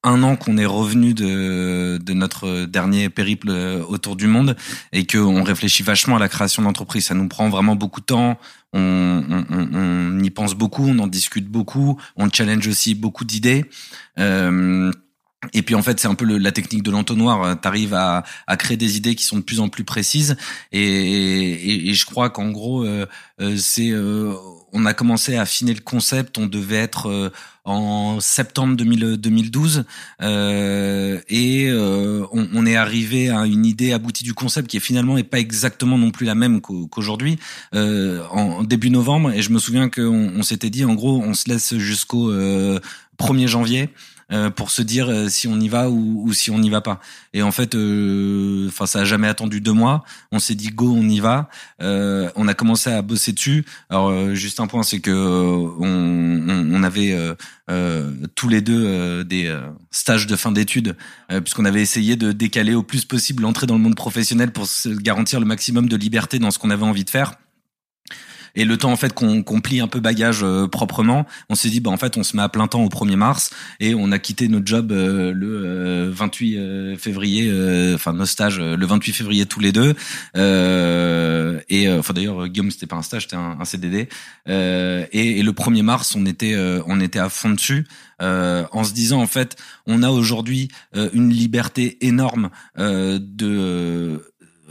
un 0.03 0.23
an 0.23 0.35
qu'on 0.35 0.57
est 0.57 0.65
revenu 0.65 1.13
de, 1.13 1.97
de 1.97 2.13
notre 2.13 2.65
dernier 2.65 3.09
périple 3.09 3.49
autour 3.87 4.15
du 4.15 4.27
monde 4.27 4.55
et 4.91 5.05
qu'on 5.07 5.43
réfléchit 5.43 5.83
vachement 5.83 6.17
à 6.17 6.19
la 6.19 6.29
création 6.29 6.61
d'entreprise. 6.61 7.05
Ça 7.05 7.13
nous 7.13 7.27
prend 7.27 7.49
vraiment 7.49 7.75
beaucoup 7.75 8.01
de 8.01 8.05
temps. 8.05 8.37
On, 8.73 9.23
on, 9.29 9.69
on, 9.73 10.19
y 10.19 10.29
pense 10.29 10.55
beaucoup, 10.55 10.87
on 10.87 10.99
en 10.99 11.07
discute 11.07 11.47
beaucoup, 11.47 11.99
on 12.15 12.29
challenge 12.29 12.67
aussi 12.67 12.95
beaucoup 12.95 13.23
d'idées. 13.23 13.65
Euh, 14.19 14.91
et 15.51 15.61
puis 15.61 15.75
en 15.75 15.81
fait, 15.81 15.99
c'est 15.99 16.07
un 16.07 16.15
peu 16.15 16.25
la 16.25 16.51
technique 16.51 16.83
de 16.83 16.91
l'entonnoir. 16.91 17.59
Tu 17.59 17.67
arrives 17.67 17.93
à, 17.93 18.23
à, 18.47 18.55
créer 18.55 18.77
des 18.77 18.95
idées 18.97 19.15
qui 19.15 19.25
sont 19.25 19.37
de 19.37 19.43
plus 19.43 19.59
en 19.59 19.67
plus 19.67 19.83
précises. 19.83 20.37
Et, 20.71 20.81
et, 20.81 21.89
et 21.89 21.93
je 21.93 22.05
crois 22.05 22.29
qu'en 22.29 22.51
gros, 22.51 22.85
euh, 22.85 23.05
euh 23.41 23.57
c'est 23.57 23.91
euh, 23.91 24.33
on 24.73 24.85
a 24.85 24.93
commencé 24.93 25.35
à 25.35 25.41
affiner 25.41 25.73
le 25.73 25.81
concept. 25.81 26.37
On 26.37 26.47
devait 26.47 26.77
être 26.77 27.07
euh, 27.09 27.29
en 27.65 28.19
septembre 28.19 28.75
2012 28.75 29.85
euh, 30.21 31.19
et 31.29 31.69
euh, 31.69 32.25
on, 32.31 32.65
est 32.65 32.75
arrivé 32.75 33.29
à 33.29 33.45
une 33.45 33.65
idée 33.65 33.93
aboutie 33.93 34.23
du 34.23 34.33
concept 34.33 34.67
qui 34.67 34.77
est 34.77 34.81
finalement 34.81 35.17
est 35.17 35.23
pas 35.23 35.39
exactement 35.39 35.97
non 35.97 36.11
plus 36.11 36.25
la 36.25 36.35
même 36.35 36.59
qu'aujourd'hui 36.59 37.39
euh, 37.73 38.21
en 38.31 38.63
début 38.63 38.89
novembre. 38.89 39.31
Et 39.31 39.41
je 39.41 39.51
me 39.51 39.59
souviens 39.59 39.89
qu'on 39.89 40.31
on, 40.35 40.43
s'était 40.43 40.69
dit 40.69 40.83
en 40.83 40.93
gros, 40.93 41.21
on 41.21 41.33
se 41.33 41.47
laisse 41.47 41.77
jusqu'au 41.77 42.33
1er 42.33 43.47
janvier 43.47 43.83
euh, 43.83 44.12
pour 44.55 44.71
se 44.71 44.81
dire 44.81 45.09
euh, 45.09 45.29
si 45.29 45.47
on 45.47 45.59
y 45.59 45.67
va 45.69 45.89
ou, 45.89 46.23
ou 46.25 46.33
si 46.33 46.51
on 46.51 46.59
n'y 46.59 46.69
va 46.69 46.81
pas. 46.81 46.99
Et 47.33 47.41
en 47.43 47.51
fait, 47.51 47.75
euh, 47.75 48.67
enfin, 48.67 48.85
ça 48.85 48.99
a 48.99 49.05
jamais 49.05 49.27
attendu 49.27 49.61
deux 49.61 49.73
mois. 49.73 50.03
On 50.31 50.39
s'est 50.39 50.55
dit 50.55 50.69
go, 50.69 50.93
on 50.95 51.07
y 51.07 51.19
va. 51.19 51.49
on 51.79 52.47
a 52.47 52.53
commencé 52.53 52.91
à 52.91 53.01
bosser 53.01 53.33
dessus. 53.33 53.65
Alors, 53.89 54.33
juste 54.35 54.59
un 54.59 54.67
point, 54.67 54.83
c'est 54.83 54.99
que 54.99 55.11
on, 55.11 56.75
on, 56.75 56.83
avait 56.83 57.15
tous 58.35 58.49
les 58.49 58.61
deux 58.61 59.23
des 59.23 59.55
stages 59.91 60.27
de 60.27 60.35
fin 60.35 60.51
d'études, 60.51 60.95
puisqu'on 61.29 61.65
avait 61.65 61.81
essayé 61.81 62.15
de 62.15 62.31
décaler 62.31 62.75
au 62.75 62.83
plus 62.83 63.05
possible 63.05 63.43
l'entrée 63.43 63.67
dans 63.67 63.75
le 63.75 63.81
monde 63.81 63.95
professionnel 63.95 64.51
pour 64.51 64.67
se 64.67 64.89
garantir 64.89 65.39
le 65.39 65.45
maximum 65.45 65.87
de 65.87 65.95
liberté 65.95 66.39
dans 66.39 66.51
ce 66.51 66.59
qu'on 66.59 66.69
avait 66.69 66.83
envie 66.83 67.05
de 67.05 67.09
faire. 67.09 67.33
Et 68.55 68.65
le 68.65 68.77
temps 68.77 68.91
en 68.91 68.95
fait 68.95 69.13
qu'on 69.13 69.41
qu'on 69.41 69.61
plie 69.61 69.79
un 69.79 69.87
peu 69.87 69.99
bagage 69.99 70.43
euh, 70.43 70.67
proprement, 70.67 71.25
on 71.49 71.55
s'est 71.55 71.69
dit 71.69 71.79
bah 71.79 71.89
en 71.89 71.97
fait 71.97 72.17
on 72.17 72.23
se 72.23 72.35
met 72.37 72.43
à 72.43 72.49
plein 72.49 72.67
temps 72.67 72.83
au 72.83 72.89
1er 72.89 73.15
mars 73.15 73.49
et 73.79 73.95
on 73.95 74.11
a 74.11 74.19
quitté 74.19 74.47
notre 74.47 74.67
job 74.67 74.91
euh, 74.91 75.33
le 75.33 76.09
28 76.09 76.57
euh, 76.57 76.97
février, 76.97 77.51
enfin 77.95 78.13
nos 78.13 78.25
stages 78.25 78.59
le 78.59 78.85
28 78.85 79.13
février 79.13 79.45
tous 79.45 79.59
les 79.59 79.71
deux. 79.71 79.95
et 80.35 81.89
enfin 81.89 82.13
d'ailleurs 82.13 82.47
Guillaume 82.47 82.71
c'était 82.71 82.87
pas 82.87 82.95
un 82.95 83.01
stage, 83.01 83.23
c'était 83.23 83.35
un, 83.35 83.57
un, 83.59 83.65
CDD. 83.65 84.07
Et, 84.47 85.39
et, 85.39 85.43
le 85.43 85.51
1er 85.51 85.81
mars 85.81 86.15
on 86.15 86.25
était 86.25 86.55
on 86.85 86.99
était 86.99 87.19
à 87.19 87.29
fond 87.29 87.49
dessus. 87.51 87.87
en 88.19 88.83
se 88.83 88.93
disant 88.93 89.21
en 89.21 89.27
fait 89.27 89.55
on 89.87 90.03
a 90.03 90.09
aujourd'hui 90.09 90.69
une 91.13 91.29
liberté 91.29 91.97
énorme 92.05 92.49
de 92.77 94.21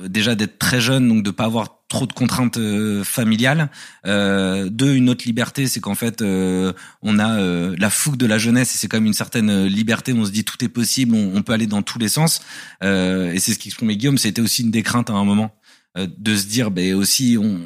déjà 0.08 0.34
d'être 0.34 0.58
très 0.58 0.80
jeune, 0.80 1.08
donc 1.08 1.22
de 1.22 1.30
pas 1.30 1.44
avoir 1.44 1.81
trop 1.92 2.06
de 2.06 2.12
contraintes 2.12 2.56
euh, 2.56 3.04
familiales. 3.04 3.68
Euh, 4.06 4.68
deux, 4.68 4.94
une 4.94 5.10
autre 5.10 5.24
liberté, 5.26 5.68
c'est 5.68 5.80
qu'en 5.80 5.94
fait, 5.94 6.22
euh, 6.22 6.72
on 7.02 7.18
a 7.18 7.38
euh, 7.38 7.76
la 7.78 7.90
fougue 7.90 8.16
de 8.16 8.26
la 8.26 8.38
jeunesse 8.38 8.74
et 8.74 8.78
c'est 8.78 8.88
quand 8.88 8.96
même 8.96 9.06
une 9.06 9.12
certaine 9.12 9.66
liberté. 9.66 10.12
Où 10.12 10.18
on 10.18 10.24
se 10.24 10.30
dit 10.30 10.44
tout 10.44 10.62
est 10.64 10.68
possible, 10.68 11.14
on, 11.14 11.42
peut 11.42 11.52
aller 11.52 11.66
dans 11.66 11.82
tous 11.82 11.98
les 11.98 12.08
sens. 12.08 12.40
et 12.82 13.38
c'est 13.38 13.52
ce 13.52 13.58
qu'exprimait 13.58 13.96
Guillaume. 13.96 14.18
C'était 14.18 14.42
aussi 14.42 14.62
une 14.62 14.70
des 14.70 14.82
craintes 14.82 15.10
à 15.10 15.12
un 15.12 15.24
moment 15.24 15.54
de 15.96 16.36
se 16.36 16.46
dire, 16.46 16.70
ben 16.70 16.94
aussi, 16.94 17.36
on, 17.38 17.60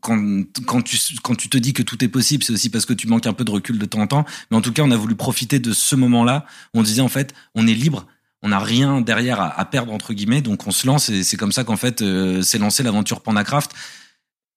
quand, 0.00 0.44
quand, 0.66 0.82
tu, 0.82 0.98
quand 1.22 1.34
tu 1.34 1.48
te 1.48 1.56
dis 1.56 1.72
que 1.72 1.82
tout 1.82 2.02
est 2.04 2.08
possible, 2.08 2.42
c'est 2.42 2.52
aussi 2.52 2.70
parce 2.70 2.86
que 2.86 2.92
tu 2.92 3.06
manques 3.06 3.26
un 3.26 3.32
peu 3.32 3.44
de 3.44 3.50
recul 3.50 3.78
de 3.78 3.86
temps 3.86 4.00
en 4.00 4.06
temps. 4.06 4.24
Mais 4.50 4.56
en 4.56 4.60
tout 4.60 4.72
cas, 4.72 4.82
on 4.82 4.90
a 4.90 4.96
voulu 4.96 5.14
profiter 5.14 5.60
de 5.60 5.72
ce 5.72 5.94
moment-là. 5.96 6.46
On 6.74 6.82
disait 6.82 7.02
en 7.02 7.08
fait, 7.08 7.34
on 7.54 7.66
est 7.66 7.74
libre 7.74 8.06
on 8.42 8.48
n'a 8.48 8.58
rien 8.58 9.00
derrière 9.00 9.40
à, 9.40 9.64
perdre 9.64 9.92
entre 9.92 10.12
guillemets, 10.12 10.42
donc 10.42 10.66
on 10.66 10.72
se 10.72 10.86
lance 10.86 11.08
et 11.08 11.22
c'est 11.22 11.36
comme 11.36 11.52
ça 11.52 11.64
qu'en 11.64 11.76
fait 11.76 12.02
euh, 12.02 12.42
s'est 12.42 12.58
lancé 12.58 12.82
l'aventure 12.82 13.20
Pandacraft. 13.20 13.70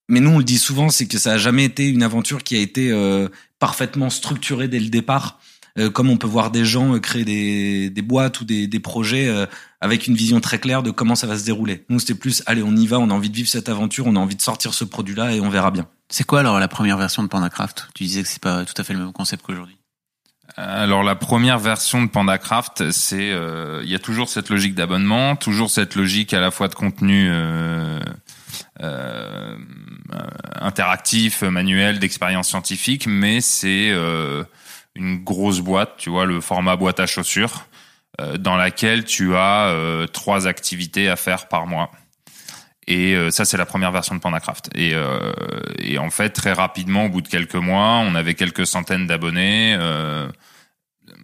Mais 0.10 0.19
nous 0.19 0.32
on 0.32 0.38
le 0.39 0.43
dit 0.43 0.58
souvent, 0.58 0.89
c'est 0.89 1.08
que 1.08 1.17
ça 1.17 1.34
a 1.34 1.38
jamais 1.38 1.65
été 1.65 1.88
une 1.88 2.04
aventure 2.04 2.43
qui 2.43 2.56
a 2.56 2.60
été 2.60 2.91
euh, 2.91 3.28
parfaitement 3.60 4.10
structurée 4.10 4.67
dès 4.67 4.80
le 4.80 4.89
départ, 4.89 5.39
euh, 5.78 5.89
comme 5.89 6.10
on 6.10 6.17
peut 6.17 6.28
voir 6.28 6.52
des 6.52 6.65
gens 6.65 7.00
créer 7.00 7.26
des, 7.26 7.89
des 7.91 8.02
boîtes 8.02 8.41
ou 8.41 8.45
des, 8.45 8.67
des 8.67 8.80
projets 8.80 9.32
avec 9.82 10.08
une 10.08 10.15
vision 10.15 10.39
très 10.41 10.60
claire 10.60 10.82
de 10.82 10.89
comment 10.89 11.15
ça 11.15 11.28
va 11.28 11.38
se 11.38 11.45
dérouler. 11.45 11.86
Nous 11.89 12.00
c'était 12.00 12.15
plus, 12.15 12.41
allez 12.48 12.63
on 12.63 12.76
y 12.76 12.88
va, 12.88 13.00
on 13.00 13.10
a 13.12 13.13
envie 13.13 13.30
de 13.30 13.36
vivre 13.36 13.50
cette 13.50 13.69
aventure, 13.69 14.08
on 14.08 14.15
a 14.15 14.19
envie 14.19 14.36
de 14.36 14.41
sortir 14.41 14.74
ce 14.74 14.84
produit-là 14.84 15.34
et 15.36 15.41
on 15.41 15.50
verra 15.50 15.69
bien. 15.69 15.88
C'est 16.10 16.24
quoi 16.24 16.39
alors 16.39 16.60
la 16.60 16.67
première 16.67 16.98
version 16.98 17.21
de 17.24 17.28
Pandacraft? 17.28 17.89
Tu 17.93 18.04
disais 18.04 18.24
que 18.24 18.30
c'est 18.30 18.41
pas 18.41 18.65
tout 18.65 18.80
à 18.80 18.84
fait 18.84 18.93
le 18.93 19.00
même 19.00 19.13
concept 19.13 19.43
qu'aujourd'hui. 19.43 19.78
Alors 20.58 21.03
la 21.03 21.15
première 21.15 21.60
version 21.60 22.03
de 22.03 22.10
PandaCraft, 22.10 22.91
c'est 22.91 23.31
euh, 23.31 23.81
il 23.84 23.89
y 23.89 23.95
a 23.95 23.99
toujours 23.99 24.29
cette 24.29 24.49
logique 24.49 24.73
d'abonnement, 24.73 25.36
toujours 25.36 25.69
cette 25.69 25.95
logique 25.95 26.34
à 26.34 26.39
la 26.39 26.49
fois 26.49 26.69
de 26.69 26.75
contenu 26.75 27.27
euh, 27.29 27.99
euh, 28.81 29.58
interactif, 30.62 31.41
manuel, 31.41 31.99
d'expérience 31.99 32.47
scientifique, 32.47 33.05
mais 33.05 33.41
c'est 33.41 33.91
une 34.95 35.17
grosse 35.17 35.60
boîte, 35.60 35.95
tu 35.97 36.10
vois, 36.10 36.25
le 36.25 36.39
format 36.39 36.77
boîte 36.77 37.01
à 37.01 37.05
chaussures, 37.05 37.65
dans 38.39 38.55
laquelle 38.55 39.03
tu 39.03 39.36
as 39.36 40.05
trois 40.13 40.47
activités 40.47 41.10
à 41.10 41.17
faire 41.17 41.49
par 41.49 41.67
mois. 41.67 41.91
Et 42.88 43.15
euh, 43.15 43.32
ça, 43.32 43.45
c'est 43.45 43.58
la 43.58 43.65
première 43.65 43.91
version 43.91 44.15
de 44.15 44.19
Pandacraft. 44.19 44.69
Et, 44.76 44.93
euh, 44.93 45.32
et, 45.80 45.98
en 45.98 46.10
fait, 46.10 46.30
très 46.30 46.54
rapidement, 46.54 47.06
au 47.06 47.10
bout 47.10 47.21
de 47.21 47.28
quelques 47.28 47.56
mois, 47.56 47.98
on 47.98 48.13
avait 48.13 48.36
quelques 48.36 48.67
centaines 48.67 49.08
d'abonnés 49.08 49.76
euh, 49.80 50.30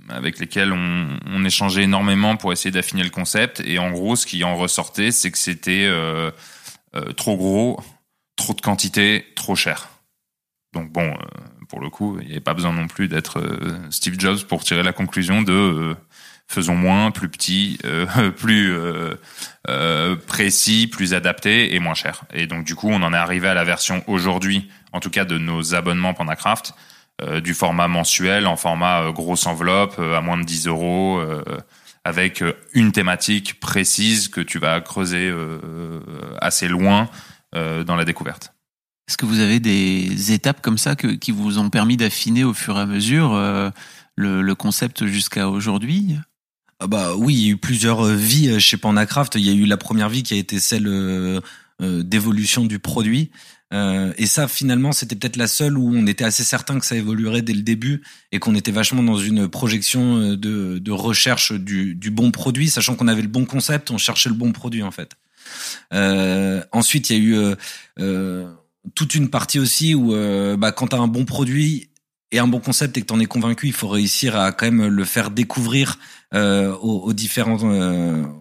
avec 0.10 0.40
lesquels 0.40 0.74
on, 0.74 1.20
on, 1.28 1.46
échangeait 1.46 1.84
énormément 1.84 2.36
pour 2.36 2.52
essayer 2.52 2.72
d'affiner 2.72 3.04
le 3.04 3.12
concept. 3.12 3.62
Et 3.64 3.78
en 3.78 3.92
gros, 3.92 4.16
ce 4.16 4.26
qui 4.26 4.44
en 4.44 4.56
ressortait, 4.56 5.12
c'est 5.12 5.30
que 5.30 5.38
c'était 5.38 5.86
euh, 5.86 6.32
euh, 6.96 7.14
trop 7.14 7.38
gros, 7.38 7.80
trop 8.36 8.54
de 8.54 8.62
quantité, 8.62 9.28
trop 9.36 9.56
cher. 9.56 9.90
Donc 10.74 10.92
bon, 10.92 11.14
pour 11.68 11.80
le 11.80 11.90
coup, 11.90 12.18
il 12.22 12.28
n'y 12.28 12.32
avait 12.32 12.40
pas 12.40 12.54
besoin 12.54 12.72
non 12.72 12.88
plus 12.88 13.10
d'être 13.10 13.44
Steve 13.90 14.18
Jobs 14.18 14.44
pour 14.44 14.64
tirer 14.64 14.84
la 14.84 14.94
conclusion 14.94 15.42
de 15.42 15.96
faisons 16.52 16.76
moins, 16.76 17.12
plus 17.12 17.30
petit, 17.30 17.80
euh, 17.86 18.32
plus 18.38 18.72
euh, 18.72 19.16
euh, 19.70 20.16
précis, 20.16 20.88
plus 20.88 21.14
adapté 21.14 21.74
et 21.74 21.80
moins 21.80 21.94
cher. 21.94 22.24
Et 22.34 22.48
donc 22.48 22.66
du 22.66 22.76
coup, 22.76 22.90
on 22.90 23.02
en 23.02 23.14
est 23.14 23.18
arrivé 23.18 23.48
à 23.48 23.54
la 23.54 23.64
version 23.64 24.04
aujourd'hui, 24.08 24.70
en 24.92 25.00
tout 25.00 25.10
cas 25.10 25.26
de 25.26 25.38
nos 25.38 25.76
abonnements 25.76 26.14
Pandacraft, 26.14 26.74
du 27.44 27.54
format 27.54 27.88
mensuel 27.88 28.48
en 28.48 28.56
format 28.56 29.12
grosse 29.12 29.46
enveloppe 29.46 30.00
à 30.00 30.22
moins 30.22 30.40
de 30.40 30.44
10 30.44 30.66
euros, 30.66 31.22
avec 32.04 32.44
une 32.74 32.92
thématique 32.92 33.60
précise 33.60 34.28
que 34.28 34.42
tu 34.42 34.58
vas 34.58 34.82
creuser 34.82 35.32
assez 36.40 36.68
loin 36.68 37.12
dans 37.54 37.96
la 37.96 38.06
découverte. 38.06 38.56
Est-ce 39.08 39.18
que 39.18 39.28
vous 39.28 39.40
avez 39.40 39.60
des 39.60 40.32
étapes 40.32 40.64
comme 40.64 40.80
ça 40.80 40.96
que, 40.96 41.10
qui 41.10 41.32
vous 41.32 41.60
ont 41.60 41.70
permis 41.70 41.96
d'affiner 41.96 42.44
au 42.44 42.56
fur 42.56 42.76
et 42.78 42.82
à 42.82 42.86
mesure 42.88 43.36
le, 44.16 44.42
le 44.42 44.56
concept 44.56 45.06
jusqu'à 45.06 45.48
aujourd'hui? 45.48 46.18
Ah 46.84 46.88
bah 46.88 47.16
oui, 47.16 47.36
il 47.36 47.40
y 47.42 47.48
a 47.48 47.52
eu 47.52 47.58
plusieurs 47.58 48.06
euh, 48.06 48.16
vies 48.16 48.50
euh, 48.50 48.60
chez 48.60 48.76
Pandacraft. 48.76 49.36
Il 49.36 49.46
y 49.46 49.50
a 49.50 49.54
eu 49.54 49.66
la 49.66 49.78
première 49.78 50.10
vie 50.10 50.24
qui 50.24 50.34
a 50.34 50.38
été 50.38 50.60
celle 50.60 50.88
euh, 50.88 51.40
d'évolution 51.80 52.66
du 52.66 52.80
produit. 52.80 53.32
et 53.72 54.26
ça, 54.26 54.48
finalement, 54.48 54.92
c'était 54.92 55.16
peut-être 55.16 55.38
la 55.38 55.48
seule 55.48 55.78
où 55.78 55.92
on 55.96 56.06
était 56.06 56.26
assez 56.26 56.44
certain 56.44 56.80
que 56.80 56.86
ça 56.86 56.96
évoluerait 56.96 57.42
dès 57.42 57.54
le 57.54 57.62
début 57.62 58.04
et 58.32 58.40
qu'on 58.40 58.54
était 58.54 58.72
vachement 58.72 59.02
dans 59.02 59.18
une 59.18 59.48
projection 59.48 60.36
de, 60.36 60.78
de 60.78 60.92
recherche 60.92 61.54
du, 61.54 61.96
du, 61.96 62.12
bon 62.12 62.30
produit, 62.32 62.70
sachant 62.70 62.96
qu'on 62.96 63.08
avait 63.08 63.24
le 63.24 63.30
bon 63.30 63.46
concept, 63.46 63.90
on 63.90 63.98
cherchait 63.98 64.30
le 64.30 64.36
bon 64.36 64.52
produit 64.52 64.84
en 64.84 64.92
fait. 64.92 65.16
Euh, 65.94 66.64
ensuite, 66.72 67.10
il 67.10 67.18
y 67.18 67.20
a 67.20 67.24
eu 67.24 67.36
euh, 67.36 67.56
euh, 68.00 68.52
toute 68.96 69.16
une 69.16 69.30
partie 69.30 69.60
aussi 69.60 69.96
où 69.96 70.14
bah, 70.58 70.72
quand 70.72 70.88
tu 70.90 70.96
as 70.96 71.00
un 71.00 71.08
bon 71.08 71.26
produit 71.26 71.90
et 72.32 72.40
un 72.40 72.48
bon 72.48 72.60
concept 72.60 72.98
et 72.98 73.02
que 73.02 73.08
tu 73.08 73.14
en 73.14 73.20
es 73.20 73.26
convaincu, 73.26 73.68
il 73.68 73.74
faut 73.74 73.90
réussir 73.90 74.36
à 74.36 74.52
quand 74.52 74.66
même 74.66 74.88
le 74.88 75.06
faire 75.06 75.32
découvrir 75.32 75.98
aux, 76.34 77.02
aux, 77.06 77.14
différents 77.14 77.58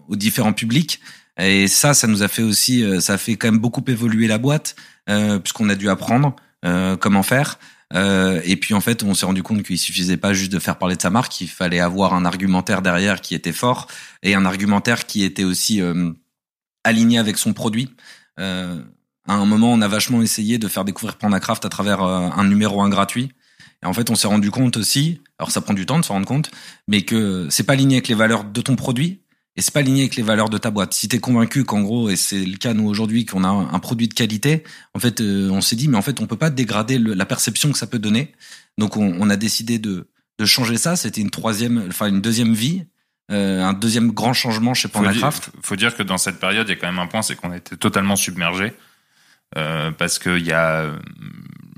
aux 0.07 0.15
différents 0.15 0.53
publics. 0.53 1.01
Et 1.37 1.67
ça, 1.67 1.93
ça 1.93 2.07
nous 2.07 2.23
a 2.23 2.27
fait 2.27 2.43
aussi, 2.43 2.83
ça 3.01 3.13
a 3.13 3.17
fait 3.17 3.35
quand 3.35 3.47
même 3.47 3.59
beaucoup 3.59 3.83
évoluer 3.87 4.27
la 4.27 4.37
boîte 4.37 4.75
puisqu'on 5.05 5.69
a 5.69 5.75
dû 5.75 5.89
apprendre 5.89 6.35
comment 6.99 7.23
faire. 7.23 7.57
Euh, 7.93 8.41
et 8.43 8.55
puis 8.55 8.73
en 8.73 8.81
fait, 8.81 9.03
on 9.03 9.13
s'est 9.13 9.25
rendu 9.25 9.43
compte 9.43 9.63
qu'il 9.63 9.77
suffisait 9.77 10.17
pas 10.17 10.33
juste 10.33 10.51
de 10.51 10.59
faire 10.59 10.77
parler 10.77 10.95
de 10.95 11.01
sa 11.01 11.09
marque, 11.09 11.41
il 11.41 11.47
fallait 11.47 11.79
avoir 11.79 12.13
un 12.13 12.25
argumentaire 12.25 12.81
derrière 12.81 13.21
qui 13.21 13.35
était 13.35 13.51
fort 13.51 13.87
et 14.23 14.35
un 14.35 14.45
argumentaire 14.45 15.05
qui 15.05 15.23
était 15.23 15.43
aussi 15.43 15.81
euh, 15.81 16.11
aligné 16.83 17.19
avec 17.19 17.37
son 17.37 17.53
produit. 17.53 17.93
Euh, 18.39 18.81
à 19.27 19.33
un 19.33 19.45
moment, 19.45 19.71
on 19.71 19.81
a 19.81 19.87
vachement 19.87 20.21
essayé 20.21 20.57
de 20.57 20.67
faire 20.67 20.85
découvrir 20.85 21.17
Pandacraft 21.17 21.65
à 21.65 21.69
travers 21.69 22.01
euh, 22.01 22.29
un 22.35 22.43
numéro 22.45 22.81
1 22.81 22.89
gratuit. 22.89 23.31
Et 23.83 23.87
en 23.87 23.93
fait, 23.93 24.09
on 24.09 24.15
s'est 24.15 24.27
rendu 24.27 24.51
compte 24.51 24.77
aussi, 24.77 25.21
alors 25.39 25.51
ça 25.51 25.61
prend 25.61 25.73
du 25.73 25.85
temps 25.85 25.99
de 25.99 26.05
se 26.05 26.11
rendre 26.11 26.27
compte, 26.27 26.51
mais 26.87 27.01
que 27.01 27.47
c'est 27.49 27.63
pas 27.63 27.73
aligné 27.73 27.95
avec 27.95 28.07
les 28.07 28.15
valeurs 28.15 28.43
de 28.43 28.61
ton 28.61 28.75
produit 28.75 29.21
et 29.55 29.61
c'est 29.61 29.73
pas 29.73 29.79
aligné 29.79 30.01
avec 30.01 30.15
les 30.15 30.23
valeurs 30.23 30.49
de 30.49 30.57
ta 30.57 30.71
boîte. 30.71 30.93
Si 30.93 31.07
t'es 31.09 31.19
convaincu 31.19 31.65
qu'en 31.65 31.81
gros, 31.81 32.09
et 32.09 32.15
c'est 32.15 32.45
le 32.45 32.57
cas 32.57 32.73
nous 32.73 32.87
aujourd'hui, 32.87 33.25
qu'on 33.25 33.43
a 33.43 33.49
un 33.49 33.79
produit 33.79 34.07
de 34.07 34.13
qualité, 34.13 34.63
en 34.93 34.99
fait, 34.99 35.19
euh, 35.19 35.49
on 35.49 35.61
s'est 35.61 35.75
dit, 35.75 35.87
mais 35.87 35.97
en 35.97 36.01
fait, 36.01 36.21
on 36.21 36.27
peut 36.27 36.37
pas 36.37 36.49
dégrader 36.49 36.99
la 36.99 37.25
perception 37.25 37.71
que 37.71 37.77
ça 37.77 37.87
peut 37.87 37.99
donner. 37.99 38.31
Donc, 38.77 38.95
on, 38.95 39.15
on 39.19 39.29
a 39.29 39.35
décidé 39.35 39.77
de, 39.77 40.07
de 40.39 40.45
changer 40.45 40.77
ça. 40.77 40.95
C'était 40.95 41.21
une 41.21 41.31
troisième, 41.31 41.85
enfin 41.89 42.07
une 42.07 42.21
deuxième 42.21 42.53
vie, 42.53 42.85
euh, 43.31 43.61
un 43.61 43.73
deuxième 43.73 44.11
grand 44.11 44.33
changement 44.33 44.73
chez 44.73 44.87
Pandacraft. 44.87 45.43
Faut, 45.43 45.51
faut 45.61 45.75
dire 45.75 45.95
que 45.95 46.03
dans 46.03 46.17
cette 46.17 46.39
période, 46.39 46.67
il 46.69 46.71
y 46.71 46.73
a 46.73 46.77
quand 46.77 46.87
même 46.87 46.99
un 46.99 47.07
point, 47.07 47.21
c'est 47.21 47.35
qu'on 47.35 47.51
a 47.51 47.57
été 47.57 47.75
totalement 47.75 48.15
submergé 48.15 48.73
euh, 49.57 49.91
parce 49.91 50.17
qu'il 50.17 50.45
y 50.45 50.53
a 50.53 50.93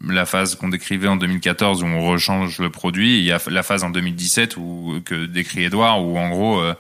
la 0.08 0.26
phase 0.26 0.56
qu'on 0.56 0.70
décrivait 0.70 1.08
en 1.08 1.16
2014 1.16 1.84
où 1.84 1.86
on 1.86 2.10
rechange 2.10 2.60
le 2.60 2.70
produit, 2.70 3.20
il 3.20 3.24
y 3.24 3.32
a 3.32 3.40
la 3.50 3.64
phase 3.64 3.84
en 3.84 3.90
2017 3.90 4.58
où 4.58 5.02
que 5.06 5.26
décrit 5.26 5.64
Edouard 5.64 6.04
où 6.04 6.18
en 6.18 6.30
gros 6.30 6.60
euh, 6.60 6.74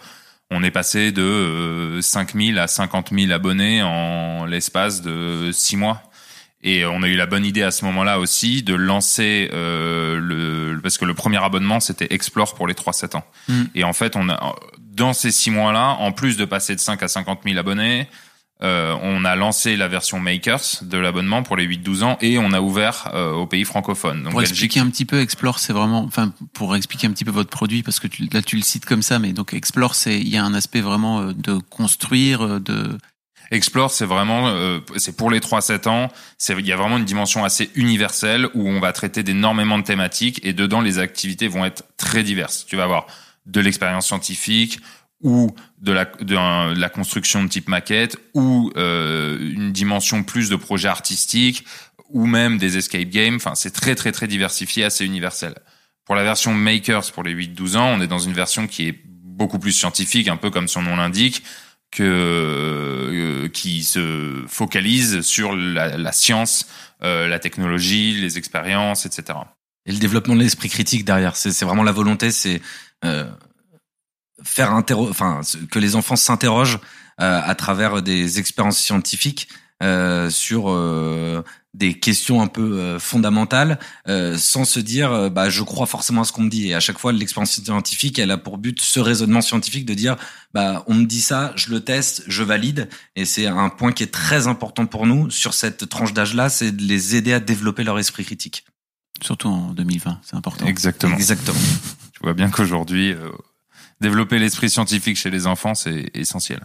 on 0.52 0.64
est 0.64 0.72
passé 0.72 1.12
de 1.12 1.22
euh, 1.22 2.02
5000 2.02 2.60
à 2.60 2.68
50 2.68 3.10
000 3.12 3.32
abonnés 3.32 3.82
en 3.82 4.46
l'espace 4.46 5.02
de 5.02 5.52
6 5.52 5.78
mois. 5.78 6.04
Et 6.66 6.86
on 6.86 7.04
a 7.04 7.08
eu 7.08 7.16
la 7.16 7.26
bonne 7.26 7.46
idée 7.46 7.64
à 7.64 7.72
ce 7.72 7.84
moment-là 7.86 8.20
aussi 8.20 8.64
de 8.64 8.74
lancer 8.74 9.50
euh, 9.52 10.18
le 10.20 10.80
parce 10.82 10.98
que 10.98 11.06
le 11.06 11.14
premier 11.14 11.44
abonnement 11.44 11.80
c'était 11.80 12.14
Explore 12.14 12.56
pour 12.56 12.68
les 12.68 12.74
3-7 12.74 13.18
ans. 13.18 13.26
Mm. 13.50 13.64
Et 13.76 13.84
en 13.84 13.94
fait, 13.94 14.16
on 14.16 14.30
a 14.30 14.56
dans 14.94 15.14
ces 15.14 15.32
six 15.32 15.50
mois-là, 15.50 15.98
en 16.00 16.12
plus 16.12 16.38
de 16.38 16.46
passer 16.46 16.76
de 16.76 16.80
5 16.80 17.02
à 17.04 17.08
50 17.08 17.42
000 17.46 17.58
abonnés, 17.58 18.08
euh, 18.64 18.96
on 19.02 19.26
a 19.26 19.36
lancé 19.36 19.76
la 19.76 19.88
version 19.88 20.20
Makers 20.20 20.84
de 20.84 20.98
l'abonnement 20.98 21.44
pour 21.44 21.58
les 21.58 21.68
8-12 21.68 22.04
ans 22.04 22.18
et 22.22 22.38
on 22.38 22.54
a 22.54 22.62
ouvert 22.62 23.12
euh, 23.14 23.32
aux 23.32 23.48
pays 23.48 23.66
francophones. 23.66 24.24
Donc 24.24 24.32
pour 24.32 24.42
expliquer 24.42 24.80
un 24.80 24.90
petit 24.90 25.06
peu, 25.06 25.20
Explore, 25.20 25.60
c'est 25.60 25.74
vraiment, 25.74 26.04
enfin, 26.04 26.34
pour 26.54 26.76
expliquer 26.76 27.08
un 27.08 27.12
petit 27.12 27.26
peu 27.26 27.32
votre 27.32 27.50
produit, 27.50 27.84
parce 27.84 28.00
que 28.00 28.08
tu, 28.08 28.28
là 28.32 28.42
tu 28.42 28.56
le 28.56 28.62
cites 28.62 28.86
comme 28.86 29.02
ça, 29.02 29.20
mais 29.20 29.34
donc 29.34 29.54
Explore, 29.54 29.96
c'est, 29.96 30.20
il 30.20 30.30
y 30.30 30.38
a 30.38 30.44
un 30.44 30.54
aspect 30.54 30.82
vraiment 30.82 31.22
euh, 31.22 31.34
de 31.34 31.58
construire, 31.70 32.42
euh, 32.42 32.60
de 32.60 32.98
Explore, 33.54 33.92
c'est 33.92 34.06
vraiment, 34.06 34.48
euh, 34.48 34.80
c'est 34.98 35.16
pour 35.16 35.30
les 35.30 35.40
3-7 35.40 35.88
ans. 35.88 36.12
C'est, 36.38 36.58
il 36.58 36.66
y 36.66 36.72
a 36.72 36.76
vraiment 36.76 36.98
une 36.98 37.06
dimension 37.06 37.44
assez 37.44 37.70
universelle 37.76 38.48
où 38.56 38.68
on 38.68 38.80
va 38.80 38.94
traiter 38.94 39.22
d'énormément 39.22 39.78
de 39.78 39.84
thématiques 39.84 40.40
et 40.44 40.54
dedans 40.54 40.82
les 40.82 40.98
activités 40.98 41.48
vont 41.48 41.64
être 41.64 41.84
très 41.98 42.24
diverses. 42.24 42.66
Tu 42.68 42.76
vas 42.76 42.84
avoir 42.84 43.06
de 43.46 43.62
l'expérience 43.62 44.08
scientifique, 44.08 44.80
ou 45.24 45.56
de 45.82 45.92
la, 45.92 46.06
de, 46.06 46.80
la 46.80 46.90
construction 46.90 47.44
de 47.44 47.50
type 47.50 47.68
maquette, 47.68 48.18
ou 48.34 48.72
euh, 48.78 49.38
une 49.40 49.72
dimension 49.72 50.24
plus 50.24 50.50
de 50.50 50.56
projet 50.56 50.90
artistique, 50.90 51.66
ou 52.10 52.26
même 52.28 52.58
des 52.58 52.78
escape 52.78 53.10
games. 53.10 53.36
Enfin, 53.36 53.56
c'est 53.56 53.72
très 53.72 53.96
très 53.96 54.12
très 54.12 54.28
diversifié, 54.28 54.84
assez 54.84 55.06
universel. 55.06 55.56
Pour 56.06 56.16
la 56.16 56.24
version 56.24 56.54
Makers 56.54 57.12
pour 57.12 57.24
les 57.24 57.34
8-12 57.34 57.78
ans, 57.78 57.88
on 57.98 58.02
est 58.02 58.08
dans 58.08 58.20
une 58.20 58.34
version 58.34 58.68
qui 58.68 58.90
est 58.90 59.00
beaucoup 59.06 59.58
plus 59.58 59.72
scientifique, 59.72 60.28
un 60.28 60.38
peu 60.38 60.52
comme 60.52 60.68
son 60.68 60.82
nom 60.82 60.96
l'indique, 60.96 61.44
que 61.92 62.04
euh, 62.04 63.50
qui 63.50 63.84
se 63.84 64.44
focalise 64.48 65.22
sur 65.22 65.56
la, 65.56 65.98
la 65.98 66.12
science, 66.12 66.68
euh, 67.04 67.28
la 67.28 67.40
technologie, 67.40 68.20
les 68.20 68.38
expériences, 68.38 69.06
etc. 69.06 69.40
Et 69.86 69.92
le 69.92 70.00
développement 70.00 70.36
de 70.36 70.40
l'esprit 70.42 70.70
critique 70.70 71.06
derrière, 71.06 71.36
c'est 71.36 71.66
vraiment 71.66 71.84
la 71.84 71.92
volonté, 71.92 72.32
c'est 72.32 72.62
euh, 73.04 73.26
faire 74.44 74.74
enfin 74.74 75.42
que 75.72 75.80
les 75.80 75.96
enfants 75.96 76.16
s'interrogent 76.16 76.80
euh, 77.22 77.42
à 77.44 77.54
travers 77.54 78.02
des 78.02 78.40
expériences 78.40 78.80
scientifiques 78.80 79.48
euh, 79.84 80.32
sur 80.32 80.66
euh, 80.68 81.44
des 81.76 82.00
questions 82.00 82.42
un 82.42 82.48
peu 82.48 82.98
fondamentales, 83.00 83.80
sans 84.38 84.64
se 84.64 84.80
dire 84.80 85.32
bah 85.32 85.50
je 85.50 85.64
crois 85.64 85.88
forcément 85.88 86.22
à 86.22 86.24
ce 86.24 86.32
qu'on 86.32 86.44
me 86.44 86.50
dit. 86.50 86.68
Et 86.68 86.76
à 86.76 86.80
chaque 86.80 87.00
fois, 87.00 87.12
l'expérience 87.12 87.60
scientifique, 87.60 88.20
elle 88.20 88.30
a 88.30 88.38
pour 88.38 88.60
but 88.60 88.80
ce 88.80 89.00
raisonnement 89.00 89.42
scientifique 89.42 89.86
de 89.86 89.96
dire 89.96 90.16
bah 90.54 90.84
on 90.86 90.94
me 90.94 91.06
dit 91.06 91.22
ça, 91.22 91.52
je 91.56 91.72
le 91.72 91.80
teste, 91.80 92.24
je 92.28 92.44
valide. 92.44 92.90
Et 93.16 93.26
c'est 93.26 93.48
un 93.48 93.70
point 93.70 93.92
qui 93.92 94.04
est 94.04 94.14
très 94.14 94.46
important 94.46 94.86
pour 94.86 95.08
nous 95.08 95.32
sur 95.32 95.56
cette 95.56 95.90
tranche 95.90 96.14
d'âge-là, 96.14 96.50
c'est 96.50 96.72
de 96.72 96.84
les 96.84 97.16
aider 97.16 97.34
à 97.34 97.40
développer 97.40 97.84
leur 97.84 97.98
esprit 97.98 98.24
critique. 98.24 98.66
Surtout 99.24 99.48
en 99.48 99.74
2020, 99.74 100.20
c'est 100.22 100.36
important. 100.36 100.68
Exactement. 100.68 101.16
Exactement. 101.16 101.60
Tu 102.14 102.20
vois 102.22 102.36
bien 102.36 102.52
qu'aujourd'hui 102.52 103.16
développer 104.04 104.38
l'esprit 104.38 104.70
scientifique 104.70 105.18
chez 105.18 105.32
les 105.32 105.48
enfants, 105.48 105.74
c'est 105.74 106.12
essentiel. 106.14 106.60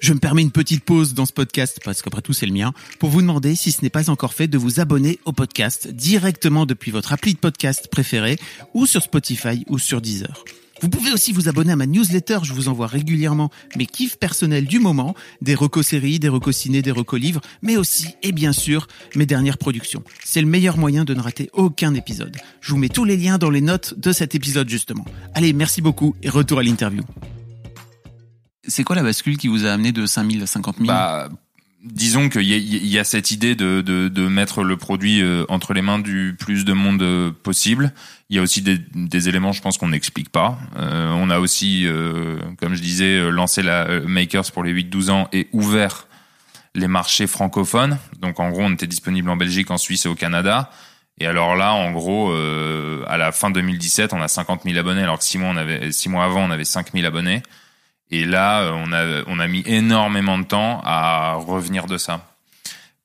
Je 0.00 0.12
me 0.12 0.18
permets 0.18 0.42
une 0.42 0.50
petite 0.50 0.84
pause 0.84 1.14
dans 1.14 1.26
ce 1.26 1.32
podcast, 1.32 1.80
parce 1.84 2.02
qu'après 2.02 2.22
tout 2.22 2.32
c'est 2.32 2.46
le 2.46 2.52
mien, 2.52 2.72
pour 2.98 3.08
vous 3.08 3.22
demander, 3.22 3.54
si 3.54 3.70
ce 3.70 3.82
n'est 3.82 3.90
pas 3.90 4.10
encore 4.10 4.34
fait, 4.34 4.48
de 4.48 4.58
vous 4.58 4.80
abonner 4.80 5.20
au 5.24 5.32
podcast 5.32 5.86
directement 5.86 6.66
depuis 6.66 6.90
votre 6.90 7.12
appli 7.12 7.34
de 7.34 7.38
podcast 7.38 7.88
préféré, 7.88 8.36
ou 8.74 8.86
sur 8.86 9.02
Spotify 9.02 9.64
ou 9.68 9.78
sur 9.78 10.00
Deezer. 10.00 10.44
Vous 10.82 10.88
pouvez 10.88 11.12
aussi 11.12 11.30
vous 11.30 11.48
abonner 11.48 11.70
à 11.70 11.76
ma 11.76 11.86
newsletter, 11.86 12.40
je 12.42 12.52
vous 12.52 12.68
envoie 12.68 12.88
régulièrement 12.88 13.50
mes 13.76 13.86
kiffs 13.86 14.18
personnels 14.18 14.66
du 14.66 14.80
moment, 14.80 15.14
des 15.40 15.54
recos 15.54 15.86
séries, 15.86 16.18
des 16.18 16.28
recos 16.28 16.56
ciné, 16.56 16.82
des 16.82 16.90
recos 16.90 17.20
livres, 17.20 17.40
mais 17.62 17.76
aussi, 17.76 18.16
et 18.24 18.32
bien 18.32 18.52
sûr, 18.52 18.88
mes 19.14 19.24
dernières 19.24 19.58
productions. 19.58 20.02
C'est 20.24 20.40
le 20.40 20.48
meilleur 20.48 20.78
moyen 20.78 21.04
de 21.04 21.14
ne 21.14 21.20
rater 21.20 21.50
aucun 21.52 21.94
épisode. 21.94 22.36
Je 22.60 22.72
vous 22.72 22.78
mets 22.78 22.88
tous 22.88 23.04
les 23.04 23.16
liens 23.16 23.38
dans 23.38 23.50
les 23.50 23.60
notes 23.60 23.94
de 23.96 24.10
cet 24.10 24.34
épisode 24.34 24.68
justement. 24.68 25.04
Allez, 25.34 25.52
merci 25.52 25.82
beaucoup 25.82 26.16
et 26.20 26.28
retour 26.28 26.58
à 26.58 26.64
l'interview. 26.64 27.04
C'est 28.66 28.82
quoi 28.82 28.96
la 28.96 29.04
bascule 29.04 29.36
qui 29.36 29.46
vous 29.46 29.64
a 29.64 29.70
amené 29.70 29.92
de 29.92 30.04
5000 30.04 30.42
à 30.42 30.46
50 30.46 30.78
000 30.78 30.88
bah, 30.88 31.28
disons 31.82 32.28
qu'il 32.28 32.42
y, 32.42 32.86
y, 32.86 32.98
a 32.98 33.04
cette 33.04 33.30
idée 33.30 33.54
de, 33.54 33.80
de, 33.80 34.08
de, 34.08 34.28
mettre 34.28 34.62
le 34.62 34.76
produit 34.76 35.20
euh, 35.20 35.44
entre 35.48 35.74
les 35.74 35.82
mains 35.82 35.98
du 35.98 36.36
plus 36.38 36.64
de 36.64 36.72
monde 36.72 37.02
euh, 37.02 37.30
possible. 37.30 37.92
Il 38.30 38.36
y 38.36 38.38
a 38.38 38.42
aussi 38.42 38.62
des, 38.62 38.78
des 38.94 39.28
éléments, 39.28 39.52
je 39.52 39.60
pense, 39.60 39.78
qu'on 39.78 39.88
n'explique 39.88 40.30
pas. 40.30 40.58
Euh, 40.76 41.10
on 41.12 41.28
a 41.28 41.38
aussi, 41.38 41.86
euh, 41.86 42.38
comme 42.58 42.74
je 42.74 42.82
disais, 42.82 43.30
lancé 43.30 43.62
la 43.62 44.00
Makers 44.00 44.52
pour 44.52 44.62
les 44.62 44.72
8-12 44.72 45.10
ans 45.10 45.28
et 45.32 45.48
ouvert 45.52 46.06
les 46.74 46.88
marchés 46.88 47.26
francophones. 47.26 47.98
Donc, 48.20 48.38
en 48.40 48.50
gros, 48.50 48.62
on 48.62 48.72
était 48.72 48.86
disponible 48.86 49.28
en 49.28 49.36
Belgique, 49.36 49.70
en 49.70 49.78
Suisse 49.78 50.06
et 50.06 50.08
au 50.08 50.14
Canada. 50.14 50.70
Et 51.18 51.26
alors 51.26 51.56
là, 51.56 51.74
en 51.74 51.92
gros, 51.92 52.32
à 52.32 53.18
la 53.18 53.32
fin 53.32 53.50
2017, 53.50 54.14
on 54.14 54.22
a 54.22 54.28
50 54.28 54.62
000 54.64 54.78
abonnés, 54.78 55.02
alors 55.02 55.18
que 55.18 55.24
six 55.24 55.36
mois, 55.36 55.50
on 55.50 55.56
avait, 55.58 55.92
six 55.92 56.08
mois 56.08 56.24
avant, 56.24 56.42
on 56.42 56.50
avait 56.50 56.64
5 56.64 56.92
000 56.94 57.06
abonnés. 57.06 57.42
Et 58.12 58.24
là, 58.24 58.62
euh, 58.62 58.72
on 58.72 58.92
a, 58.92 59.24
on 59.26 59.40
a 59.40 59.48
mis 59.48 59.62
énormément 59.66 60.38
de 60.38 60.44
temps 60.44 60.80
à 60.84 61.34
revenir 61.34 61.86
de 61.86 61.98
ça. 61.98 62.32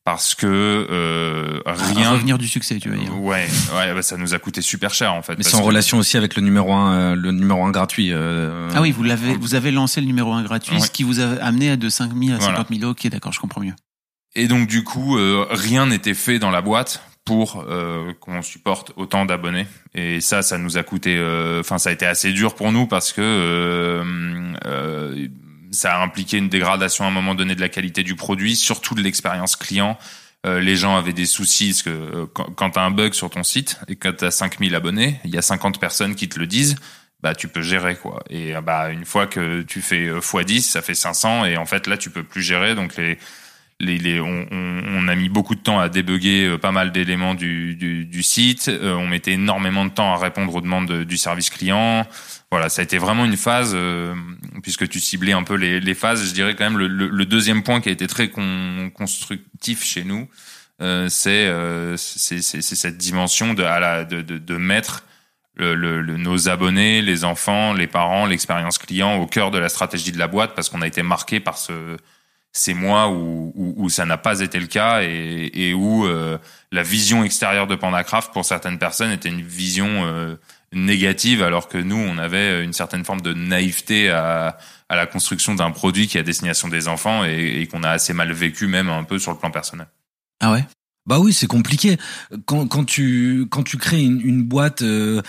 Parce 0.07 0.35
que 0.35 0.87
euh, 0.89 1.59
rien. 1.65 2.11
À 2.11 2.13
revenir 2.13 2.37
du 2.37 2.47
succès, 2.47 2.77
tu 2.77 2.87
veux 2.87 2.97
dire. 2.97 3.13
Ouais, 3.19 3.45
ouais, 3.75 3.93
bah, 3.93 4.01
ça 4.01 4.15
nous 4.15 4.33
a 4.33 4.39
coûté 4.39 4.61
super 4.61 4.93
cher 4.93 5.13
en 5.13 5.21
fait. 5.21 5.35
Mais 5.37 5.43
c'est 5.43 5.57
en 5.57 5.61
relation 5.61 5.97
aussi 5.97 6.15
avec 6.15 6.37
le 6.37 6.43
numéro 6.43 6.71
un, 6.71 6.93
euh, 6.93 7.15
le 7.15 7.33
numéro 7.33 7.65
un 7.65 7.71
gratuit. 7.71 8.13
Euh... 8.13 8.69
Ah 8.73 8.81
oui, 8.81 8.91
vous 8.91 9.03
l'avez, 9.03 9.35
vous 9.35 9.53
avez 9.53 9.69
lancé 9.69 9.99
le 9.99 10.07
numéro 10.07 10.31
un 10.31 10.43
gratuit, 10.43 10.79
ce 10.79 10.89
qui 10.89 11.03
vous 11.03 11.19
a 11.19 11.25
amené 11.41 11.71
à 11.71 11.75
de 11.75 11.89
5 11.89 12.13
000 12.17 12.37
à 12.37 12.39
50 12.39 12.67
000. 12.73 12.89
Ok, 12.89 13.05
d'accord, 13.07 13.33
je 13.33 13.41
comprends 13.41 13.59
mieux. 13.59 13.73
Et 14.33 14.47
donc 14.47 14.69
du 14.69 14.85
coup, 14.85 15.17
euh, 15.17 15.45
rien 15.49 15.87
n'était 15.87 16.13
fait 16.13 16.39
dans 16.39 16.51
la 16.51 16.61
boîte 16.61 17.03
pour 17.27 17.65
euh, 17.67 18.13
qu'on 18.21 18.41
supporte 18.41 18.93
autant 18.95 19.25
d'abonnés. 19.25 19.67
Et 19.93 20.21
ça, 20.21 20.41
ça 20.41 20.57
nous 20.57 20.77
a 20.77 20.83
coûté, 20.83 21.17
euh, 21.17 21.59
enfin, 21.59 21.77
ça 21.77 21.89
a 21.89 21.91
été 21.91 22.05
assez 22.05 22.31
dur 22.31 22.55
pour 22.55 22.71
nous 22.71 22.87
parce 22.87 23.11
que 23.11 23.21
euh, 23.21 25.27
ça 25.71 25.95
a 25.95 26.01
impliqué 26.01 26.37
une 26.37 26.47
dégradation 26.47 27.03
à 27.03 27.09
un 27.09 27.11
moment 27.11 27.35
donné 27.35 27.53
de 27.53 27.59
la 27.59 27.67
qualité 27.67 28.03
du 28.03 28.15
produit, 28.15 28.55
surtout 28.55 28.95
de 28.95 29.01
l'expérience 29.01 29.57
client. 29.57 29.97
les 30.45 30.77
gens 30.77 30.95
avaient 30.95 31.11
des 31.11 31.25
soucis 31.25 31.71
parce 31.71 31.83
que 31.83 32.23
quand, 32.55 32.69
tu 32.69 32.79
as 32.79 32.83
un 32.83 32.91
bug 32.91 33.11
sur 33.11 33.29
ton 33.29 33.43
site 33.43 33.77
et 33.89 33.97
que 33.97 34.07
tu 34.07 34.23
as 34.23 34.31
5000 34.31 34.73
abonnés, 34.73 35.19
il 35.25 35.31
y 35.31 35.37
a 35.37 35.41
50 35.41 35.81
personnes 35.81 36.15
qui 36.15 36.29
te 36.29 36.39
le 36.39 36.47
disent, 36.47 36.77
bah 37.21 37.35
tu 37.35 37.49
peux 37.49 37.61
gérer 37.61 37.97
quoi. 37.97 38.23
Et 38.29 38.53
bah 38.63 38.91
une 38.91 39.03
fois 39.03 39.27
que 39.27 39.63
tu 39.63 39.81
fais 39.81 40.07
x10, 40.07 40.61
ça 40.61 40.81
fait 40.81 40.95
500 40.95 41.43
et 41.43 41.57
en 41.57 41.65
fait 41.65 41.87
là 41.87 41.97
tu 41.97 42.09
peux 42.09 42.23
plus 42.23 42.41
gérer 42.41 42.75
donc 42.75 42.95
les 42.95 43.17
les, 43.79 43.97
les 43.97 44.19
on, 44.19 44.47
on, 44.51 44.83
on, 44.87 45.07
a 45.07 45.15
mis 45.15 45.29
beaucoup 45.29 45.55
de 45.55 45.59
temps 45.59 45.79
à 45.79 45.89
débugger 45.89 46.57
pas 46.57 46.71
mal 46.71 46.91
d'éléments 46.91 47.35
du, 47.35 47.75
du, 47.75 48.05
du, 48.05 48.23
site. 48.23 48.71
on 48.81 49.07
mettait 49.07 49.33
énormément 49.33 49.85
de 49.85 49.91
temps 49.91 50.13
à 50.13 50.17
répondre 50.17 50.53
aux 50.55 50.61
demandes 50.61 51.03
du 51.03 51.17
service 51.17 51.49
client. 51.49 52.07
Voilà, 52.49 52.69
ça 52.69 52.81
a 52.81 52.83
été 52.83 52.97
vraiment 52.97 53.25
une 53.25 53.37
phase, 53.37 53.77
puisque 54.63 54.87
tu 54.87 54.99
ciblais 54.99 55.33
un 55.33 55.43
peu 55.43 55.55
les, 55.55 55.79
les, 55.79 55.93
phases. 55.93 56.27
Je 56.27 56.33
dirais 56.33 56.55
quand 56.55 56.63
même 56.63 56.77
le, 56.77 56.87
le, 56.87 57.25
deuxième 57.25 57.61
point 57.61 57.81
qui 57.81 57.89
a 57.89 57.91
été 57.91 58.07
très 58.07 58.29
constructif 58.29 59.83
chez 59.83 60.03
nous, 60.03 60.27
euh, 60.81 61.09
c'est 61.09 61.97
cette 61.97 62.97
dimension 62.97 63.53
de, 63.53 63.63
à 63.63 63.79
la, 63.79 64.05
de, 64.05 64.21
de, 64.21 64.37
de 64.37 64.57
mettre 64.57 65.05
le, 65.55 65.73
le, 65.75 66.01
nos 66.17 66.49
abonnés, 66.49 67.01
les 67.01 67.23
enfants, 67.23 67.73
les 67.73 67.87
parents, 67.87 68.27
l'expérience 68.27 68.77
client 68.77 69.15
au 69.15 69.25
cœur 69.25 69.49
de 69.49 69.57
la 69.57 69.69
stratégie 69.69 70.11
de 70.11 70.19
la 70.19 70.27
boîte 70.27 70.53
parce 70.53 70.69
qu'on 70.69 70.83
a 70.83 70.87
été 70.87 71.01
marqué 71.01 71.39
par 71.39 71.57
ce, 71.57 71.97
ces 72.57 72.73
mois 72.73 73.09
où, 73.09 73.87
ça 73.89 74.05
n'a 74.05 74.17
pas 74.17 74.39
été 74.39 74.59
le 74.59 74.65
cas 74.65 75.01
et, 75.03 75.73
où 75.75 76.05
euh, 76.05 76.37
la 76.71 76.81
vision 76.81 77.23
extérieure 77.23 77.67
de 77.67 77.75
Pandacraft 77.75 78.33
pour 78.33 78.45
certaines 78.45 78.79
personnes 78.79 79.11
était 79.11 79.29
une 79.29 79.43
vision 79.43 79.87
euh, 79.87 80.35
négative 80.73 81.43
alors 81.43 81.67
que 81.67 81.77
nous 81.77 81.97
on 81.97 82.17
avait 82.17 82.63
une 82.63 82.73
certaine 82.73 83.05
forme 83.05 83.21
de 83.21 83.33
naïveté 83.33 84.09
à, 84.09 84.57
la 84.89 85.05
construction 85.05 85.53
d'un 85.53 85.69
produit 85.69 86.07
qui 86.07 86.17
est 86.17 86.21
à 86.21 86.23
destination 86.23 86.67
des 86.67 86.87
enfants 86.87 87.23
et, 87.23 87.67
qu'on 87.71 87.83
a 87.83 87.91
assez 87.91 88.13
mal 88.13 88.31
vécu 88.31 88.65
même 88.65 88.89
un 88.89 89.03
peu 89.03 89.19
sur 89.19 89.31
le 89.31 89.37
plan 89.37 89.51
personnel. 89.51 89.87
Ah 90.41 90.51
ouais? 90.51 90.65
Bah 91.05 91.19
oui, 91.19 91.33
c'est 91.33 91.47
compliqué. 91.47 91.97
Quand, 92.45 92.85
tu 92.85 93.47
quand 93.49 93.63
tu 93.63 93.77
crées 93.77 94.01
une, 94.01 94.43
boîte 94.43 94.81
euh, 94.81 95.21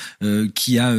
qui 0.55 0.79
a 0.79 0.93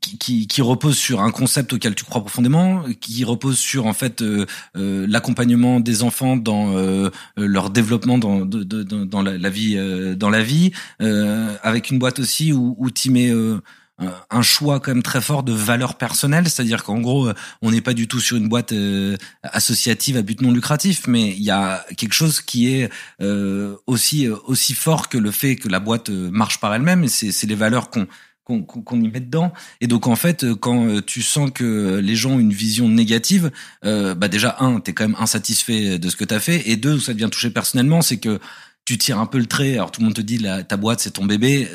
qui, 0.00 0.46
qui, 0.46 0.62
repose 0.62 0.96
sur 0.96 1.20
un 1.22 1.30
concept 1.30 1.72
auquel 1.72 1.94
tu 1.94 2.04
crois 2.04 2.20
profondément, 2.20 2.84
qui 3.00 3.24
repose 3.24 3.58
sur 3.58 3.86
en 3.86 3.92
fait 3.92 4.22
l'accompagnement 4.74 5.80
des 5.80 6.02
enfants 6.02 6.36
dans 6.36 6.74
leur 7.36 7.70
développement 7.70 8.18
dans, 8.18 8.44
de, 8.44 8.64
dans 8.82 9.22
la, 9.22 9.38
la, 9.38 9.50
vie 9.50 9.76
dans 10.16 10.30
la 10.30 10.42
vie, 10.42 10.72
avec 10.98 11.90
une 11.90 11.98
boîte 11.98 12.18
aussi 12.18 12.52
où, 12.52 12.74
où 12.78 12.90
tu 12.90 13.10
mets 13.10 13.32
euh, 14.00 14.08
un 14.30 14.42
choix 14.42 14.80
quand 14.80 14.92
même 14.92 15.02
très 15.02 15.20
fort 15.20 15.42
de 15.42 15.52
valeur 15.52 15.96
personnelle, 15.96 16.48
c'est-à-dire 16.48 16.84
qu'en 16.84 17.00
gros, 17.00 17.28
euh, 17.28 17.34
on 17.60 17.70
n'est 17.70 17.82
pas 17.82 17.92
du 17.92 18.08
tout 18.08 18.20
sur 18.20 18.36
une 18.36 18.48
boîte 18.48 18.72
euh, 18.72 19.16
associative 19.42 20.16
à 20.16 20.22
but 20.22 20.40
non 20.40 20.52
lucratif, 20.52 21.06
mais 21.06 21.28
il 21.28 21.42
y 21.42 21.50
a 21.50 21.84
quelque 21.96 22.14
chose 22.14 22.40
qui 22.40 22.68
est 22.68 22.90
aussi 23.86 24.28
aussi 24.28 24.74
fort 24.74 25.08
que 25.08 25.18
le 25.18 25.30
fait 25.30 25.56
que 25.56 25.68
la 25.68 25.80
boîte 25.80 26.08
marche 26.08 26.60
par 26.60 26.74
elle-même, 26.74 27.06
c'est 27.08 27.46
les 27.46 27.54
valeurs 27.54 27.90
qu'on 27.90 28.06
qu'on 28.44 29.00
y 29.00 29.08
met 29.08 29.20
dedans. 29.20 29.52
Et 29.80 29.86
donc 29.86 30.06
en 30.06 30.16
fait, 30.16 30.54
quand 30.54 31.00
tu 31.06 31.22
sens 31.22 31.50
que 31.52 32.00
les 32.02 32.16
gens 32.16 32.32
ont 32.32 32.40
une 32.40 32.52
vision 32.52 32.88
négative, 32.88 33.50
bah 33.82 34.28
déjà 34.28 34.56
un, 34.60 34.80
t'es 34.80 34.92
quand 34.92 35.08
même 35.08 35.16
insatisfait 35.20 35.98
de 35.98 36.08
ce 36.08 36.16
que 36.16 36.24
t'as 36.24 36.40
fait, 36.40 36.68
et 36.68 36.76
deux, 36.76 36.98
ça 36.98 37.14
devient 37.14 37.28
touché 37.30 37.50
personnellement, 37.50 38.02
c'est 38.02 38.18
que 38.18 38.40
tu 38.84 38.98
tires 38.98 39.18
un 39.18 39.26
peu 39.26 39.38
le 39.38 39.46
trait. 39.46 39.74
Alors 39.74 39.92
tout 39.92 40.00
le 40.00 40.06
monde 40.06 40.14
te 40.14 40.20
dit 40.20 40.44
ta 40.68 40.76
boîte 40.76 41.00
c'est 41.00 41.12
ton 41.12 41.24
bébé 41.24 41.68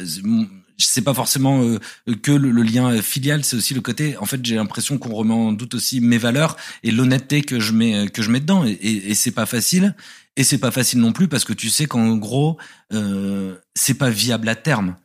c'est 0.77 1.01
pas 1.01 1.13
forcément 1.13 1.63
euh, 1.63 1.79
que 2.21 2.31
le, 2.31 2.51
lien 2.61 3.01
filial, 3.01 3.43
c'est 3.43 3.55
aussi 3.55 3.73
le 3.73 3.81
côté. 3.81 4.17
En 4.17 4.25
fait, 4.25 4.43
j'ai 4.43 4.55
l'impression 4.55 4.97
qu'on 4.97 5.13
remet 5.13 5.33
en 5.33 5.51
doute 5.51 5.75
aussi 5.75 6.01
mes 6.01 6.17
valeurs 6.17 6.57
et 6.83 6.91
l'honnêteté 6.91 7.41
que 7.41 7.59
je 7.59 7.71
mets 7.71 8.09
que 8.09 8.21
je 8.21 8.29
mets 8.29 8.39
dedans. 8.39 8.65
Et, 8.65 8.71
et, 8.81 9.15
c'est 9.15 9.31
pas 9.31 9.45
facile. 9.45 9.95
Et 10.37 10.43
c'est 10.43 10.57
pas 10.57 10.71
facile 10.71 10.99
non 10.99 11.13
plus 11.13 11.27
parce 11.27 11.45
que 11.45 11.53
tu 11.53 11.69
sais 11.69 11.85
qu'en 11.85 12.17
gros, 12.17 12.57
euh, 12.93 13.55
c'est 13.73 13.93
pas 13.93 14.09
viable 14.09 14.49
à 14.49 14.55
terme. 14.55 14.95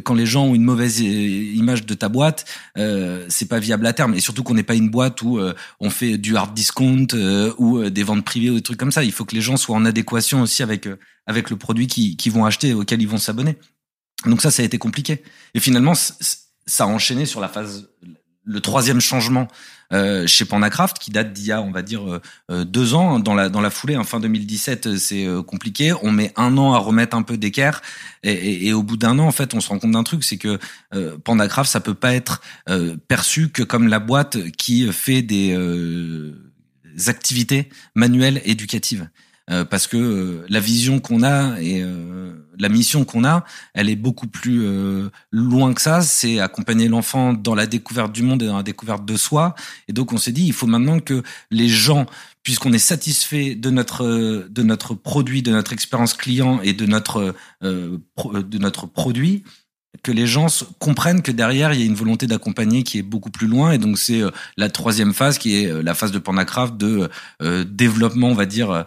Quand 0.00 0.14
les 0.14 0.26
gens 0.26 0.46
ont 0.46 0.54
une 0.54 0.64
mauvaise 0.64 1.00
euh, 1.00 1.04
image 1.04 1.86
de 1.86 1.94
ta 1.94 2.08
boîte, 2.08 2.44
euh, 2.78 3.24
c'est 3.28 3.48
pas 3.48 3.58
viable 3.58 3.86
à 3.86 3.92
terme. 3.92 4.14
Et 4.14 4.20
surtout 4.20 4.42
qu'on 4.42 4.54
n'est 4.54 4.62
pas 4.62 4.74
une 4.74 4.90
boîte 4.90 5.22
où 5.22 5.38
euh, 5.38 5.54
on 5.80 5.90
fait 5.90 6.18
du 6.18 6.36
hard 6.36 6.54
discount 6.54 7.06
ou 7.58 7.88
des 7.90 8.02
ventes 8.02 8.24
privées 8.24 8.50
ou 8.50 8.54
des 8.54 8.62
trucs 8.62 8.78
comme 8.78 8.92
ça. 8.92 9.04
Il 9.04 9.12
faut 9.12 9.24
que 9.24 9.34
les 9.34 9.40
gens 9.40 9.56
soient 9.56 9.76
en 9.76 9.84
adéquation 9.84 10.42
aussi 10.42 10.62
avec 10.62 10.88
avec 11.26 11.50
le 11.50 11.56
produit 11.56 11.86
qu'ils 11.86 12.16
qui 12.16 12.30
vont 12.30 12.44
acheter, 12.44 12.74
auquel 12.74 13.00
ils 13.00 13.08
vont 13.08 13.18
s'abonner. 13.18 13.56
Donc 14.26 14.42
ça, 14.42 14.50
ça 14.50 14.62
a 14.62 14.64
été 14.64 14.78
compliqué. 14.78 15.22
Et 15.54 15.60
finalement, 15.60 15.94
ça 15.94 16.84
a 16.84 16.86
enchaîné 16.86 17.26
sur 17.26 17.40
la 17.40 17.48
phase, 17.48 17.88
le 18.44 18.60
troisième 18.60 19.00
changement 19.00 19.48
euh, 19.92 20.26
chez 20.26 20.44
Pandacraft, 20.44 20.98
qui 20.98 21.10
date 21.10 21.32
d'il 21.32 21.46
y 21.46 21.52
a, 21.52 21.60
on 21.60 21.70
va 21.70 21.82
dire, 21.82 22.08
euh, 22.08 22.20
euh, 22.50 22.64
deux 22.64 22.94
ans. 22.94 23.18
Dans 23.18 23.34
la 23.34 23.48
dans 23.48 23.60
la 23.60 23.70
foulée, 23.70 23.96
en 23.96 24.04
fin 24.04 24.20
2017, 24.20 24.96
c'est 24.96 25.26
compliqué. 25.46 25.92
On 26.02 26.10
met 26.10 26.32
un 26.36 26.56
an 26.58 26.72
à 26.72 26.78
remettre 26.78 27.16
un 27.16 27.22
peu 27.22 27.36
d'équerre, 27.36 27.82
et, 28.22 28.32
et, 28.32 28.66
et, 28.68 28.72
au 28.72 28.82
bout 28.82 28.96
d'un 28.96 29.18
an, 29.18 29.26
en 29.26 29.32
fait, 29.32 29.54
on 29.54 29.60
se 29.60 29.68
rend 29.68 29.78
compte 29.78 29.92
d'un 29.92 30.04
truc, 30.04 30.24
c'est 30.24 30.38
que 30.38 30.58
Pandacraft, 31.24 31.70
ça 31.70 31.80
peut 31.80 31.94
pas 31.94 32.14
être 32.14 32.40
perçu 33.08 33.50
que 33.50 33.62
comme 33.62 33.88
la 33.88 33.98
boîte 33.98 34.50
qui 34.52 34.90
fait 34.92 35.22
des 35.22 35.56
activités 37.06 37.68
manuelles 37.94 38.40
éducatives. 38.44 39.08
Euh, 39.50 39.66
parce 39.66 39.86
que 39.86 39.98
euh, 39.98 40.46
la 40.48 40.58
vision 40.58 41.00
qu'on 41.00 41.22
a 41.22 41.60
et 41.60 41.82
euh, 41.82 42.32
la 42.58 42.70
mission 42.70 43.04
qu'on 43.04 43.24
a, 43.24 43.44
elle 43.74 43.90
est 43.90 43.96
beaucoup 43.96 44.26
plus 44.26 44.66
loin 45.32 45.74
que 45.74 45.80
ça. 45.80 46.00
C'est 46.00 46.38
accompagner 46.40 46.88
l'enfant 46.88 47.32
dans 47.32 47.54
la 47.54 47.66
découverte 47.66 48.12
du 48.12 48.22
monde 48.22 48.42
et 48.42 48.46
dans 48.46 48.56
la 48.56 48.62
découverte 48.62 49.04
de 49.04 49.16
soi. 49.16 49.54
Et 49.88 49.92
donc 49.92 50.12
on 50.12 50.18
s'est 50.18 50.32
dit, 50.32 50.46
il 50.46 50.52
faut 50.52 50.66
maintenant 50.66 51.00
que 51.00 51.22
les 51.50 51.68
gens, 51.68 52.06
puisqu'on 52.42 52.72
est 52.72 52.78
satisfait 52.78 53.54
de 53.54 53.70
notre 53.70 54.46
de 54.48 54.62
notre 54.62 54.94
produit, 54.94 55.42
de 55.42 55.50
notre 55.50 55.72
expérience 55.72 56.14
client 56.14 56.60
et 56.62 56.72
de 56.72 56.86
notre 56.86 57.34
de 57.60 58.58
notre 58.58 58.86
produit, 58.86 59.42
que 60.02 60.12
les 60.12 60.26
gens 60.26 60.46
comprennent 60.78 61.22
que 61.22 61.32
derrière 61.32 61.72
il 61.72 61.80
y 61.80 61.82
a 61.82 61.86
une 61.86 61.94
volonté 61.94 62.26
d'accompagner 62.26 62.82
qui 62.82 62.98
est 62.98 63.02
beaucoup 63.02 63.30
plus 63.30 63.46
loin. 63.46 63.72
Et 63.72 63.78
donc 63.78 63.98
c'est 63.98 64.20
euh, 64.20 64.30
la 64.56 64.68
troisième 64.68 65.14
phase 65.14 65.38
qui 65.38 65.56
est 65.56 65.70
euh, 65.70 65.82
la 65.82 65.94
phase 65.94 66.12
de 66.12 66.18
Pandacraft 66.18 66.76
de 66.76 67.08
euh, 67.42 67.64
développement 67.64 68.28
on 68.28 68.34
va 68.34 68.46
dire 68.46 68.84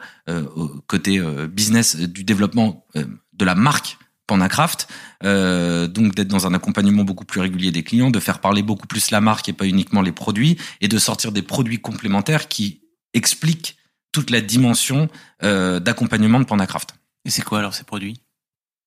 côté 0.87 1.21
business 1.47 1.95
du 1.95 2.23
développement 2.23 2.85
de 2.95 3.45
la 3.45 3.55
marque 3.55 3.97
Pandacraft. 4.27 4.87
Donc 5.23 6.15
d'être 6.15 6.27
dans 6.27 6.45
un 6.47 6.53
accompagnement 6.53 7.03
beaucoup 7.03 7.23
plus 7.23 7.39
régulier 7.39 7.71
des 7.71 7.83
clients 7.83 8.11
de 8.11 8.19
faire 8.19 8.39
parler 8.39 8.61
beaucoup 8.61 8.87
plus 8.87 9.09
la 9.11 9.21
marque 9.21 9.47
et 9.47 9.53
pas 9.53 9.65
uniquement 9.65 10.01
les 10.01 10.11
produits 10.11 10.57
et 10.81 10.87
de 10.89 10.97
sortir 10.99 11.31
des 11.31 11.41
produits 11.41 11.79
complémentaires 11.79 12.49
qui 12.49 12.81
expliquent 13.13 13.77
toute 14.11 14.29
la 14.29 14.41
dimension 14.41 15.07
d'accompagnement 15.41 16.39
de 16.39 16.45
Pandacraft. 16.45 16.95
Et 17.23 17.29
c'est 17.29 17.43
quoi 17.43 17.59
alors 17.59 17.73
ces 17.73 17.85
produits 17.85 18.19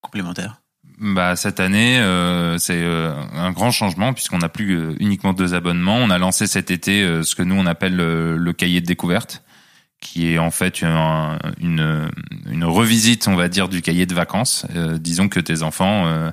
complémentaires? 0.02 0.60
Bah 1.00 1.34
cette 1.34 1.60
année, 1.60 1.98
euh, 1.98 2.58
c'est 2.58 2.76
euh, 2.76 3.14
un 3.32 3.52
grand 3.52 3.70
changement 3.70 4.12
puisqu'on 4.12 4.38
n'a 4.38 4.50
plus 4.50 4.76
euh, 4.76 4.94
uniquement 5.00 5.32
deux 5.32 5.54
abonnements. 5.54 5.96
On 5.96 6.10
a 6.10 6.18
lancé 6.18 6.46
cet 6.46 6.70
été 6.70 7.22
ce 7.22 7.34
que 7.34 7.42
nous 7.42 7.54
on 7.54 7.64
appelle 7.64 7.96
le, 7.96 8.52
cahier 8.52 8.82
de 8.82 8.86
découverte, 8.86 9.42
qui 10.00 10.30
est 10.30 10.38
en 10.38 10.50
fait 10.50 10.82
une, 10.82 11.38
une, 11.58 12.10
une, 12.50 12.64
revisite, 12.64 13.28
on 13.28 13.34
va 13.34 13.48
dire, 13.48 13.70
du 13.70 13.80
cahier 13.80 14.04
de 14.04 14.14
vacances. 14.14 14.66
disons 14.98 15.28
que 15.28 15.40
tes 15.40 15.62
enfants, 15.62 16.30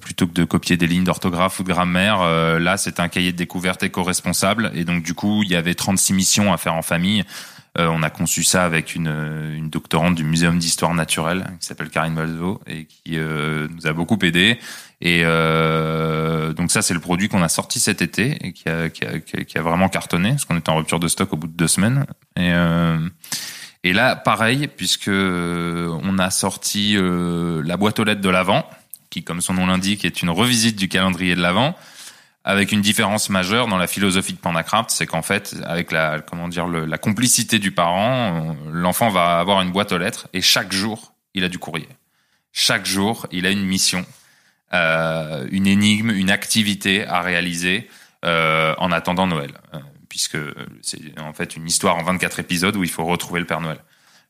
plutôt 0.00 0.26
que 0.26 0.32
de 0.32 0.44
copier 0.44 0.76
des 0.76 0.88
lignes 0.88 1.04
d'orthographe 1.04 1.60
ou 1.60 1.62
de 1.62 1.68
grammaire, 1.68 2.18
là 2.58 2.76
c'est 2.76 2.98
un 2.98 3.08
cahier 3.08 3.30
de 3.30 3.36
découverte 3.36 3.82
éco-responsable. 3.84 4.72
Et 4.74 4.84
donc 4.84 5.04
du 5.04 5.14
coup, 5.14 5.42
il 5.44 5.50
y 5.50 5.56
avait 5.56 5.74
36 5.74 6.14
missions 6.14 6.52
à 6.52 6.56
faire 6.56 6.74
en 6.74 6.82
famille 6.82 7.22
euh, 7.22 7.53
on 7.76 8.02
a 8.02 8.10
conçu 8.10 8.44
ça 8.44 8.64
avec 8.64 8.94
une, 8.94 9.08
une 9.56 9.68
doctorante 9.68 10.14
du 10.14 10.22
Muséum 10.22 10.58
d'histoire 10.58 10.94
naturelle 10.94 11.44
qui 11.60 11.66
s'appelle 11.66 11.90
Karine 11.90 12.14
Balzo 12.14 12.60
et 12.68 12.86
qui 12.86 13.18
euh, 13.18 13.66
nous 13.68 13.86
a 13.86 13.92
beaucoup 13.92 14.18
aidé. 14.22 14.58
Et 15.00 15.22
euh, 15.24 16.52
donc 16.52 16.70
ça, 16.70 16.82
c'est 16.82 16.94
le 16.94 17.00
produit 17.00 17.28
qu'on 17.28 17.42
a 17.42 17.48
sorti 17.48 17.80
cet 17.80 18.00
été 18.00 18.38
et 18.46 18.52
qui 18.52 18.68
a, 18.68 18.88
qui 18.90 19.04
a, 19.04 19.18
qui 19.18 19.58
a 19.58 19.62
vraiment 19.62 19.88
cartonné 19.88 20.30
parce 20.30 20.44
qu'on 20.44 20.56
était 20.56 20.70
en 20.70 20.76
rupture 20.76 21.00
de 21.00 21.08
stock 21.08 21.32
au 21.32 21.36
bout 21.36 21.48
de 21.48 21.56
deux 21.56 21.68
semaines. 21.68 22.06
Et, 22.36 22.52
et 23.82 23.92
là, 23.92 24.16
pareil, 24.16 24.68
puisque 24.68 25.08
on 25.08 26.18
a 26.18 26.30
sorti 26.30 26.96
la 26.96 27.76
boîte 27.76 27.98
aux 27.98 28.04
lettres 28.04 28.22
de 28.22 28.30
l'Avent, 28.30 28.64
qui, 29.10 29.24
comme 29.24 29.40
son 29.40 29.54
nom 29.54 29.66
l'indique, 29.66 30.04
est 30.04 30.22
une 30.22 30.30
revisite 30.30 30.76
du 30.76 30.88
calendrier 30.88 31.34
de 31.34 31.42
l'Avent 31.42 31.74
avec 32.44 32.72
une 32.72 32.82
différence 32.82 33.30
majeure 33.30 33.68
dans 33.68 33.78
la 33.78 33.86
philosophie 33.86 34.34
de 34.34 34.38
Pandacraft, 34.38 34.90
c'est 34.90 35.06
qu'en 35.06 35.22
fait, 35.22 35.56
avec 35.64 35.90
la 35.90 36.20
comment 36.20 36.46
dire 36.48 36.66
la 36.66 36.98
complicité 36.98 37.58
du 37.58 37.72
parent, 37.72 38.54
l'enfant 38.70 39.08
va 39.08 39.38
avoir 39.38 39.62
une 39.62 39.72
boîte 39.72 39.92
aux 39.92 39.98
lettres 39.98 40.28
et 40.34 40.42
chaque 40.42 40.72
jour, 40.72 41.14
il 41.32 41.42
a 41.44 41.48
du 41.48 41.58
courrier. 41.58 41.88
Chaque 42.52 42.84
jour, 42.84 43.26
il 43.32 43.46
a 43.46 43.50
une 43.50 43.64
mission, 43.64 44.04
euh, 44.74 45.48
une 45.50 45.66
énigme, 45.66 46.10
une 46.10 46.30
activité 46.30 47.06
à 47.06 47.22
réaliser 47.22 47.88
euh, 48.26 48.74
en 48.78 48.92
attendant 48.92 49.26
Noël, 49.26 49.52
euh, 49.72 49.78
puisque 50.10 50.38
c'est 50.82 51.18
en 51.18 51.32
fait 51.32 51.56
une 51.56 51.66
histoire 51.66 51.96
en 51.96 52.02
24 52.02 52.40
épisodes 52.40 52.76
où 52.76 52.84
il 52.84 52.90
faut 52.90 53.04
retrouver 53.04 53.40
le 53.40 53.46
Père 53.46 53.62
Noël. 53.62 53.78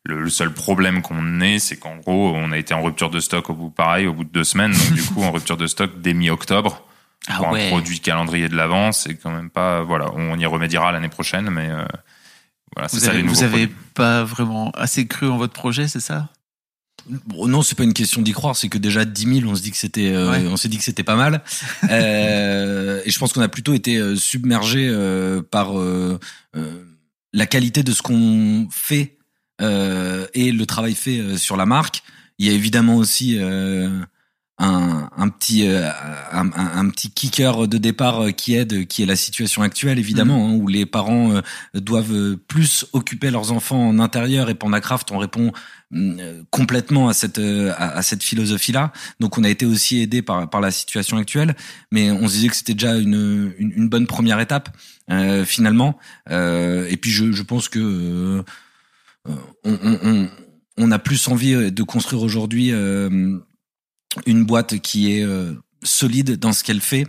Le, 0.04 0.20
le 0.20 0.30
seul 0.30 0.52
problème 0.52 1.02
qu'on 1.02 1.40
ait, 1.40 1.58
c'est 1.58 1.78
qu'en 1.78 1.96
gros, 1.96 2.32
on 2.34 2.52
a 2.52 2.58
été 2.58 2.74
en 2.74 2.82
rupture 2.82 3.10
de 3.10 3.20
stock 3.20 3.50
au 3.50 3.54
bout 3.54 3.70
pareil 3.70 4.06
au 4.06 4.12
bout 4.12 4.24
de 4.24 4.30
deux 4.30 4.44
semaines, 4.44 4.72
donc 4.72 4.92
du 4.92 5.02
coup 5.02 5.22
en 5.22 5.32
rupture 5.32 5.56
de 5.56 5.66
stock 5.66 6.00
dès 6.00 6.14
mi-octobre. 6.14 6.86
Ah 7.28 7.38
pour 7.38 7.48
un 7.48 7.68
produit 7.68 8.00
calendrier 8.00 8.48
de 8.48 8.56
l'avance, 8.56 9.04
c'est 9.04 9.14
quand 9.14 9.30
même 9.30 9.50
pas. 9.50 9.82
Voilà, 9.82 10.10
on 10.14 10.38
y 10.38 10.46
remédiera 10.46 10.92
l'année 10.92 11.08
prochaine, 11.08 11.48
mais 11.50 11.70
euh, 11.70 11.84
voilà, 12.74 12.88
c'est 12.88 13.00
ça 13.00 13.12
les 13.12 13.22
nouveaux 13.22 13.34
Vous 13.34 13.42
avez 13.42 13.68
pas 13.94 14.24
vraiment 14.24 14.70
assez 14.72 15.06
cru 15.06 15.28
en 15.28 15.36
votre 15.36 15.54
projet, 15.54 15.88
c'est 15.88 16.00
ça? 16.00 16.30
Bon, 17.26 17.48
non, 17.48 17.62
c'est 17.62 17.76
pas 17.76 17.84
une 17.84 17.92
question 17.92 18.22
d'y 18.22 18.32
croire, 18.32 18.56
c'est 18.56 18.68
que 18.68 18.78
déjà 18.78 19.04
10 19.04 19.40
000, 19.40 19.50
on 19.50 19.54
se 19.54 19.62
dit 19.62 19.70
que 19.70 19.76
c'était, 19.76 20.12
euh, 20.12 20.48
on 20.48 20.56
s'est 20.56 20.68
dit 20.68 20.78
que 20.78 20.84
c'était 20.84 21.02
pas 21.02 21.16
mal. 21.16 21.42
euh, 21.90 23.02
et 23.04 23.10
je 23.10 23.18
pense 23.18 23.32
qu'on 23.32 23.42
a 23.42 23.48
plutôt 23.48 23.74
été 23.74 23.96
euh, 23.96 24.16
submergé 24.16 24.90
par 25.50 25.72
la 27.32 27.46
qualité 27.46 27.82
de 27.82 27.92
ce 27.92 28.00
qu'on 28.00 28.68
fait 28.70 29.18
euh, 29.60 30.26
et 30.34 30.52
le 30.52 30.66
travail 30.66 30.94
fait 30.94 31.18
euh, 31.18 31.36
sur 31.36 31.56
la 31.56 31.66
marque. 31.66 32.02
Il 32.38 32.46
y 32.46 32.50
a 32.50 32.52
évidemment 32.52 32.96
aussi 32.96 33.38
euh, 33.38 33.88
un, 34.58 35.10
un, 35.16 35.28
petit 35.30 35.66
euh, 35.66 35.90
un, 36.32 36.50
un, 36.54 36.88
petit 36.90 37.10
kicker 37.10 37.66
de 37.66 37.76
départ 37.78 38.26
qui 38.36 38.54
aide, 38.54 38.86
qui 38.86 39.02
est 39.02 39.06
la 39.06 39.16
situation 39.16 39.62
actuelle 39.62 39.98
évidemment, 39.98 40.48
hein, 40.48 40.54
où 40.54 40.68
les 40.68 40.86
parents 40.86 41.40
doivent 41.74 42.36
plus 42.36 42.86
occuper 42.92 43.30
leurs 43.30 43.50
enfants 43.50 43.88
en 43.88 43.98
intérieur 43.98 44.50
et 44.50 44.54
Pandacraft 44.54 45.10
on 45.10 45.18
répond 45.18 45.52
complètement 46.50 47.08
à 47.08 47.14
cette 47.14 47.40
à, 47.40 48.02
cette 48.02 48.22
philosophie 48.22 48.72
là. 48.72 48.92
Donc 49.20 49.38
on 49.38 49.44
a 49.44 49.48
été 49.48 49.66
aussi 49.66 50.00
aidé 50.00 50.22
par 50.22 50.48
par 50.48 50.60
la 50.60 50.70
situation 50.70 51.16
actuelle, 51.16 51.56
mais 51.90 52.10
on 52.12 52.28
se 52.28 52.34
disait 52.34 52.48
que 52.48 52.56
c'était 52.56 52.74
déjà 52.74 52.96
une, 52.96 53.52
une, 53.58 53.72
une 53.72 53.88
bonne 53.88 54.06
première 54.06 54.38
étape 54.40 54.70
euh, 55.10 55.44
finalement. 55.44 55.98
Euh, 56.30 56.86
et 56.88 56.96
puis 56.96 57.10
je, 57.10 57.32
je 57.32 57.42
pense 57.42 57.68
que 57.68 57.78
euh, 57.78 58.42
on, 59.64 59.78
on, 59.82 60.28
on, 60.78 60.90
a 60.90 60.98
plus 60.98 61.28
envie 61.28 61.70
de 61.72 61.82
construire 61.82 62.22
aujourd'hui 62.22 62.72
euh, 62.72 63.38
une 64.26 64.44
boîte 64.44 64.78
qui 64.80 65.12
est 65.12 65.24
euh, 65.24 65.52
solide 65.82 66.38
dans 66.38 66.52
ce 66.52 66.64
qu'elle 66.64 66.80
fait. 66.80 67.06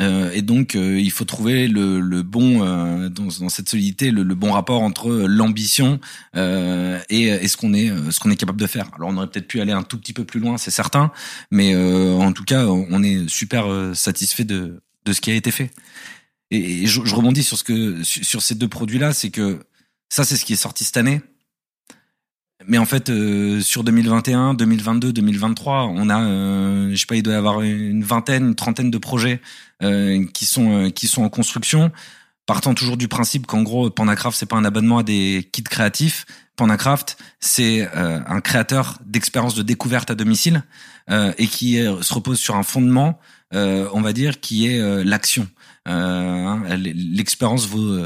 Euh, 0.00 0.30
et 0.32 0.42
donc, 0.42 0.74
il 0.74 1.10
faut 1.10 1.24
trouver 1.24 1.66
le, 1.66 1.98
le 1.98 2.22
bon 2.22 2.60
dans, 2.60 3.26
dans, 3.40 3.48
cette 3.48 3.68
solidité, 3.68 4.12
le, 4.12 4.22
bon 4.34 4.52
rapport 4.52 4.82
entre 4.82 5.10
l'ambition 5.10 5.98
et, 6.36 7.00
et, 7.10 7.48
ce 7.48 7.56
qu'on 7.56 7.74
est, 7.74 7.90
ce 8.12 8.20
qu'on 8.20 8.30
est 8.30 8.36
capable 8.36 8.60
de 8.60 8.68
faire. 8.68 8.90
Alors, 8.94 9.08
on 9.08 9.16
aurait 9.16 9.26
peut-être 9.26 9.48
pu 9.48 9.60
aller 9.60 9.72
un 9.72 9.82
tout 9.82 9.98
petit 9.98 10.12
peu 10.12 10.24
plus 10.24 10.38
loin, 10.38 10.56
c'est 10.56 10.70
certain, 10.70 11.10
mais 11.50 11.74
en 11.74 12.32
tout 12.32 12.44
cas, 12.44 12.66
on 12.66 13.02
est 13.02 13.28
super 13.28 13.66
satisfait 13.96 14.44
de 14.44 14.80
de 15.08 15.12
ce 15.12 15.20
qui 15.20 15.30
a 15.30 15.34
été 15.34 15.50
fait. 15.50 15.70
Et, 16.50 16.86
je, 16.86 17.04
je, 17.04 17.14
rebondis 17.14 17.42
sur 17.42 17.58
ce 17.58 17.64
que 17.64 18.02
sur 18.04 18.42
ces 18.42 18.54
deux 18.54 18.68
produits-là, 18.68 19.12
c'est 19.12 19.30
que 19.30 19.60
ça, 20.08 20.24
c'est 20.24 20.36
ce 20.36 20.44
qui 20.44 20.52
est 20.52 20.56
sorti 20.56 20.84
cette 20.84 20.96
année. 20.96 21.20
Mais 22.68 22.76
en 22.76 22.84
fait, 22.84 23.08
euh, 23.08 23.62
sur 23.62 23.82
2021, 23.82 24.52
2022, 24.52 25.14
2023, 25.14 25.86
on 25.86 26.10
a, 26.10 26.20
euh, 26.20 26.90
je 26.90 26.96
sais 26.96 27.06
pas, 27.06 27.16
il 27.16 27.22
doit 27.22 27.32
y 27.32 27.36
avoir 27.36 27.62
une 27.62 28.04
vingtaine, 28.04 28.48
une 28.48 28.54
trentaine 28.54 28.90
de 28.90 28.98
projets 28.98 29.40
euh, 29.82 30.26
qui 30.34 30.44
sont 30.44 30.72
euh, 30.72 30.90
qui 30.90 31.06
sont 31.06 31.22
en 31.22 31.30
construction, 31.30 31.90
partant 32.44 32.74
toujours 32.74 32.98
du 32.98 33.08
principe 33.08 33.46
qu'en 33.46 33.62
gros, 33.62 33.88
Pandacraft 33.88 34.36
c'est 34.38 34.46
pas 34.46 34.56
un 34.56 34.66
abonnement 34.66 34.98
à 34.98 35.02
des 35.02 35.48
kits 35.50 35.62
créatifs. 35.62 36.26
Pandacraft, 36.56 37.16
c'est 37.40 37.88
euh, 37.96 38.20
un 38.26 38.40
créateur 38.42 38.98
d'expériences 39.06 39.54
de 39.54 39.62
découverte 39.62 40.10
à 40.10 40.14
domicile 40.14 40.62
et 41.38 41.46
qui 41.46 41.76
se 41.76 42.12
repose 42.12 42.38
sur 42.38 42.56
un 42.56 42.62
fondement, 42.62 43.18
on 43.50 44.02
va 44.02 44.12
dire, 44.12 44.40
qui 44.40 44.66
est 44.66 45.04
l'action. 45.04 45.48
Hein, 45.86 46.62
l'expérience 46.76 47.66
vaut 47.66 47.98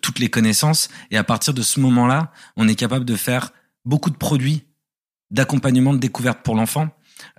toutes 0.00 0.18
les 0.18 0.28
connaissances, 0.28 0.88
et 1.12 1.16
à 1.16 1.22
partir 1.22 1.54
de 1.54 1.62
ce 1.62 1.78
moment-là, 1.78 2.32
on 2.56 2.66
est 2.66 2.74
capable 2.74 3.04
de 3.04 3.14
faire 3.14 3.52
beaucoup 3.84 4.10
de 4.10 4.16
produits 4.16 4.64
d'accompagnement 5.30 5.94
de 5.94 5.98
découverte 5.98 6.40
pour 6.42 6.54
l'enfant. 6.54 6.88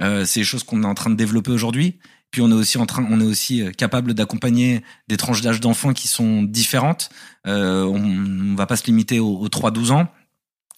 Euh, 0.02 0.26
c'est 0.26 0.40
des 0.42 0.46
choses 0.46 0.64
qu'on 0.64 0.84
est 0.84 0.88
en 0.88 0.96
train 0.96 1.10
de 1.10 1.16
développer 1.16 1.52
aujourd'hui. 1.52 2.00
Puis 2.32 2.42
on 2.42 2.50
est 2.50 2.56
aussi 2.56 2.80
en 2.80 2.88
train, 2.88 3.06
on 3.12 3.22
est 3.22 3.26
aussi 3.26 3.62
euh, 3.62 3.72
capable 3.72 4.16
d'accompagner 4.16 4.84
des 5.08 5.18
tranches 5.18 5.42
d'âge 5.42 5.60
d'enfants 5.60 5.94
qui 5.94 6.08
sont 6.08 6.42
différentes. 6.42 7.10
Euh, 7.46 7.84
on, 7.84 8.54
on 8.54 8.56
va 8.56 8.66
pas 8.66 8.76
se 8.76 8.86
limiter 8.86 9.20
aux, 9.20 9.38
aux 9.38 9.50
3-12 9.50 9.92
ans. 9.92 10.08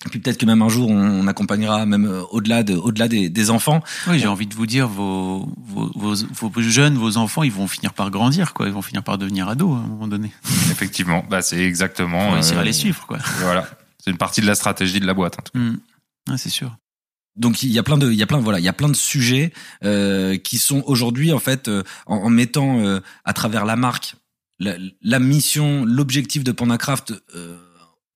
Et 0.05 0.09
puis 0.09 0.19
peut-être 0.19 0.37
que 0.37 0.45
même 0.45 0.61
un 0.61 0.67
jour 0.67 0.89
on 0.89 1.25
accompagnera 1.27 1.85
même 1.85 2.05
euh, 2.05 2.21
au-delà 2.29 2.63
de, 2.63 2.75
au-delà 2.75 3.07
des, 3.07 3.29
des 3.29 3.49
enfants. 3.49 3.81
Oui, 4.07 4.19
j'ai 4.19 4.27
envie 4.27 4.47
de 4.47 4.53
vous 4.53 4.67
dire, 4.67 4.89
vos, 4.89 5.49
vos, 5.57 5.89
vos, 5.95 6.49
vos, 6.49 6.61
jeunes, 6.61 6.97
vos 6.97 7.15
enfants, 7.15 7.41
ils 7.43 7.51
vont 7.53 7.67
finir 7.67 7.93
par 7.93 8.11
grandir, 8.11 8.53
quoi. 8.53 8.67
Ils 8.67 8.73
vont 8.73 8.81
finir 8.81 9.03
par 9.03 9.17
devenir 9.17 9.47
ados 9.47 9.71
à 9.71 9.79
un 9.79 9.87
moment 9.87 10.09
donné. 10.09 10.31
Effectivement, 10.71 11.23
bah 11.29 11.41
c'est 11.41 11.63
exactement. 11.63 12.27
Faut 12.27 12.33
réussir 12.33 12.59
à 12.59 12.63
les 12.63 12.73
suivre, 12.73 13.07
quoi. 13.07 13.19
Voilà. 13.39 13.67
C'est 14.05 14.11
une 14.11 14.17
partie 14.17 14.39
de 14.39 14.45
la 14.45 14.53
stratégie 14.53 14.99
de 14.99 15.07
la 15.07 15.15
boîte. 15.15 15.39
En 15.39 15.41
tout 15.41 15.51
cas. 15.51 15.59
Mmh. 15.59 15.79
Ah, 16.29 16.37
c'est 16.37 16.51
sûr. 16.51 16.77
Donc 17.35 17.63
il 17.63 17.71
y 17.71 17.79
a 17.79 17.83
plein 17.83 17.97
de, 17.97 18.11
il 18.11 18.17
y 18.17 18.21
a 18.21 18.27
plein, 18.27 18.37
voilà, 18.37 18.59
il 18.59 18.63
y 18.63 18.69
a 18.69 18.73
plein 18.73 18.87
de 18.87 18.95
sujets 18.95 19.51
euh, 19.83 20.37
qui 20.37 20.57
sont 20.57 20.83
aujourd'hui 20.85 21.33
en 21.33 21.39
fait 21.39 21.67
euh, 21.67 21.83
en, 22.05 22.17
en, 22.17 22.29
mettant 22.29 22.79
euh, 22.79 23.01
à 23.25 23.33
travers 23.33 23.65
la 23.65 23.75
marque, 23.75 24.15
la, 24.59 24.75
la 25.01 25.19
mission, 25.19 25.83
l'objectif 25.85 26.43
de 26.43 26.53
Pandacraft 26.53 27.13
euh, 27.35 27.57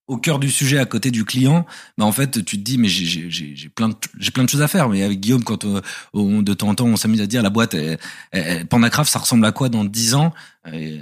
au 0.06 0.16
cœur 0.16 0.38
du 0.38 0.50
sujet 0.50 0.78
à 0.78 0.86
côté 0.86 1.10
du 1.10 1.24
client, 1.24 1.66
bah 1.98 2.06
en 2.06 2.12
fait 2.12 2.44
tu 2.44 2.56
te 2.56 2.62
dis 2.62 2.78
mais 2.78 2.88
j'ai 2.88 3.68
plein 3.68 3.90
de 3.90 3.96
j'ai 4.18 4.30
plein 4.30 4.44
de 4.44 4.48
choses 4.48 4.62
à 4.62 4.68
faire. 4.68 4.88
Mais 4.88 5.02
avec 5.02 5.20
Guillaume 5.20 5.44
quand 5.44 5.66
on, 6.14 6.40
de 6.40 6.54
temps 6.54 6.68
en 6.68 6.74
temps 6.76 6.86
on 6.86 6.96
s'amuse 6.96 7.20
à 7.20 7.26
dire 7.26 7.42
la 7.42 7.50
boîte 7.50 7.74
elle, 7.74 7.98
elle, 8.30 8.66
Pandacraft 8.66 9.12
ça 9.12 9.18
ressemble 9.18 9.44
à 9.44 9.52
quoi 9.52 9.68
dans 9.68 9.84
dix 9.84 10.14
ans? 10.14 10.32
Et, 10.72 11.00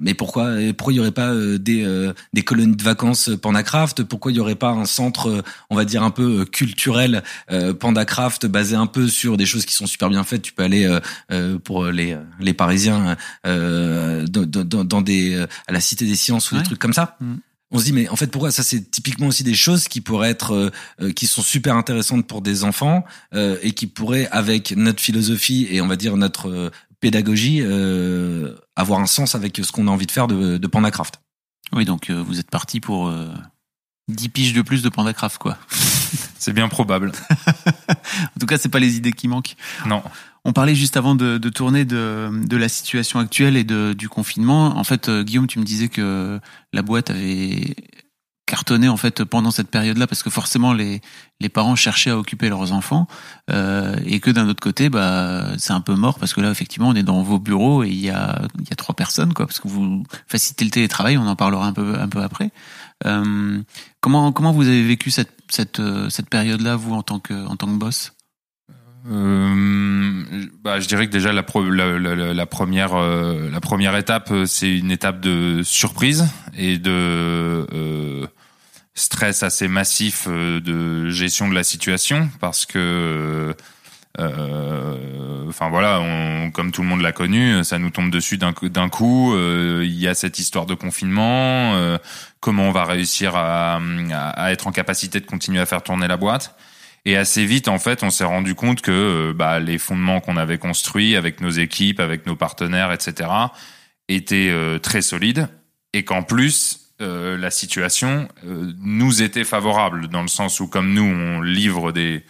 mais 0.00 0.14
pourquoi 0.14 0.54
pourquoi 0.76 0.92
il 0.92 0.96
y 0.96 1.00
aurait 1.00 1.10
pas 1.12 1.30
euh, 1.30 1.58
des 1.58 1.84
euh, 1.84 2.12
des 2.32 2.42
colonies 2.42 2.76
de 2.76 2.82
vacances 2.82 3.30
Pandacraft? 3.40 4.04
Pourquoi 4.04 4.32
il 4.32 4.36
y 4.36 4.40
aurait 4.40 4.54
pas 4.54 4.70
un 4.70 4.86
centre 4.86 5.42
on 5.68 5.76
va 5.76 5.84
dire 5.84 6.02
un 6.02 6.10
peu 6.10 6.44
culturel 6.44 7.22
Pandacraft 7.78 8.46
basé 8.46 8.76
un 8.76 8.86
peu 8.86 9.08
sur 9.08 9.36
des 9.36 9.46
choses 9.46 9.66
qui 9.66 9.74
sont 9.74 9.86
super 9.86 10.08
bien 10.08 10.24
faites? 10.24 10.42
Tu 10.42 10.52
peux 10.52 10.62
aller 10.62 10.88
pour 11.64 11.86
les 11.86 12.16
les 12.40 12.54
Parisiens 12.54 13.16
dans, 13.44 14.24
dans, 14.26 14.84
dans, 14.84 15.02
des 15.02 15.44
à 15.66 15.72
la 15.72 15.80
Cité 15.80 16.06
des 16.06 16.16
Sciences 16.16 16.50
ou 16.52 16.56
des 16.56 16.62
trucs 16.62 16.78
comme 16.78 16.92
ça. 16.92 17.16
Mmh. 17.20 17.34
On 17.72 17.78
se 17.78 17.84
dit 17.84 17.92
mais 17.92 18.08
en 18.08 18.16
fait 18.16 18.26
pourquoi? 18.26 18.50
Ça 18.50 18.62
c'est 18.62 18.90
typiquement 18.90 19.28
aussi 19.28 19.44
des 19.44 19.54
choses 19.54 19.86
qui 19.86 20.00
pourraient 20.00 20.30
être 20.30 20.72
qui 21.14 21.26
sont 21.26 21.42
super 21.42 21.76
intéressantes 21.76 22.26
pour 22.26 22.42
des 22.42 22.64
enfants 22.64 23.04
euh, 23.34 23.56
et 23.62 23.72
qui 23.72 23.86
pourraient 23.86 24.28
avec 24.32 24.74
notre 24.76 25.00
philosophie 25.00 25.68
et 25.70 25.80
on 25.80 25.86
va 25.86 25.96
dire 25.96 26.16
notre 26.16 26.72
pédagogie 27.00 27.60
euh, 27.62 28.54
avoir 28.76 29.00
un 29.00 29.06
sens 29.06 29.34
avec 29.34 29.56
ce 29.62 29.72
qu'on 29.72 29.88
a 29.88 29.90
envie 29.90 30.06
de 30.06 30.12
faire 30.12 30.26
de, 30.26 30.58
de 30.58 30.66
Pandacraft. 30.66 31.20
Oui, 31.72 31.84
donc 31.84 32.10
euh, 32.10 32.22
vous 32.22 32.40
êtes 32.40 32.50
parti 32.50 32.80
pour 32.80 33.08
euh, 33.08 33.28
10 34.08 34.28
piges 34.30 34.52
de 34.52 34.62
plus 34.62 34.82
de 34.82 34.88
Pandacraft, 34.88 35.38
quoi. 35.38 35.56
c'est 36.38 36.52
bien 36.52 36.68
probable. 36.68 37.12
en 37.88 38.40
tout 38.40 38.46
cas, 38.46 38.58
c'est 38.58 38.68
pas 38.68 38.80
les 38.80 38.96
idées 38.96 39.12
qui 39.12 39.28
manquent. 39.28 39.56
Non. 39.86 40.02
On 40.44 40.52
parlait 40.52 40.74
juste 40.74 40.96
avant 40.96 41.14
de, 41.14 41.38
de 41.38 41.48
tourner 41.50 41.84
de, 41.84 42.30
de, 42.46 42.56
la 42.56 42.68
situation 42.68 43.18
actuelle 43.18 43.56
et 43.56 43.64
de, 43.64 43.92
du 43.92 44.08
confinement. 44.08 44.78
En 44.78 44.84
fait, 44.84 45.08
euh, 45.08 45.22
Guillaume, 45.22 45.46
tu 45.46 45.58
me 45.58 45.64
disais 45.64 45.88
que 45.88 46.40
la 46.72 46.82
boîte 46.82 47.10
avait 47.10 47.76
cartonné 48.50 48.88
en 48.88 48.96
fait 48.96 49.22
pendant 49.22 49.52
cette 49.52 49.68
période-là 49.68 50.08
parce 50.08 50.24
que 50.24 50.30
forcément 50.30 50.72
les 50.72 51.00
les 51.38 51.48
parents 51.48 51.76
cherchaient 51.76 52.10
à 52.10 52.18
occuper 52.18 52.48
leurs 52.48 52.72
enfants 52.72 53.06
euh, 53.50 53.94
et 54.04 54.18
que 54.18 54.30
d'un 54.30 54.48
autre 54.48 54.60
côté 54.60 54.90
bah 54.90 55.46
c'est 55.56 55.72
un 55.72 55.80
peu 55.80 55.94
mort 55.94 56.18
parce 56.18 56.34
que 56.34 56.40
là 56.40 56.50
effectivement 56.50 56.88
on 56.88 56.94
est 56.94 57.04
dans 57.04 57.22
vos 57.22 57.38
bureaux 57.38 57.84
et 57.84 57.88
il 57.88 58.00
y 58.00 58.10
a 58.10 58.42
il 58.58 58.68
y 58.68 58.72
a 58.72 58.76
trois 58.76 58.96
personnes 58.96 59.32
quoi 59.34 59.46
parce 59.46 59.60
que 59.60 59.68
vous 59.68 60.02
facilitez 60.26 60.64
le 60.64 60.72
télétravail 60.72 61.16
on 61.16 61.28
en 61.28 61.36
parlera 61.36 61.64
un 61.64 61.72
peu 61.72 61.94
un 61.96 62.08
peu 62.08 62.22
après. 62.22 62.50
Euh, 63.06 63.62
comment 64.00 64.32
comment 64.32 64.52
vous 64.52 64.66
avez 64.66 64.82
vécu 64.82 65.12
cette 65.12 65.32
cette 65.48 65.80
cette 66.08 66.28
période-là 66.28 66.74
vous 66.74 66.94
en 66.94 67.02
tant 67.02 67.20
que 67.20 67.46
en 67.46 67.54
tant 67.54 67.68
que 67.68 67.78
boss? 67.78 68.12
Euh, 69.08 70.24
bah, 70.62 70.78
je 70.78 70.86
dirais 70.86 71.06
que 71.06 71.12
déjà 71.12 71.32
la, 71.32 71.42
première 71.42 72.94
euh, 72.94 73.50
la 73.50 73.60
première 73.60 73.96
étape 73.96 74.30
c'est 74.44 74.76
une 74.76 74.90
étape 74.90 75.20
de 75.20 75.62
surprise 75.62 76.26
et 76.54 76.76
de 76.76 76.90
euh, 77.72 78.26
stress 78.94 79.42
assez 79.42 79.68
massif 79.68 80.26
euh, 80.28 80.60
de 80.60 81.10
gestion 81.10 81.48
de 81.48 81.54
la 81.54 81.64
situation 81.64 82.28
parce 82.40 82.66
que 82.66 83.54
euh, 84.18 85.48
enfin 85.48 85.68
voilà, 85.68 86.00
on, 86.00 86.50
comme 86.50 86.72
tout 86.72 86.82
le 86.82 86.88
monde 86.88 87.00
l'a 87.00 87.12
connu, 87.12 87.62
ça 87.64 87.78
nous 87.78 87.90
tombe 87.90 88.10
dessus 88.10 88.38
d'un 88.38 88.88
coup. 88.88 89.34
Euh, 89.34 89.82
il 89.84 89.98
y 89.98 90.08
a 90.08 90.14
cette 90.14 90.38
histoire 90.38 90.66
de 90.66 90.74
confinement. 90.74 91.74
Euh, 91.76 91.98
comment 92.40 92.64
on 92.64 92.72
va 92.72 92.84
réussir 92.84 93.36
à, 93.36 93.76
à, 93.76 94.30
à, 94.30 94.52
être 94.52 94.66
en 94.66 94.72
capacité 94.72 95.20
de 95.20 95.26
continuer 95.26 95.60
à 95.60 95.66
faire 95.66 95.82
tourner 95.82 96.08
la 96.08 96.16
boîte 96.16 96.56
Et 97.04 97.16
assez 97.16 97.44
vite, 97.44 97.68
en 97.68 97.78
fait, 97.78 98.02
on 98.02 98.10
s'est 98.10 98.24
rendu 98.24 98.54
compte 98.54 98.82
que 98.82 99.32
bah, 99.32 99.60
les 99.60 99.78
fondements 99.78 100.20
qu'on 100.20 100.36
avait 100.36 100.58
construits 100.58 101.16
avec 101.16 101.40
nos 101.40 101.50
équipes, 101.50 102.00
avec 102.00 102.26
nos 102.26 102.36
partenaires, 102.36 102.92
etc., 102.92 103.30
étaient 104.08 104.52
très 104.82 105.02
solides 105.02 105.48
et 105.92 106.04
qu'en 106.04 106.24
plus 106.24 106.79
euh, 107.00 107.38
la 107.38 107.50
situation 107.50 108.28
euh, 108.44 108.72
nous 108.78 109.22
était 109.22 109.44
favorable 109.44 110.08
dans 110.08 110.20
le 110.20 110.28
sens 110.28 110.60
où 110.60 110.66
comme 110.66 110.92
nous 110.92 111.02
on 111.02 111.40
livre 111.40 111.92
des, 111.92 112.24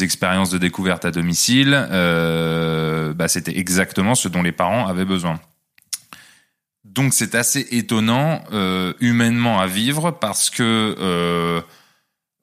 expériences 0.00 0.50
de 0.50 0.58
découverte 0.58 1.06
à 1.06 1.10
domicile, 1.10 1.74
euh, 1.90 3.14
bah, 3.14 3.28
c'était 3.28 3.58
exactement 3.58 4.14
ce 4.14 4.28
dont 4.28 4.42
les 4.42 4.52
parents 4.52 4.86
avaient 4.86 5.06
besoin. 5.06 5.40
Donc 6.84 7.14
c'est 7.14 7.34
assez 7.34 7.66
étonnant 7.70 8.42
humainement 9.00 9.58
à 9.58 9.66
vivre 9.66 10.10
parce 10.10 10.50
que 10.50 11.62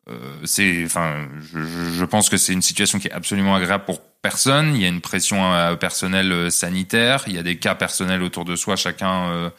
enfin, 0.08 1.28
je, 1.54 2.06
pense 2.06 2.30
que 2.30 2.38
c'est 2.38 2.54
une 2.54 2.64
situation 2.64 2.97
qui 2.97 3.08
est 3.08 3.12
absolument 3.12 3.56
agréable 3.56 3.86
pour 3.86 4.02
personne. 4.24 4.76
Il 4.76 4.82
y 4.82 4.86
a 4.86 4.89
une 4.89 5.02
pression 5.02 5.76
personnelle 5.80 6.52
sanitaire, 6.52 7.24
il 7.28 7.34
y 7.34 7.39
a 7.39 7.43
des 7.43 7.58
cas 7.58 7.76
personnels 7.76 8.24
autour 8.24 8.45
de 8.45 8.56
soi, 8.56 8.76
chacun 8.76 9.52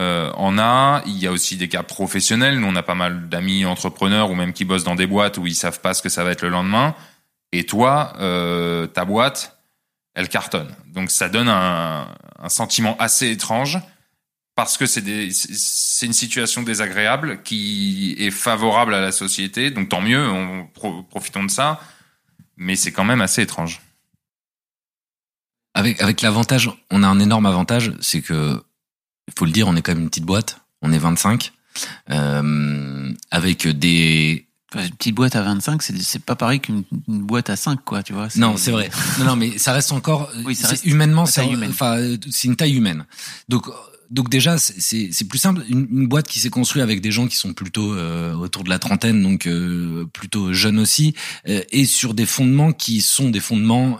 euh, 0.00 0.32
en 0.32 0.58
a. 0.58 1.02
Il 1.06 1.18
y 1.18 1.26
a 1.26 1.32
aussi 1.32 1.56
des 1.56 1.68
cas 1.68 1.82
professionnels. 1.82 2.58
Nous, 2.58 2.66
on 2.66 2.74
a 2.74 2.82
pas 2.82 2.94
mal 2.94 3.28
d'amis 3.28 3.66
entrepreneurs 3.66 4.30
ou 4.30 4.34
même 4.34 4.54
qui 4.54 4.64
bossent 4.64 4.84
dans 4.84 4.94
des 4.94 5.06
boîtes 5.06 5.36
où 5.36 5.46
ils 5.46 5.54
savent 5.54 5.80
pas 5.80 5.92
ce 5.92 6.00
que 6.00 6.08
ça 6.08 6.24
va 6.24 6.30
être 6.30 6.42
le 6.42 6.48
lendemain. 6.48 6.94
Et 7.52 7.64
toi, 7.64 8.14
euh, 8.18 8.86
ta 8.86 9.04
boîte, 9.04 9.60
elle 10.14 10.28
cartonne. 10.30 10.74
Donc 10.86 11.10
ça 11.10 11.28
donne 11.28 11.48
un, 11.48 12.08
sentiment 12.48 12.96
assez 12.98 13.30
étrange 13.30 13.78
parce 14.56 14.78
que 14.78 14.86
c'est 14.86 16.06
une 16.06 16.14
situation 16.14 16.62
désagréable 16.62 17.42
qui 17.42 18.16
est 18.18 18.30
favorable 18.30 18.94
à 18.94 19.00
la 19.02 19.12
société. 19.12 19.70
Donc 19.70 19.90
tant 19.90 20.00
mieux, 20.00 20.26
on 20.26 20.66
profitons 21.10 21.44
de 21.44 21.50
ça. 21.50 21.78
Mais 22.56 22.74
c'est 22.74 22.92
quand 22.92 23.04
même 23.04 23.20
assez 23.20 23.42
étrange. 23.42 23.82
Avec 25.74 26.22
l'avantage, 26.22 26.70
on 26.90 27.02
a 27.02 27.06
un 27.06 27.20
énorme 27.20 27.46
avantage, 27.46 27.92
c'est 28.00 28.22
que 28.22 28.62
il 29.30 29.38
faut 29.38 29.44
le 29.44 29.52
dire, 29.52 29.68
on 29.68 29.76
est 29.76 29.82
quand 29.82 29.92
même 29.92 30.02
une 30.02 30.08
petite 30.08 30.24
boîte, 30.24 30.60
on 30.82 30.92
est 30.92 30.98
25, 30.98 31.52
euh, 32.10 33.12
avec 33.30 33.66
des 33.66 34.46
une 34.76 34.90
petite 34.90 35.16
boîte 35.16 35.34
à 35.34 35.42
25, 35.42 35.82
c'est 35.82 36.22
pas 36.22 36.36
pareil 36.36 36.60
qu'une 36.60 36.84
boîte 37.08 37.50
à 37.50 37.56
5 37.56 37.84
quoi, 37.84 38.04
tu 38.04 38.12
vois. 38.12 38.28
Non, 38.36 38.56
c'est 38.56 38.70
vrai. 38.70 38.88
non, 39.18 39.24
non, 39.24 39.36
mais 39.36 39.58
ça 39.58 39.72
reste 39.72 39.90
encore 39.90 40.30
oui, 40.44 40.54
ça 40.54 40.68
reste 40.68 40.84
humainement, 40.84 41.26
c'est 41.26 41.42
enfin 41.68 41.98
c'est 42.30 42.46
une 42.46 42.54
taille 42.56 42.76
humaine. 42.76 43.04
Donc 43.48 43.66
donc 44.10 44.28
déjà 44.28 44.58
c'est 44.58 45.28
plus 45.28 45.38
simple 45.38 45.62
une, 45.68 46.08
boîte 46.08 46.26
qui 46.26 46.40
s'est 46.40 46.50
construite 46.50 46.82
avec 46.82 47.00
des 47.00 47.12
gens 47.12 47.28
qui 47.28 47.36
sont 47.36 47.52
plutôt 47.52 47.94
euh, 47.94 48.34
autour 48.34 48.64
de 48.64 48.68
la 48.68 48.78
trentaine 48.78 49.22
donc 49.22 49.46
euh, 49.46 50.06
plutôt 50.12 50.52
jeunes 50.52 50.78
aussi 50.78 51.14
euh, 51.48 51.62
et 51.70 51.84
sur 51.86 52.12
des 52.14 52.26
fondements 52.26 52.72
qui 52.72 53.00
sont 53.00 53.30
des 53.30 53.40
fondements 53.40 53.98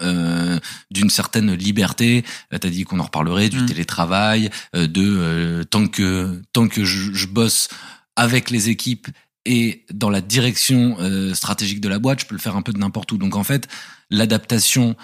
d'une 0.91 1.11
certaine 1.11 1.55
liberté 1.55 2.25
t'as 2.51 2.69
dit 2.69 2.85
qu'on 2.85 2.99
en 2.99 3.05
reparlerait 3.05 3.49
du 3.49 3.61
mm. 3.61 3.67
télétravail 3.67 4.51
de 4.75 5.63
tant 5.71 5.87
que 5.87 6.43
tant 6.53 6.69
que 6.69 6.85
je, 6.85 7.13
je 7.13 7.27
bosse 7.27 7.69
avec 8.17 8.51
les 8.51 8.69
équipes 8.69 9.09
et 9.47 9.85
dans 9.93 10.11
la 10.11 10.21
direction 10.21 10.99
stratégique 11.35 11.81
de 11.81 11.89
la 11.89 11.99
boîte, 11.99 12.21
je 12.21 12.27
peux 12.27 12.35
le 12.35 12.41
faire 12.41 12.57
un 12.57 12.63
peu 12.63 12.73
de 12.73 12.79
n'importe 12.79 13.11
où. 13.13 13.17
Donc 13.17 13.37
en 13.37 13.45
fait, 13.45 13.69
l'adaptation 14.11 14.97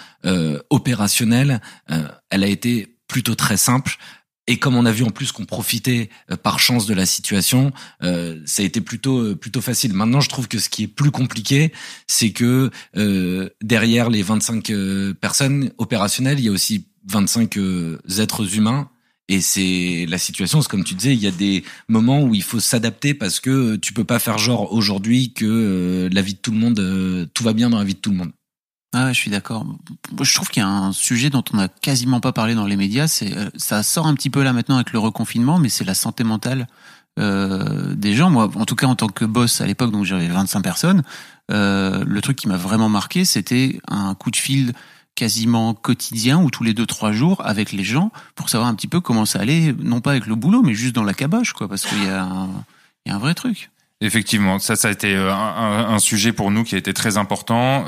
opérationnelle, 0.69 1.59
elle 2.29 2.43
a 2.43 2.47
été 2.47 2.97
plutôt 3.07 3.35
très 3.35 3.57
simple. 3.57 3.97
Et 4.47 4.57
comme 4.57 4.75
on 4.75 4.85
a 4.85 4.91
vu 4.91 5.03
en 5.03 5.09
plus 5.09 5.31
qu'on 5.31 5.45
profitait 5.45 6.09
euh, 6.31 6.37
par 6.37 6.59
chance 6.59 6.85
de 6.85 6.93
la 6.93 7.05
situation, 7.05 7.71
euh, 8.01 8.39
ça 8.45 8.61
a 8.61 8.65
été 8.65 8.79
plutôt 8.79 9.19
euh, 9.19 9.35
plutôt 9.35 9.61
facile. 9.61 9.93
Maintenant, 9.93 10.21
je 10.21 10.29
trouve 10.29 10.47
que 10.47 10.57
ce 10.57 10.69
qui 10.69 10.83
est 10.83 10.87
plus 10.87 11.11
compliqué, 11.11 11.73
c'est 12.07 12.31
que 12.31 12.71
derrière 13.61 14.09
les 14.09 14.23
25 14.23 14.71
personnes 15.19 15.71
opérationnelles, 15.77 16.39
il 16.39 16.45
y 16.45 16.49
a 16.49 16.51
aussi 16.51 16.87
25 17.09 17.57
êtres 18.19 18.55
humains. 18.55 18.89
Et 19.29 19.41
c'est 19.41 20.05
la 20.07 20.17
situation, 20.17 20.61
c'est 20.61 20.69
comme 20.69 20.85
tu 20.85 20.95
disais, 20.95 21.13
il 21.13 21.21
y 21.21 21.27
a 21.27 21.31
des 21.31 21.63
moments 21.89 22.21
où 22.23 22.33
il 22.33 22.43
faut 22.43 22.61
s'adapter 22.61 23.13
parce 23.13 23.41
que 23.41 23.75
tu 23.75 23.91
peux 23.91 24.05
pas 24.05 24.19
faire 24.19 24.37
genre 24.37 24.71
aujourd'hui 24.71 25.33
que 25.33 26.09
la 26.11 26.21
vie 26.21 26.33
de 26.33 26.39
tout 26.39 26.51
le 26.51 26.57
monde, 26.57 27.29
tout 27.33 27.43
va 27.43 27.53
bien 27.53 27.69
dans 27.69 27.79
la 27.79 27.83
vie 27.83 27.95
de 27.95 27.99
tout 27.99 28.11
le 28.11 28.17
monde. 28.17 28.31
Ah, 28.93 29.11
je 29.11 29.19
suis 29.19 29.29
d'accord. 29.29 29.65
Je 30.21 30.33
trouve 30.33 30.49
qu'il 30.49 30.63
y 30.63 30.65
a 30.65 30.69
un 30.69 30.93
sujet 30.93 31.29
dont 31.29 31.43
on 31.53 31.57
n'a 31.57 31.67
quasiment 31.67 32.21
pas 32.21 32.31
parlé 32.31 32.55
dans 32.55 32.65
les 32.65 32.77
médias. 32.77 33.07
C'est, 33.07 33.35
euh, 33.35 33.49
ça 33.57 33.83
sort 33.83 34.07
un 34.07 34.15
petit 34.15 34.29
peu 34.29 34.43
là 34.43 34.53
maintenant 34.53 34.75
avec 34.75 34.93
le 34.93 34.99
reconfinement, 34.99 35.59
mais 35.59 35.69
c'est 35.69 35.83
la 35.83 35.93
santé 35.93 36.23
mentale 36.23 36.67
euh, 37.19 37.93
des 37.95 38.15
gens. 38.15 38.29
Moi, 38.29 38.49
en 38.55 38.65
tout 38.65 38.75
cas, 38.75 38.87
en 38.87 38.95
tant 38.95 39.09
que 39.09 39.25
boss 39.25 39.59
à 39.59 39.65
l'époque, 39.65 39.91
donc 39.91 40.05
j'avais 40.05 40.27
25 40.27 40.61
personnes, 40.61 41.03
euh, 41.51 42.03
le 42.07 42.21
truc 42.21 42.37
qui 42.37 42.47
m'a 42.47 42.57
vraiment 42.57 42.87
marqué, 42.87 43.25
c'était 43.25 43.79
un 43.89 44.15
coup 44.15 44.31
de 44.31 44.37
fil 44.37 44.73
quasiment 45.15 45.73
quotidien 45.73 46.39
ou 46.41 46.49
tous 46.49 46.63
les 46.63 46.73
deux 46.73 46.85
trois 46.85 47.11
jours 47.11 47.41
avec 47.43 47.71
les 47.71 47.83
gens 47.83 48.11
pour 48.35 48.49
savoir 48.49 48.69
un 48.69 48.75
petit 48.75 48.87
peu 48.87 49.01
comment 49.01 49.25
ça 49.25 49.39
allait, 49.39 49.73
non 49.79 49.99
pas 49.99 50.11
avec 50.11 50.27
le 50.27 50.35
boulot, 50.35 50.61
mais 50.61 50.75
juste 50.75 50.95
dans 50.95 51.03
la 51.03 51.13
caboche, 51.13 51.53
quoi, 51.53 51.67
parce 51.67 51.85
qu'il 51.85 52.03
y 52.03 52.05
y 52.05 52.09
a 52.09 53.15
un 53.15 53.19
vrai 53.19 53.33
truc. 53.33 53.69
Effectivement, 53.99 54.59
ça, 54.59 54.75
ça 54.75 54.89
a 54.89 54.91
été 54.91 55.15
un, 55.15 55.97
sujet 55.97 56.31
pour 56.31 56.51
nous 56.51 56.63
qui 56.63 56.75
a 56.75 56.77
été 56.77 56.93
très 56.93 57.17
important. 57.17 57.85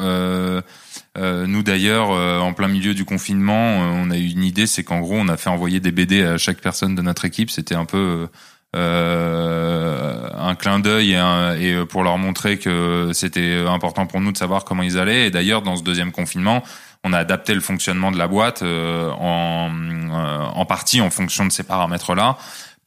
Nous 1.18 1.64
d'ailleurs, 1.64 2.12
euh, 2.12 2.40
en 2.40 2.54
plein 2.54 2.68
milieu 2.68 2.94
du 2.94 3.06
confinement, 3.06 3.78
on 3.78 4.12
a 4.12 4.18
eu 4.18 4.30
une 4.32 4.44
idée, 4.44 4.68
c'est 4.68 4.84
qu'en 4.84 5.00
gros, 5.00 5.16
on 5.16 5.28
a 5.28 5.38
fait 5.38 5.50
envoyer 5.50 5.80
des 5.80 5.92
BD 5.92 6.24
à 6.24 6.38
chaque 6.38 6.62
personne 6.62 6.96
de 6.96 7.02
notre 7.02 7.26
équipe. 7.26 7.50
C'était 7.50 7.76
un 7.76 7.86
peu 7.86 8.28
un 8.74 10.56
clin 10.56 10.80
d'œil 10.80 11.14
et, 11.14 11.70
et, 11.70 11.86
pour 11.86 12.04
leur 12.04 12.18
montrer 12.18 12.60
que 12.60 13.10
c'était 13.14 13.66
important 13.68 14.06
pour 14.06 14.22
nous 14.22 14.32
de 14.32 14.38
savoir 14.38 14.64
comment 14.64 14.84
ils 14.84 14.98
allaient. 14.98 15.28
Et 15.28 15.32
d'ailleurs, 15.32 15.64
dans 15.64 15.76
ce 15.76 15.84
deuxième 15.84 16.12
confinement, 16.12 16.64
on 17.04 17.14
a 17.14 17.18
adapté 17.18 17.56
le 17.56 17.62
fonctionnement 17.62 18.12
de 18.12 18.18
la 18.18 18.28
boîte 18.28 18.62
en, 18.62 19.72
en 20.12 20.66
partie 20.66 21.02
en 21.02 21.10
fonction 21.10 21.46
de 21.46 21.52
ces 21.52 21.64
paramètres-là 21.64 22.38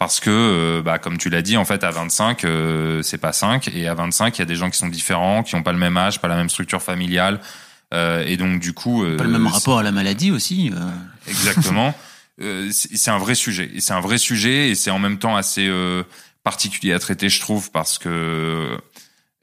parce 0.02 0.18
que 0.18 0.30
euh, 0.30 0.82
bah, 0.82 0.98
comme 0.98 1.16
tu 1.16 1.30
l'as 1.30 1.42
dit 1.42 1.56
en 1.56 1.64
fait 1.64 1.84
à 1.84 1.92
25 1.92 2.44
euh, 2.44 3.02
c'est 3.02 3.18
pas 3.18 3.32
5 3.32 3.68
et 3.72 3.86
à 3.86 3.94
25 3.94 4.36
il 4.36 4.40
y 4.40 4.42
a 4.42 4.46
des 4.46 4.56
gens 4.56 4.68
qui 4.68 4.76
sont 4.76 4.88
différents 4.88 5.44
qui 5.44 5.54
ont 5.54 5.62
pas 5.62 5.70
le 5.70 5.78
même 5.78 5.96
âge 5.96 6.20
pas 6.20 6.26
la 6.26 6.34
même 6.34 6.48
structure 6.48 6.82
familiale 6.82 7.38
euh, 7.92 8.24
et 8.26 8.36
donc 8.36 8.60
du 8.60 8.72
coup 8.72 9.04
pas 9.16 9.24
le 9.24 9.30
même 9.30 9.46
rapport 9.46 9.78
à 9.78 9.82
la 9.82 9.92
maladie 9.92 10.30
aussi 10.30 10.70
exactement. 11.26 11.94
C'est 12.38 13.10
un 13.10 13.18
vrai 13.18 13.34
sujet. 13.34 13.70
Et 13.74 13.80
c'est 13.80 13.92
un 13.92 14.00
vrai 14.00 14.18
sujet 14.18 14.70
et 14.70 14.74
c'est 14.74 14.90
en 14.90 14.98
même 14.98 15.18
temps 15.18 15.36
assez 15.36 15.70
particulier 16.42 16.92
à 16.92 16.98
traiter 16.98 17.28
je 17.28 17.40
trouve 17.40 17.70
parce 17.70 17.98
que 17.98 18.76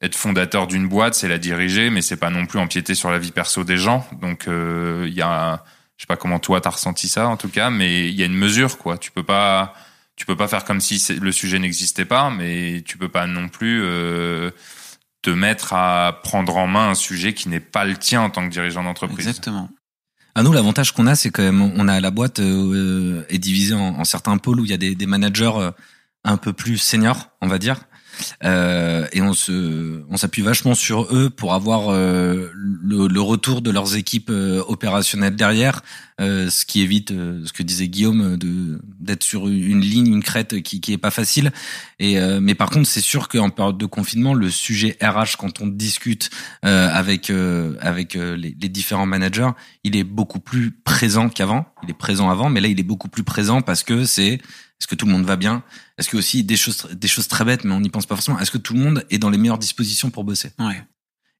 être 0.01 0.15
fondateur 0.15 0.67
d'une 0.67 0.87
boîte 0.87 1.13
c'est 1.13 1.27
la 1.27 1.37
diriger 1.37 1.89
mais 1.89 2.01
c'est 2.01 2.17
pas 2.17 2.29
non 2.29 2.45
plus 2.45 2.59
empiéter 2.59 2.95
sur 2.95 3.11
la 3.11 3.19
vie 3.19 3.31
perso 3.31 3.63
des 3.63 3.77
gens. 3.77 4.05
Donc 4.21 4.45
il 4.47 5.13
y 5.13 5.21
a 5.21 5.63
je 5.97 6.03
sais 6.03 6.07
pas 6.07 6.17
comment 6.17 6.39
toi 6.39 6.59
t'as 6.61 6.71
ressenti 6.71 7.07
ça 7.07 7.27
en 7.27 7.37
tout 7.37 7.49
cas 7.49 7.69
mais 7.69 8.09
il 8.09 8.15
y 8.15 8.23
a 8.23 8.25
une 8.25 8.37
mesure 8.37 8.77
quoi. 8.77 8.97
Tu 8.97 9.11
peux 9.11 9.23
pas 9.23 9.73
tu 10.19 10.25
peux 10.25 10.35
pas 10.35 10.49
faire 10.49 10.65
comme 10.65 10.81
si 10.81 11.01
le 11.13 11.31
sujet 11.31 11.59
n'existait 11.59 12.03
pas, 12.03 12.29
mais 12.29 12.83
tu 12.85 12.97
peux 12.97 13.07
pas 13.07 13.25
non 13.25 13.47
plus 13.47 13.81
euh, 13.81 14.51
te 15.21 15.29
mettre 15.29 15.73
à 15.73 16.21
prendre 16.23 16.55
en 16.57 16.67
main 16.67 16.89
un 16.89 16.95
sujet 16.95 17.33
qui 17.33 17.49
n'est 17.49 17.59
pas 17.59 17.85
le 17.85 17.97
tien 17.97 18.21
en 18.21 18.29
tant 18.29 18.45
que 18.47 18.51
dirigeant 18.51 18.83
d'entreprise. 18.83 19.27
Exactement. 19.27 19.69
À 20.35 20.43
nous, 20.43 20.53
l'avantage 20.53 20.93
qu'on 20.93 21.07
a, 21.07 21.15
c'est 21.15 21.31
quand 21.31 21.43
même, 21.43 21.61
on 21.61 21.87
a 21.87 21.99
la 21.99 22.11
boîte 22.11 22.39
euh, 22.39 23.25
est 23.29 23.39
divisée 23.39 23.73
en, 23.73 24.03
certains 24.05 24.37
pôles 24.37 24.61
où 24.61 24.65
il 24.65 24.71
y 24.71 24.73
a 24.73 24.77
des, 24.77 24.95
des 24.95 25.05
managers 25.05 25.51
euh, 25.55 25.71
un 26.23 26.37
peu 26.37 26.53
plus 26.53 26.77
seniors, 26.77 27.29
on 27.41 27.47
va 27.47 27.57
dire, 27.57 27.81
euh, 28.43 29.07
et 29.11 29.21
on 29.21 29.33
se, 29.33 30.03
on 30.09 30.17
s'appuie 30.17 30.41
vachement 30.41 30.75
sur 30.75 31.13
eux 31.13 31.29
pour 31.29 31.53
avoir 31.53 31.89
euh, 31.89 32.49
le, 32.53 33.21
retour 33.21 33.61
de 33.61 33.71
leurs 33.71 33.95
équipes 33.95 34.29
euh, 34.29 34.63
opérationnelles 34.67 35.35
derrière, 35.35 35.81
ce 36.19 36.65
qui 36.65 36.81
évite 36.81 37.11
ce 37.11 37.53
que 37.53 37.63
disait 37.63 37.87
Guillaume 37.87 38.35
de 38.35 38.81
d'être 38.99 39.23
sur 39.23 39.47
une 39.47 39.79
ligne, 39.79 40.07
une 40.07 40.21
crête 40.21 40.61
qui 40.61 40.81
qui 40.81 40.91
est 40.91 40.97
pas 40.97 41.11
facile. 41.11 41.53
Et 41.97 42.19
mais 42.41 42.55
par 42.55 42.71
contre, 42.71 42.87
c'est 42.87 42.99
sûr 42.99 43.29
qu'en 43.29 43.49
période 43.49 43.77
de 43.77 43.85
confinement, 43.85 44.33
le 44.33 44.49
sujet 44.49 44.97
RH 45.01 45.37
quand 45.37 45.61
on 45.61 45.67
discute 45.67 46.29
avec 46.61 47.31
avec 47.79 48.15
les 48.15 48.69
différents 48.69 49.05
managers, 49.05 49.51
il 49.85 49.95
est 49.95 50.03
beaucoup 50.03 50.41
plus 50.41 50.71
présent 50.71 51.29
qu'avant. 51.29 51.65
Il 51.83 51.89
est 51.89 51.97
présent 51.97 52.29
avant, 52.29 52.49
mais 52.49 52.59
là, 52.59 52.67
il 52.67 52.81
est 52.81 52.83
beaucoup 52.83 53.07
plus 53.07 53.23
présent 53.23 53.61
parce 53.61 53.83
que 53.83 54.03
c'est 54.03 54.39
est-ce 54.79 54.87
que 54.87 54.95
tout 54.95 55.05
le 55.05 55.11
monde 55.11 55.25
va 55.25 55.35
bien? 55.35 55.63
Est-ce 55.97 56.09
que 56.09 56.17
aussi 56.17 56.43
des 56.43 56.55
choses 56.55 56.87
des 56.91 57.07
choses 57.07 57.27
très 57.27 57.43
bêtes, 57.43 57.63
mais 57.63 57.73
on 57.73 57.81
n'y 57.81 57.89
pense 57.89 58.05
pas 58.05 58.15
forcément. 58.15 58.39
Est-ce 58.39 58.51
que 58.51 58.57
tout 58.57 58.73
le 58.73 58.79
monde 58.79 59.05
est 59.09 59.17
dans 59.17 59.29
les 59.29 59.37
meilleures 59.37 59.57
dispositions 59.57 60.09
pour 60.09 60.23
bosser? 60.23 60.51
Ouais. 60.57 60.83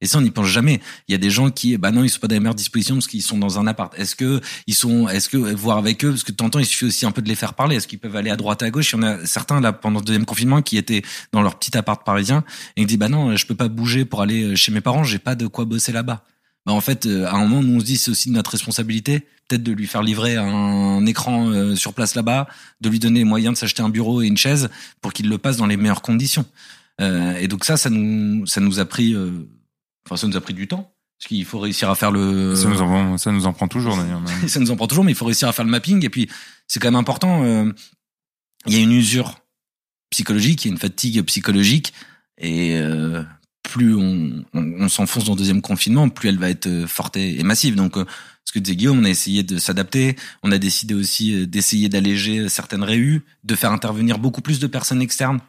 Et 0.02 0.08
ça, 0.08 0.18
on 0.18 0.22
n'y 0.22 0.32
pense 0.32 0.48
jamais. 0.48 0.80
Il 1.08 1.12
y 1.12 1.16
a 1.16 1.18
des 1.18 1.30
gens 1.30 1.52
qui, 1.52 1.78
bah 1.78 1.92
non, 1.92 2.04
ils 2.04 2.10
sont 2.10 2.20
pas 2.20 2.28
dans 2.28 2.36
les 2.36 2.40
meilleures 2.40 2.56
dispositions 2.56 2.96
parce 2.96 3.08
qu'ils 3.08 3.22
sont 3.22 3.38
dans 3.38 3.60
un 3.60 3.68
appart. 3.68 3.94
Est-ce 3.98 4.16
que 4.16 4.40
ils 4.66 4.74
sont, 4.74 5.10
est-ce 5.10 5.28
que 5.28 5.38
voir 5.38 5.78
avec 5.78 6.06
eux, 6.06 6.10
parce 6.10 6.24
que 6.24 6.32
de 6.32 6.38
temps 6.38 6.46
en 6.46 6.50
temps, 6.50 6.60
il 6.60 6.66
suffit 6.66 6.86
aussi 6.86 7.06
un 7.06 7.12
peu 7.12 7.22
de 7.22 7.28
les 7.28 7.36
faire 7.36 7.54
parler. 7.54 7.76
Est-ce 7.76 7.88
qu'ils 7.88 8.00
peuvent 8.00 8.16
aller 8.16 8.30
à 8.30 8.38
droite, 8.38 8.64
à 8.64 8.70
gauche? 8.70 8.94
Il 8.94 8.96
y 8.96 9.00
en 9.00 9.04
a 9.04 9.26
certains 9.26 9.60
là 9.60 9.74
pendant 9.74 10.00
le 10.00 10.06
deuxième 10.06 10.26
confinement 10.26 10.62
qui 10.62 10.78
étaient 10.78 11.02
dans 11.34 11.42
leur 11.42 11.60
petit 11.60 11.78
appart 11.78 12.06
parisien 12.06 12.46
et 12.78 12.82
qui 12.82 12.88
disent, 12.88 12.98
bah 12.98 13.10
non, 13.10 13.36
je 13.36 13.46
peux 13.46 13.56
pas 13.56 13.68
bouger 13.68 14.06
pour 14.06 14.22
aller 14.22 14.56
chez 14.56 14.72
mes 14.72 14.82
parents. 14.82 15.04
J'ai 15.04 15.20
pas 15.20 15.36
de 15.36 15.48
quoi 15.48 15.66
bosser 15.66 15.92
là-bas. 15.92 16.24
Bah 16.66 16.74
en 16.74 16.82
fait, 16.82 17.06
euh, 17.06 17.26
à 17.26 17.36
un 17.36 17.40
moment, 17.46 17.62
nous 17.62 17.78
on 17.78 17.80
se 17.80 17.86
dit 17.86 17.98
c'est 17.98 18.12
aussi 18.12 18.30
de 18.30 18.36
notre 18.36 18.52
responsabilité, 18.52 19.26
peut-être 19.50 19.64
de 19.64 19.72
lui 19.72 19.88
faire 19.88 20.02
livrer 20.02 20.38
un 20.38 21.06
écran 21.06 21.50
euh, 21.50 21.76
sur 21.76 21.94
place 21.94 22.16
là-bas, 22.16 22.48
de 22.80 22.90
lui 22.90 23.00
donner 23.00 23.20
les 23.20 23.26
moyens 23.26 23.56
de 23.56 23.58
s'acheter 23.58 23.82
un 23.82 23.90
bureau 23.90 24.22
et 24.22 24.28
une 24.28 24.38
chaise 24.38 24.70
pour 25.02 25.12
qu'il 25.12 25.28
le 25.28 25.38
passe 25.38 25.58
dans 25.58 25.66
les 25.66 25.76
meilleures 25.76 26.02
conditions. 26.02 26.46
Euh, 27.02 27.36
et 27.38 27.48
donc 27.48 27.66
ça, 27.66 27.76
ça 27.76 27.90
nous, 27.90 28.46
ça 28.48 28.62
nous 28.62 28.80
a 28.80 28.86
pris, 28.86 29.16
enfin 30.06 30.16
ça 30.16 30.28
nous 30.28 30.38
a 30.38 30.42
pris 30.42 30.54
du 30.54 30.68
temps. 30.68 30.94
Parce 31.18 31.28
qu'il 31.28 31.44
faut 31.44 31.60
réussir 31.60 31.90
à 31.90 31.96
faire 31.96 32.12
le. 32.12 32.56
Ça 32.56 32.70
nous 32.70 32.82
en, 32.82 33.18
ça 33.18 33.34
nous 33.34 33.46
en 33.46 33.52
prend 33.52 33.68
toujours 33.68 33.98
d'ailleurs. 33.98 34.22
ça 34.48 34.62
nous 34.62 34.72
en 34.72 34.78
prend 34.78 34.88
toujours, 34.88 35.04
mais 35.04 35.12
il 35.12 35.16
faut 35.16 35.26
réussir 35.26 35.50
à 35.50 35.52
faire 35.52 35.66
le 35.66 35.72
mapping. 35.72 36.06
Et 36.06 36.10
puis 36.10 36.30
c'est 36.66 36.80
quand 36.80 36.88
même 36.88 36.96
important. 36.96 37.44
Il 38.66 38.74
y 38.74 38.78
a 38.78 38.80
une 38.80 38.94
usure 38.94 39.40
psychologique, 40.12 40.64
il 40.64 40.70
y 40.70 40.72
a 40.72 40.74
une 40.74 40.80
fatigue 40.80 41.22
psychologique, 41.24 41.94
et 42.38 42.80
plus 43.70 43.96
on, 43.96 44.44
on, 44.54 44.90
s'enfonce 44.90 45.26
dans 45.26 45.34
le 45.34 45.38
deuxième 45.38 45.62
confinement, 45.62 46.10
plus 46.10 46.30
elle 46.30 46.40
va 46.40 46.50
être 46.50 46.68
euh, 46.68 46.88
forte 46.88 47.18
et, 47.18 47.44
massive. 47.44 47.76
Donc, 47.76 47.98
euh, 47.98 48.06
ce 48.50 48.54
que 48.54 48.58
disait 48.58 48.76
Guillaume, 48.76 49.00
on 49.00 49.04
a 49.04 49.10
essayé 49.10 49.44
de 49.44 49.60
s'adapter. 49.60 50.16
On 50.42 50.52
a 50.52 50.58
décidé 50.58 50.96
aussi 50.96 51.36
euh, 51.36 51.46
d'essayer 51.46 51.88
d'alléger 51.88 52.50
certaines 52.50 52.82
réus, 52.82 53.22
de 53.44 53.54
faire 53.54 53.72
intervenir 53.72 54.18
beaucoup 54.18 54.42
plus 54.42 54.58
de 54.58 54.66
personnes 54.66 55.04
externes 55.04 55.40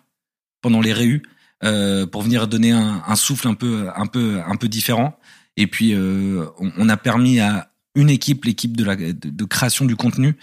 pendant 0.61 0.83
les 0.83 0.93
réus 0.93 1.23
euh, 1.65 2.07
pour 2.07 2.21
venir 2.21 2.47
donner 2.47 2.73
un, 2.73 3.17
souffle 3.17 3.49
un 3.49 3.55
peu, 3.55 3.89
un 3.97 4.07
peu, 4.07 4.41
un 4.47 4.57
peu 4.57 4.69
différent. 4.69 5.19
Et 5.57 5.67
puis, 5.67 5.95
euh, 5.95 6.45
on, 6.59 6.91
a 6.91 6.99
permis 6.99 7.41
à 7.41 7.71
une 7.95 8.11
équipe, 8.11 8.45
l'équipe 8.45 8.77
de, 8.77 8.85
la, 8.85 8.97
de, 8.97 9.45
création 9.45 9.87
du 9.87 9.97
contenu, 9.97 10.37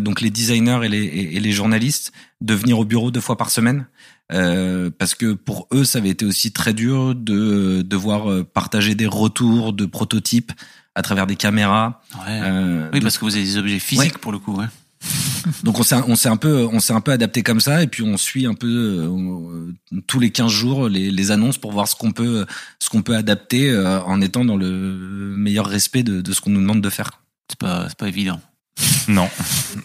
donc 0.00 0.20
les 0.20 0.30
designers 0.30 0.80
et 0.84 0.88
les, 0.88 1.04
et 1.04 1.40
les 1.40 1.52
journalistes, 1.52 2.12
de 2.40 2.54
venir 2.54 2.78
au 2.78 2.84
bureau 2.84 3.10
deux 3.10 3.20
fois 3.20 3.36
par 3.36 3.50
semaine 3.50 3.86
euh, 4.32 4.90
parce 4.96 5.14
que 5.14 5.34
pour 5.34 5.68
eux, 5.72 5.84
ça 5.84 5.98
avait 5.98 6.08
été 6.08 6.24
aussi 6.24 6.52
très 6.52 6.72
dur 6.72 7.14
de 7.14 7.82
devoir 7.82 8.30
euh, 8.30 8.44
partager 8.44 8.94
des 8.94 9.06
retours 9.06 9.72
de 9.72 9.84
prototypes 9.84 10.52
à 10.94 11.02
travers 11.02 11.26
des 11.26 11.36
caméras. 11.36 12.02
Ouais. 12.14 12.40
Euh, 12.42 12.88
oui, 12.92 13.00
parce 13.00 13.18
que 13.18 13.24
vous 13.24 13.36
avez 13.36 13.44
des 13.44 13.56
objets 13.58 13.78
physiques 13.78 14.18
pour 14.18 14.32
le 14.32 14.38
coup. 14.38 14.56
Ouais. 14.56 14.66
Donc 15.64 15.80
on 15.80 15.82
s'est 15.82 15.96
on 16.06 16.14
s'est 16.14 16.28
un 16.28 16.36
peu 16.36 16.68
on 16.72 16.78
s'est 16.78 16.92
un 16.92 17.00
peu 17.00 17.10
adapté 17.10 17.42
comme 17.42 17.58
ça 17.58 17.82
et 17.82 17.88
puis 17.88 18.04
on 18.04 18.16
suit 18.16 18.46
un 18.46 18.54
peu 18.54 18.68
euh, 18.68 19.72
tous 20.06 20.20
les 20.20 20.30
15 20.30 20.52
jours 20.52 20.88
les, 20.88 21.10
les 21.10 21.30
annonces 21.32 21.58
pour 21.58 21.72
voir 21.72 21.88
ce 21.88 21.96
qu'on 21.96 22.12
peut 22.12 22.46
ce 22.78 22.88
qu'on 22.88 23.02
peut 23.02 23.16
adapter 23.16 23.68
euh, 23.68 24.00
en 24.02 24.20
étant 24.20 24.44
dans 24.44 24.56
le 24.56 25.34
meilleur 25.36 25.66
respect 25.66 26.04
de, 26.04 26.20
de 26.20 26.32
ce 26.32 26.40
qu'on 26.40 26.50
nous 26.50 26.60
demande 26.60 26.80
de 26.80 26.90
faire. 26.90 27.22
C'est 27.48 27.58
pas, 27.58 27.88
c'est 27.88 27.98
pas 27.98 28.08
évident. 28.08 28.40
Non, 29.08 29.28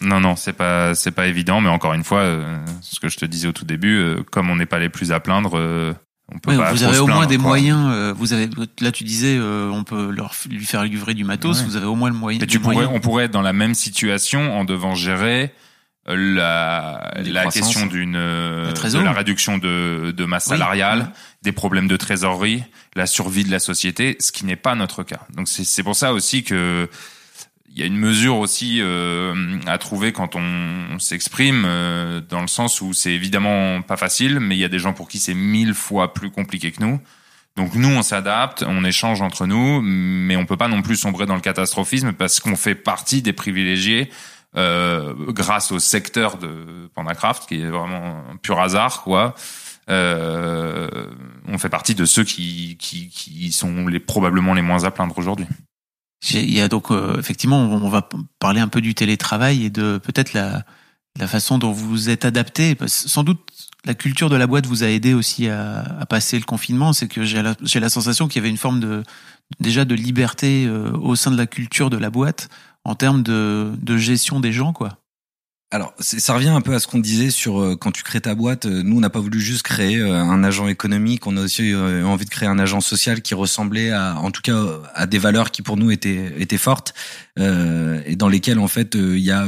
non, 0.00 0.20
non, 0.20 0.36
c'est 0.36 0.52
pas, 0.52 0.94
c'est 0.94 1.10
pas 1.10 1.26
évident, 1.26 1.60
mais 1.60 1.68
encore 1.68 1.94
une 1.94 2.04
fois, 2.04 2.20
euh, 2.20 2.58
ce 2.80 3.00
que 3.00 3.08
je 3.08 3.16
te 3.16 3.24
disais 3.24 3.48
au 3.48 3.52
tout 3.52 3.64
début, 3.64 3.96
euh, 3.96 4.22
comme 4.30 4.50
on 4.50 4.56
n'est 4.56 4.66
pas 4.66 4.78
les 4.78 4.88
plus 4.88 5.12
à 5.12 5.20
plaindre, 5.20 5.58
euh, 5.58 5.92
on 6.32 6.38
peut 6.38 6.50
Ouais, 6.50 6.58
pas. 6.58 6.72
vous 6.72 6.82
avez 6.82 6.98
au 6.98 7.06
moins 7.06 7.26
des 7.26 7.36
quoi. 7.36 7.46
moyens. 7.48 7.86
euh, 7.90 8.14
vous 8.16 8.32
avez 8.32 8.48
là, 8.80 8.92
tu 8.92 9.04
disais, 9.04 9.36
euh, 9.38 9.70
on 9.70 9.84
peut 9.84 10.10
leur 10.10 10.32
lui 10.48 10.64
faire 10.64 10.84
livrer 10.84 11.14
du 11.14 11.24
matos. 11.24 11.58
Ouais. 11.60 11.64
Vous 11.64 11.76
avez 11.76 11.86
au 11.86 11.94
moins 11.94 12.10
le 12.10 12.14
moyen. 12.16 12.38
Des 12.38 12.46
tu 12.46 12.60
pourrais, 12.60 12.74
moyens. 12.74 12.92
on 12.94 13.00
pourrait 13.00 13.24
être 13.24 13.30
dans 13.32 13.42
la 13.42 13.52
même 13.52 13.74
situation 13.74 14.58
en 14.58 14.64
devant 14.64 14.94
gérer 14.94 15.52
euh, 16.08 16.16
la, 16.34 17.12
la 17.24 17.46
question 17.46 17.86
d'une 17.86 18.16
euh, 18.16 18.72
de 18.72 18.98
la 19.04 19.12
réduction 19.12 19.58
de, 19.58 20.12
de 20.16 20.24
masse 20.24 20.46
salariale, 20.46 21.12
des 21.42 21.52
problèmes 21.52 21.88
de 21.88 21.96
trésorerie, 21.96 22.62
la 22.96 23.06
survie 23.06 23.44
de 23.44 23.50
la 23.50 23.58
société, 23.58 24.16
ce 24.20 24.32
qui 24.32 24.44
n'est 24.46 24.56
pas 24.56 24.74
notre 24.74 25.02
cas. 25.02 25.20
Donc 25.34 25.48
c'est 25.48 25.64
c'est 25.64 25.82
pour 25.82 25.96
ça 25.96 26.12
aussi 26.12 26.44
que 26.44 26.88
il 27.78 27.82
y 27.82 27.84
a 27.84 27.86
une 27.86 27.96
mesure 27.96 28.38
aussi 28.38 28.80
euh, 28.80 29.56
à 29.68 29.78
trouver 29.78 30.10
quand 30.10 30.34
on, 30.34 30.98
s'exprime 30.98 31.62
euh, 31.64 32.20
dans 32.20 32.40
le 32.40 32.48
sens 32.48 32.80
où 32.80 32.92
c'est 32.92 33.12
évidemment 33.12 33.82
pas 33.82 33.96
facile, 33.96 34.40
mais 34.40 34.56
il 34.56 34.58
y 34.58 34.64
a 34.64 34.68
des 34.68 34.80
gens 34.80 34.92
pour 34.92 35.06
qui 35.06 35.20
c'est 35.20 35.32
mille 35.32 35.74
fois 35.74 36.12
plus 36.12 36.32
compliqué 36.32 36.72
que 36.72 36.82
nous. 36.82 37.00
Donc 37.54 37.76
nous, 37.76 37.88
on 37.88 38.02
s'adapte, 38.02 38.64
on 38.66 38.84
échange 38.84 39.22
entre 39.22 39.46
nous, 39.46 39.80
mais 39.80 40.34
on 40.34 40.44
peut 40.44 40.56
pas 40.56 40.66
non 40.66 40.82
plus 40.82 40.96
sombrer 40.96 41.26
dans 41.26 41.36
le 41.36 41.40
catastrophisme 41.40 42.12
parce 42.14 42.40
qu'on 42.40 42.56
fait 42.56 42.74
partie 42.74 43.22
des 43.22 43.32
privilégiés 43.32 44.10
euh, 44.56 45.14
grâce 45.28 45.70
au 45.70 45.78
secteur 45.78 46.36
de 46.38 46.90
Pandacraft, 46.96 47.46
qui 47.46 47.60
est 47.60 47.68
vraiment 47.68 48.24
un 48.28 48.36
pur 48.38 48.58
hasard, 48.58 49.02
quoi. 49.02 49.36
Euh, 49.88 50.88
on 51.46 51.58
fait 51.58 51.68
partie 51.68 51.94
de 51.94 52.06
ceux 52.06 52.24
qui, 52.24 52.76
qui, 52.80 53.08
qui 53.08 53.52
sont 53.52 53.86
les, 53.86 54.00
probablement 54.00 54.52
les 54.52 54.62
moins 54.62 54.82
à 54.82 54.90
plaindre 54.90 55.16
aujourd'hui. 55.16 55.46
Il 56.32 56.52
y 56.52 56.60
a 56.60 56.68
donc 56.68 56.90
euh, 56.90 57.18
effectivement, 57.18 57.60
on 57.60 57.88
va 57.88 58.08
parler 58.38 58.60
un 58.60 58.68
peu 58.68 58.80
du 58.80 58.94
télétravail 58.94 59.64
et 59.64 59.70
de 59.70 59.98
peut-être 59.98 60.32
la 60.32 60.64
façon 61.26 61.58
dont 61.58 61.72
vous 61.72 61.88
vous 61.88 62.10
êtes 62.10 62.24
adapté. 62.24 62.76
Sans 62.86 63.22
doute, 63.22 63.40
la 63.84 63.94
culture 63.94 64.28
de 64.28 64.36
la 64.36 64.46
boîte 64.46 64.66
vous 64.66 64.84
a 64.84 64.88
aidé 64.88 65.14
aussi 65.14 65.48
à, 65.48 66.04
passer 66.08 66.38
le 66.38 66.44
confinement. 66.44 66.92
C'est 66.92 67.08
que 67.08 67.24
j'ai 67.24 67.42
la, 67.42 67.54
j'ai 67.62 67.80
la 67.80 67.88
sensation 67.88 68.28
qu'il 68.28 68.36
y 68.36 68.42
avait 68.42 68.50
une 68.50 68.56
forme 68.56 68.80
de 68.80 69.02
déjà 69.60 69.84
de 69.84 69.94
liberté 69.94 70.66
euh, 70.66 70.92
au 70.92 71.16
sein 71.16 71.30
de 71.30 71.36
la 71.36 71.46
culture 71.46 71.90
de 71.90 71.96
la 71.96 72.10
boîte 72.10 72.48
en 72.84 72.94
termes 72.94 73.22
de, 73.22 73.72
de 73.80 73.96
gestion 73.96 74.40
des 74.40 74.52
gens, 74.52 74.72
quoi. 74.72 74.98
Alors, 75.70 75.92
ça 75.98 76.32
revient 76.32 76.48
un 76.48 76.62
peu 76.62 76.74
à 76.74 76.78
ce 76.78 76.86
qu'on 76.86 76.98
disait 76.98 77.30
sur 77.30 77.60
euh, 77.60 77.76
quand 77.76 77.92
tu 77.92 78.02
crées 78.02 78.22
ta 78.22 78.34
boîte. 78.34 78.64
euh, 78.64 78.82
Nous, 78.82 78.96
on 78.96 79.00
n'a 79.00 79.10
pas 79.10 79.20
voulu 79.20 79.38
juste 79.38 79.62
créer 79.64 79.98
euh, 79.98 80.14
un 80.14 80.42
agent 80.42 80.66
économique. 80.66 81.26
On 81.26 81.36
a 81.36 81.42
aussi 81.42 81.74
euh, 81.74 82.06
envie 82.06 82.24
de 82.24 82.30
créer 82.30 82.48
un 82.48 82.58
agent 82.58 82.80
social 82.80 83.20
qui 83.20 83.34
ressemblait 83.34 83.90
à, 83.90 84.16
en 84.16 84.30
tout 84.30 84.40
cas, 84.40 84.58
à 84.94 85.06
des 85.06 85.18
valeurs 85.18 85.50
qui 85.50 85.60
pour 85.60 85.76
nous 85.76 85.90
étaient 85.90 86.32
étaient 86.38 86.56
fortes 86.56 86.94
euh, 87.38 88.00
et 88.06 88.16
dans 88.16 88.28
lesquelles 88.28 88.58
en 88.58 88.68
fait 88.68 88.96
euh, 88.96 89.18
il 89.18 89.22
y 89.22 89.30
a 89.30 89.46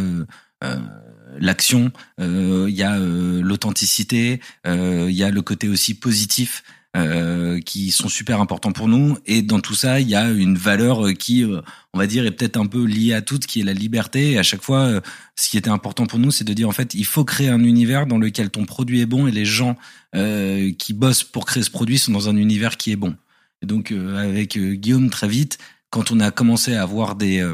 l'action, 1.38 1.90
il 2.18 2.68
y 2.68 2.82
a 2.82 2.98
l'authenticité, 2.98 4.40
il 4.66 5.10
y 5.10 5.22
a 5.22 5.30
le 5.30 5.40
côté 5.40 5.68
aussi 5.70 5.94
positif. 5.94 6.62
Euh, 6.96 7.60
qui 7.60 7.92
sont 7.92 8.08
super 8.08 8.40
importants 8.40 8.72
pour 8.72 8.88
nous 8.88 9.16
et 9.24 9.42
dans 9.42 9.60
tout 9.60 9.76
ça 9.76 10.00
il 10.00 10.08
y 10.08 10.16
a 10.16 10.28
une 10.28 10.56
valeur 10.56 11.12
qui 11.12 11.44
euh, 11.44 11.60
on 11.94 11.98
va 11.98 12.08
dire 12.08 12.26
est 12.26 12.32
peut-être 12.32 12.56
un 12.56 12.66
peu 12.66 12.84
liée 12.84 13.12
à 13.12 13.22
toutes 13.22 13.46
qui 13.46 13.60
est 13.60 13.64
la 13.64 13.74
liberté 13.74 14.32
et 14.32 14.38
à 14.38 14.42
chaque 14.42 14.62
fois 14.62 14.80
euh, 14.80 15.00
ce 15.40 15.48
qui 15.48 15.56
était 15.56 15.70
important 15.70 16.06
pour 16.06 16.18
nous, 16.18 16.30
c'est 16.30 16.44
de 16.44 16.52
dire 16.52 16.68
en 16.68 16.72
fait, 16.72 16.94
il 16.94 17.06
faut 17.06 17.24
créer 17.24 17.48
un 17.48 17.64
univers 17.64 18.06
dans 18.06 18.18
lequel 18.18 18.50
ton 18.50 18.66
produit 18.66 19.00
est 19.00 19.06
bon 19.06 19.26
et 19.26 19.30
les 19.30 19.46
gens 19.46 19.76
euh, 20.14 20.70
qui 20.72 20.92
bossent 20.92 21.24
pour 21.24 21.46
créer 21.46 21.62
ce 21.62 21.70
produit 21.70 21.98
sont 21.98 22.12
dans 22.12 22.28
un 22.28 22.36
univers 22.36 22.76
qui 22.76 22.92
est 22.92 22.96
bon. 22.96 23.16
Et 23.62 23.66
donc 23.66 23.90
euh, 23.90 24.16
avec 24.16 24.56
euh, 24.56 24.74
Guillaume 24.74 25.10
très 25.10 25.28
vite, 25.28 25.58
quand 25.88 26.10
on 26.10 26.20
a 26.20 26.30
commencé 26.30 26.74
à 26.74 26.82
avoir 26.82 27.16
des 27.16 27.44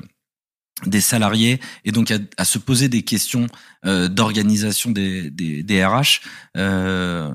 des 0.85 1.01
salariés 1.01 1.59
et 1.87 1.93
donc 1.93 2.11
à, 2.11 2.19
à 2.37 2.45
se 2.45 2.59
poser 2.59 2.89
des 2.91 3.01
questions 3.03 3.47
euh, 3.87 4.09
d'organisation 4.09 4.91
des, 4.91 5.31
des, 5.31 5.63
des 5.63 5.85
RH, 5.85 6.21
euh, 6.59 7.31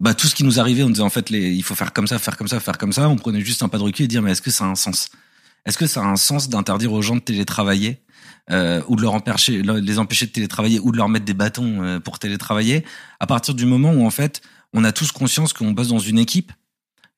bah 0.00 0.14
tout 0.14 0.28
ce 0.28 0.34
qui 0.34 0.44
nous 0.44 0.60
arrivait, 0.60 0.82
on 0.82 0.90
disait 0.90 1.02
en 1.02 1.10
fait 1.10 1.30
les, 1.30 1.50
il 1.50 1.62
faut 1.62 1.74
faire 1.74 1.92
comme 1.92 2.06
ça, 2.06 2.18
faire 2.18 2.36
comme 2.36 2.48
ça, 2.48 2.60
faire 2.60 2.78
comme 2.78 2.92
ça. 2.92 3.08
On 3.08 3.16
prenait 3.16 3.40
juste 3.40 3.62
un 3.62 3.68
pas 3.68 3.78
de 3.78 3.82
recul 3.82 4.04
et 4.04 4.08
dire 4.08 4.22
mais 4.22 4.32
est-ce 4.32 4.42
que 4.42 4.50
ça 4.50 4.64
a 4.64 4.68
un 4.68 4.74
sens? 4.74 5.10
Est-ce 5.66 5.76
que 5.76 5.86
ça 5.86 6.02
a 6.02 6.06
un 6.06 6.16
sens 6.16 6.48
d'interdire 6.48 6.92
aux 6.92 7.02
gens 7.02 7.16
de 7.16 7.20
télétravailler 7.20 8.00
euh, 8.50 8.80
ou 8.88 8.96
de 8.96 9.02
leur 9.02 9.14
empêcher, 9.14 9.62
les 9.62 9.98
empêcher 9.98 10.26
de 10.26 10.32
télétravailler 10.32 10.78
ou 10.80 10.92
de 10.92 10.96
leur 10.96 11.08
mettre 11.08 11.24
des 11.24 11.34
bâtons 11.34 11.82
euh, 11.82 12.00
pour 12.00 12.18
télétravailler? 12.18 12.84
À 13.20 13.26
partir 13.26 13.54
du 13.54 13.66
moment 13.66 13.92
où 13.92 14.06
en 14.06 14.10
fait 14.10 14.40
on 14.72 14.84
a 14.84 14.92
tous 14.92 15.12
conscience 15.12 15.52
qu'on 15.52 15.72
bosse 15.72 15.88
dans 15.88 15.98
une 15.98 16.18
équipe, 16.18 16.52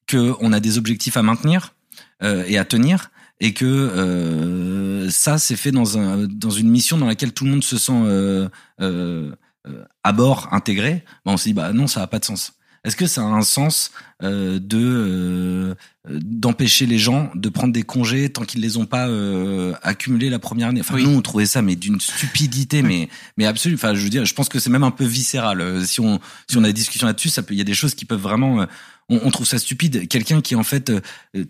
que 0.07 0.35
on 0.41 0.53
a 0.53 0.61
des 0.61 0.79
objectifs 0.79 1.17
à 1.17 1.23
maintenir 1.23 1.75
euh, 2.23 2.45
et 2.47 2.59
à 2.59 2.65
tenir 2.65 3.11
et 3.41 3.55
que 3.55 3.65
euh, 3.65 5.11
ça 5.11 5.39
c'est 5.39 5.57
fait 5.57 5.73
dans 5.73 5.99
un 5.99 6.27
dans 6.29 6.51
une 6.51 6.69
mission 6.69 6.99
dans 6.99 7.07
laquelle 7.07 7.33
tout 7.33 7.45
le 7.45 7.51
monde 7.51 7.65
se 7.65 7.79
sent 7.79 7.93
euh, 7.93 8.49
euh, 8.81 9.35
euh, 9.67 9.85
à 10.05 10.13
bord 10.13 10.49
intégré, 10.53 11.05
bah 11.25 11.33
on 11.33 11.37
se 11.37 11.45
dit 11.45 11.55
bah 11.55 11.73
non 11.73 11.87
ça 11.87 12.03
a 12.03 12.07
pas 12.07 12.19
de 12.19 12.25
sens. 12.25 12.55
Est-ce 12.85 12.97
que 12.97 13.07
ça 13.07 13.21
a 13.21 13.25
un 13.25 13.43
sens 13.43 13.91
euh, 14.23 14.59
de 14.59 14.79
euh, 14.79 15.75
d'empêcher 16.09 16.87
les 16.87 16.99
gens 16.99 17.31
de 17.35 17.49
prendre 17.51 17.73
des 17.75 17.83
congés 17.83 18.31
tant 18.31 18.45
qu'ils 18.45 18.63
les 18.63 18.79
ont 18.79 18.87
pas 18.87 19.07
euh, 19.09 19.75
accumulés 19.83 20.31
la 20.31 20.39
première 20.39 20.69
année? 20.69 20.81
Enfin 20.81 20.95
Oui. 20.95 21.05
nous 21.05 21.11
on 21.11 21.21
trouvait 21.21 21.45
ça 21.45 21.61
mais 21.61 21.77
d'une 21.77 22.01
stupidité 22.01 22.81
mais 22.91 23.09
mais 23.37 23.45
absolue. 23.45 23.75
Enfin 23.75 23.95
je 23.95 24.03
veux 24.03 24.09
dire 24.09 24.25
je 24.25 24.35
pense 24.35 24.49
que 24.49 24.59
c'est 24.59 24.71
même 24.71 24.83
un 24.85 24.91
peu 24.91 25.05
viscéral. 25.05 25.61
Euh, 25.61 25.85
Si 25.85 26.01
on 26.01 26.21
si 26.49 26.57
on 26.57 26.65
a 26.65 26.69
des 26.69 26.73
discussions 26.73 27.07
là-dessus, 27.07 27.29
ça 27.29 27.43
peut 27.43 27.53
il 27.53 27.59
y 27.59 27.63
a 27.63 27.65
des 27.65 27.75
choses 27.75 27.95
qui 27.95 28.07
peuvent 28.07 28.21
vraiment 28.21 28.63
euh, 28.63 28.67
on, 29.11 29.21
on 29.25 29.31
trouve 29.31 29.47
ça 29.47 29.59
stupide. 29.59 30.09
Quelqu'un 30.09 30.41
qui 30.41 30.55
en 30.55 30.63
fait 30.63 30.91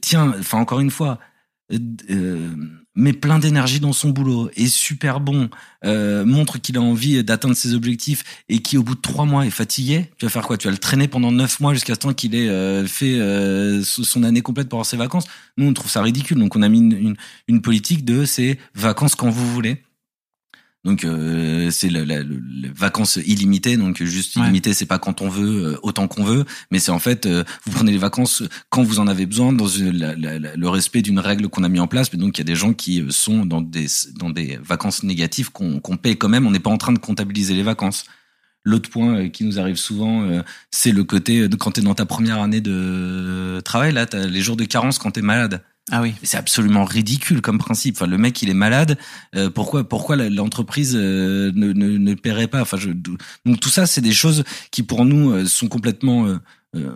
tient 0.01 0.35
enfin 0.39 0.59
encore 0.59 0.81
une 0.81 0.91
fois 0.91 1.21
euh, 2.11 2.49
met 2.97 3.13
plein 3.13 3.39
d'énergie 3.39 3.81
dans 3.81 3.93
son 3.93 4.11
boulot, 4.11 4.51
est 4.57 4.67
super 4.67 5.21
bon, 5.21 5.49
euh, 5.85 6.25
montre 6.25 6.59
qu'il 6.59 6.77
a 6.77 6.83
envie 6.83 7.23
d'atteindre 7.23 7.55
ses 7.55 7.75
objectifs 7.75 8.25
et 8.49 8.61
qui 8.61 8.77
au 8.77 8.83
bout 8.83 8.95
de 8.95 9.01
trois 9.01 9.25
mois 9.25 9.47
est 9.47 9.51
fatigué, 9.51 10.11
tu 10.19 10.27
vas 10.27 10.31
faire 10.31 10.43
quoi? 10.43 10.57
Tu 10.57 10.67
vas 10.67 10.73
le 10.73 10.79
traîner 10.79 11.09
pendant 11.09 11.31
neuf 11.31 11.61
mois 11.61 11.73
jusqu'à 11.73 11.95
ce 11.95 12.01
temps 12.01 12.13
qu'il 12.13 12.35
ait 12.35 12.49
euh, 12.49 12.87
fait 12.87 13.19
euh, 13.19 13.83
son 13.83 14.23
année 14.25 14.43
complète 14.43 14.69
pour 14.69 14.79
avoir 14.79 14.87
ses 14.87 14.97
vacances? 14.97 15.27
Nous, 15.57 15.67
on 15.67 15.73
trouve 15.73 15.91
ça 15.91 16.03
ridicule. 16.03 16.39
Donc, 16.39 16.57
on 16.57 16.63
a 16.63 16.69
mis 16.69 16.79
une, 16.79 16.93
une, 16.93 17.17
une 17.49 17.63
politique 17.63 18.05
de 18.05 18.25
ces 18.25 18.59
vacances 18.75 19.15
quand 19.15 19.31
vous 19.31 19.53
voulez. 19.53 19.83
Donc 20.85 21.05
euh, 21.05 21.71
c'est 21.71 21.91
la, 21.91 22.07
la- 22.07 22.23
le- 22.23 22.41
les 22.63 22.71
vacances 22.71 23.19
illimitées, 23.27 23.77
donc 23.77 24.03
juste 24.03 24.37
Ouais. 24.37 24.43
illimité, 24.43 24.73
c'est 24.73 24.87
pas 24.87 24.99
quand 24.99 25.21
on 25.21 25.29
veut, 25.29 25.73
euh, 25.75 25.77
autant 25.83 26.09
qu'on 26.09 26.25
veut, 26.25 26.47
mais 26.71 26.79
c'est 26.79 26.91
en 26.91 26.99
fait 26.99 27.27
euh, 27.27 27.45
vous 27.67 27.73
prenez 27.73 27.93
les 27.93 27.99
vacances 27.99 28.43
quand 28.71 28.83
vous 28.83 28.99
en 28.99 29.07
avez 29.07 29.27
besoin, 29.27 29.53
dans 29.53 29.67
une- 29.69 29.91
la- 29.99 30.15
le 30.15 30.69
respect 30.71 31.03
d'une 31.03 31.19
règle 31.19 31.49
qu'on 31.49 31.65
a 31.65 31.69
mis 31.69 31.81
en 31.81 31.87
place. 31.87 32.11
Mais 32.13 32.19
donc 32.19 32.39
il 32.39 32.41
y 32.41 32.43
a 32.43 32.45
des 32.45 32.57
gens 32.57 32.73
qui 32.73 33.03
euh, 33.03 33.11
sont 33.11 33.45
dans 33.45 33.61
des 33.61 33.87
dans 34.19 34.31
des 34.31 34.59
vacances 34.65 35.03
négatives 35.03 35.51
qu'on 35.53 35.81
qu'on 35.81 35.99
paye 35.99 36.17
quand 36.17 36.31
même. 36.31 36.47
On 36.47 36.51
n'est 36.51 36.61
pas 36.61 36.71
en 36.71 36.79
train 36.79 36.93
de 36.95 36.99
comptabiliser 36.99 37.53
les 37.55 37.63
vacances. 37.63 38.05
L'autre 38.65 38.89
point 38.91 39.17
euh, 39.17 39.29
qui 39.29 39.45
nous 39.45 39.59
arrive 39.61 39.77
souvent, 39.77 40.43
c'est 40.71 40.93
le 40.93 41.05
côté 41.05 41.47
de 41.49 41.57
quand 41.57 41.73
t'es 41.73 41.81
dans 41.83 41.95
ta 41.95 42.07
première 42.07 42.41
année 42.41 42.61
de 42.63 43.61
travail, 43.65 43.93
là, 43.93 44.07
t'as 44.07 44.27
les 44.27 44.41
jours 44.41 44.57
de 44.57 44.65
carence 44.65 44.99
quand 44.99 45.11
t'es 45.11 45.23
malade. 45.23 45.63
Ah 45.93 46.03
oui. 46.03 46.15
C'est 46.23 46.37
absolument 46.37 46.85
ridicule 46.85 47.41
comme 47.41 47.59
principe. 47.59 47.97
Enfin, 47.97 48.07
le 48.07 48.19
mec, 48.19 48.41
il 48.43 48.49
est 48.51 48.55
malade. 48.55 48.97
euh, 49.35 49.51
pourquoi, 49.51 49.89
pourquoi 49.89 50.17
l'entreprise 50.17 50.95
euh, 50.97 51.51
ne, 51.55 51.73
ne, 51.73 51.99
ne 51.99 52.15
paierait 52.15 52.47
pas? 52.49 52.61
Enfin, 52.63 52.77
je, 52.77 52.91
donc 52.91 53.61
tout 53.61 53.71
ça, 53.71 53.87
c'est 53.87 54.01
des 54.01 54.13
choses 54.13 54.45
qui 54.71 54.83
pour 54.83 55.05
nous 55.05 55.33
euh, 55.33 55.47
sont 55.47 55.69
complètement, 55.69 56.27
euh, 56.27 56.39
euh, 56.77 56.93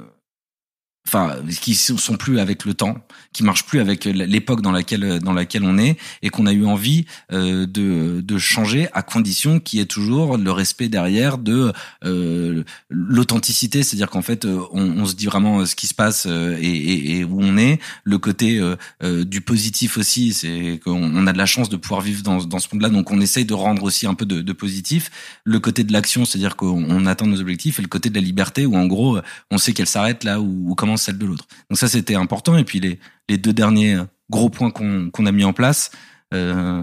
enfin, 1.07 1.37
qui 1.61 1.75
sont 1.75 2.17
plus 2.17 2.39
avec 2.39 2.65
le 2.65 2.75
temps, 2.75 2.97
qui 3.33 3.43
marchent 3.43 3.67
plus 3.67 3.81
avec 3.81 4.05
l'époque 4.05 4.63
dans 4.63 4.73
laquelle 4.73 5.21
dans 5.21 5.33
laquelle 5.33 5.65
on 5.65 5.79
est, 5.79 5.97
et 6.23 6.31
qu'on 6.31 6.47
a 6.47 6.53
eu 6.53 6.65
envie 6.65 7.05
euh, 7.33 7.67
de 7.67 8.21
de 8.21 8.39
changer 8.39 8.89
à 8.93 9.03
condition 9.03 9.61
qu'il 9.61 9.79
y 9.79 9.83
ait 9.83 9.87
toujours 9.87 10.39
le 10.39 10.51
respect 10.51 10.89
derrière 10.89 11.39
de 11.39 11.73
euh, 12.05 12.65
l'authenticité, 12.89 13.83
c'est-à-dire 13.83 14.11
qu'en 14.11 14.23
fait, 14.23 14.45
euh, 14.45 14.61
on, 14.73 14.83
on 14.83 15.07
se 15.07 15.15
dit 15.15 15.27
vraiment 15.27 15.67
ce 15.67 15.75
qui 15.75 15.87
se 15.87 15.95
passe 15.95 16.27
euh, 16.27 16.57
et, 16.61 16.67
et, 16.67 17.19
et 17.19 17.25
où 17.25 17.39
on 17.41 17.57
est. 17.57 17.81
Le 18.05 18.19
côté 18.19 18.59
euh, 18.59 18.77
euh, 19.03 19.25
du 19.25 19.41
positif 19.41 19.99
aussi, 19.99 20.33
c'est 20.33 20.81
qu'on 20.85 21.03
on 21.03 21.27
a 21.27 21.33
de 21.33 21.39
la 21.39 21.47
chance 21.47 21.69
de 21.69 21.77
pouvoir 21.77 22.01
vivre 22.01 22.23
dans, 22.23 22.39
dans 22.45 22.59
ce 22.59 22.69
monde-là, 22.73 22.89
donc 22.89 23.11
on 23.11 23.21
essaye 23.21 23.45
de 23.45 23.55
rendre 23.55 23.83
aussi 23.83 24.07
un 24.07 24.15
peu 24.15 24.27
de, 24.27 24.41
de 24.41 24.53
positif. 24.53 25.11
Le 25.45 25.61
côté 25.61 25.85
de 25.85 25.93
l'action, 25.93 26.25
c'est-à-dire 26.25 26.57
qu'on 26.57 26.85
on 26.89 27.07
atteint 27.07 27.27
nos 27.27 27.41
objectifs, 27.41 27.79
et 27.79 27.83
le 27.83 27.89
côté 27.89 28.11
de 28.11 28.15
la 28.15 28.21
liberté, 28.21 28.67
où 28.67 28.77
en 28.77 28.87
gros, 28.87 29.19
on 29.51 29.59
sait 29.59 29.73
qu'elle 29.73 29.87
s'arrête 29.87 30.25
là 30.25 30.41
où, 30.41 30.71
où 30.71 30.75
celle 30.97 31.19
de 31.19 31.27
l'autre. 31.27 31.47
Donc 31.71 31.79
ça, 31.79 31.89
c'était 31.89 32.15
important. 32.15 32.57
Et 32.57 32.65
puis 32.65 32.81
les, 32.81 32.99
les 33.29 33.39
deux 33.39 33.53
derniers 33.53 33.95
euh, 33.95 34.05
gros 34.31 34.51
points 34.51 34.71
qu'on 34.71 35.11
qu'on 35.11 35.27
a 35.27 35.33
mis 35.33 35.45
en 35.45 35.53
place. 35.53 35.91
Euh, 36.33 36.83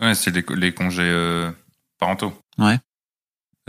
Ouais, 0.00 0.16
c'est 0.16 0.34
les, 0.34 0.44
les 0.56 0.74
congés 0.74 1.02
euh, 1.04 1.52
parentaux. 2.00 2.32
Ouais. 2.58 2.76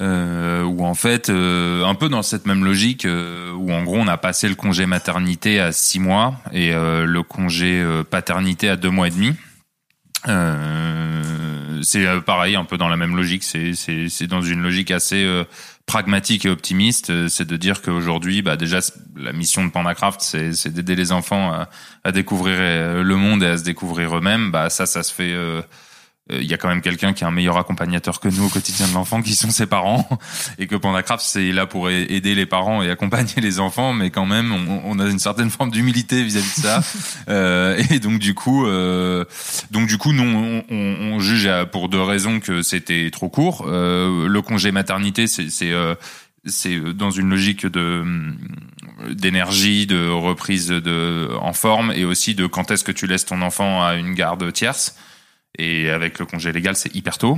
Euh, 0.02 0.64
où 0.64 0.84
en 0.84 0.96
fait, 0.96 1.30
euh, 1.30 1.86
un 1.86 1.94
peu 1.94 2.10
dans 2.10 2.24
cette 2.24 2.48
même 2.48 2.66
logique, 2.66 3.06
euh, 3.06 3.52
où 3.52 3.72
en 3.72 3.84
gros 3.84 3.98
on 3.98 4.08
a 4.08 4.18
passé 4.18 4.50
le 4.50 4.56
congé 4.56 4.88
maternité 4.88 5.60
à 5.60 5.72
six 5.72 6.00
mois 6.00 6.42
et 6.52 6.74
euh, 6.74 7.06
le 7.06 7.22
congé 7.22 7.80
euh, 7.80 8.04
paternité 8.04 8.68
à 8.70 8.76
deux 8.76 8.90
mois 8.90 9.08
et 9.08 9.12
demi. 9.12 9.36
Euh, 10.28 11.82
c'est 11.84 12.06
euh, 12.06 12.22
pareil, 12.22 12.56
un 12.56 12.66
peu 12.66 12.78
dans 12.78 12.88
la 12.88 12.98
même 12.98 13.16
logique. 13.16 13.44
C'est 13.44 13.74
c'est 13.74 14.10
c'est 14.10 14.28
dans 14.28 14.42
une 14.42 14.62
logique 14.62 14.92
assez 14.92 15.24
euh, 15.24 15.44
pragmatique 15.86 16.46
et 16.46 16.50
optimiste. 16.50 17.10
Euh, 17.10 17.28
c'est 17.28 17.46
de 17.46 17.58
dire 17.58 17.82
qu'aujourd'hui, 17.82 18.42
bah 18.42 18.56
déjà 18.56 18.80
la 19.16 19.34
mission 19.34 19.66
de 19.66 19.72
Pandacraft, 19.72 20.22
c'est 20.22 20.68
d'aider 20.70 20.96
les 20.96 21.12
enfants 21.12 21.52
à, 21.52 21.70
à 22.04 22.12
découvrir 22.12 23.04
le 23.04 23.16
monde 23.16 23.44
et 23.44 23.48
à 23.48 23.58
se 23.58 23.64
découvrir 23.64 24.18
eux-mêmes. 24.18 24.52
Bah 24.52 24.70
ça, 24.70 24.86
ça 24.86 25.04
se 25.04 25.14
fait 25.14 25.36
il 26.30 26.36
euh, 26.36 26.42
y 26.42 26.54
a 26.54 26.58
quand 26.58 26.70
même 26.70 26.82
quelqu'un 26.82 27.12
qui 27.12 27.26
est 27.26 27.28
un 27.28 27.32
meilleur 27.32 27.58
accompagnateur 27.58 28.22
que 28.22 28.30
nous 28.30 28.46
au 28.46 28.50
quotidien 28.50 28.88
de 28.88 28.94
l'enfant, 28.94 29.22
qui 29.22 29.36
sont 29.36 29.52
ses 29.52 29.66
parents, 29.66 30.08
et 30.58 30.68
que 30.68 30.76
Pandacraft 30.76 31.24
c'est 31.26 31.52
là 31.52 31.66
pour 31.66 31.90
aider 31.90 32.34
les 32.34 32.46
parents 32.46 32.82
et 32.82 32.90
accompagner 32.90 33.42
les 33.42 33.60
enfants, 33.60 33.92
mais 33.92 34.10
quand 34.10 34.26
même 34.26 34.54
on, 34.54 34.82
on 34.86 35.00
a 35.00 35.10
une 35.10 35.20
certaine 35.20 35.50
forme 35.50 35.72
d'humilité 35.72 36.24
vis-à-vis 36.24 36.62
de 36.62 36.66
ça, 36.66 36.82
euh, 37.30 37.82
et 37.90 38.00
donc 38.00 38.20
du 38.20 38.34
coup, 38.34 38.66
euh, 38.66 39.26
donc 39.72 39.88
du 39.88 39.98
coup, 39.98 40.14
nous 40.14 40.24
on, 40.24 40.64
on, 40.70 41.20
juge 41.20 41.50
pour 41.72 41.90
deux 41.90 42.02
raisons 42.02 42.40
que 42.40 42.62
c'était 42.62 43.10
trop 43.12 43.30
court. 43.30 43.66
Euh, 43.68 44.28
le 44.28 44.42
congé 44.42 44.72
maternité, 44.72 45.28
c'est 45.28 45.50
c'est 46.46 46.80
dans 46.80 47.12
une 47.12 47.30
logique 47.30 47.66
de 47.66 48.04
d'énergie, 49.10 49.88
de 49.88 50.10
reprise 50.10 50.68
de 50.68 51.30
en 51.42 51.54
forme, 51.54 51.92
et 51.92 52.06
aussi 52.06 52.34
de 52.34 52.48
quand 52.48 52.72
est-ce 52.72 52.84
que 52.84 52.92
tu 52.92 53.08
laisses 53.08 53.26
ton 53.26 53.42
enfant 53.42 53.84
à 53.84 53.96
une 53.96 54.14
garde 54.14 54.52
tierce. 54.54 54.96
Et 55.58 55.90
avec 55.90 56.20
le 56.20 56.26
congé 56.26 56.52
légal, 56.52 56.76
c'est 56.76 56.96
hyper 56.96 57.18
tôt. 57.18 57.38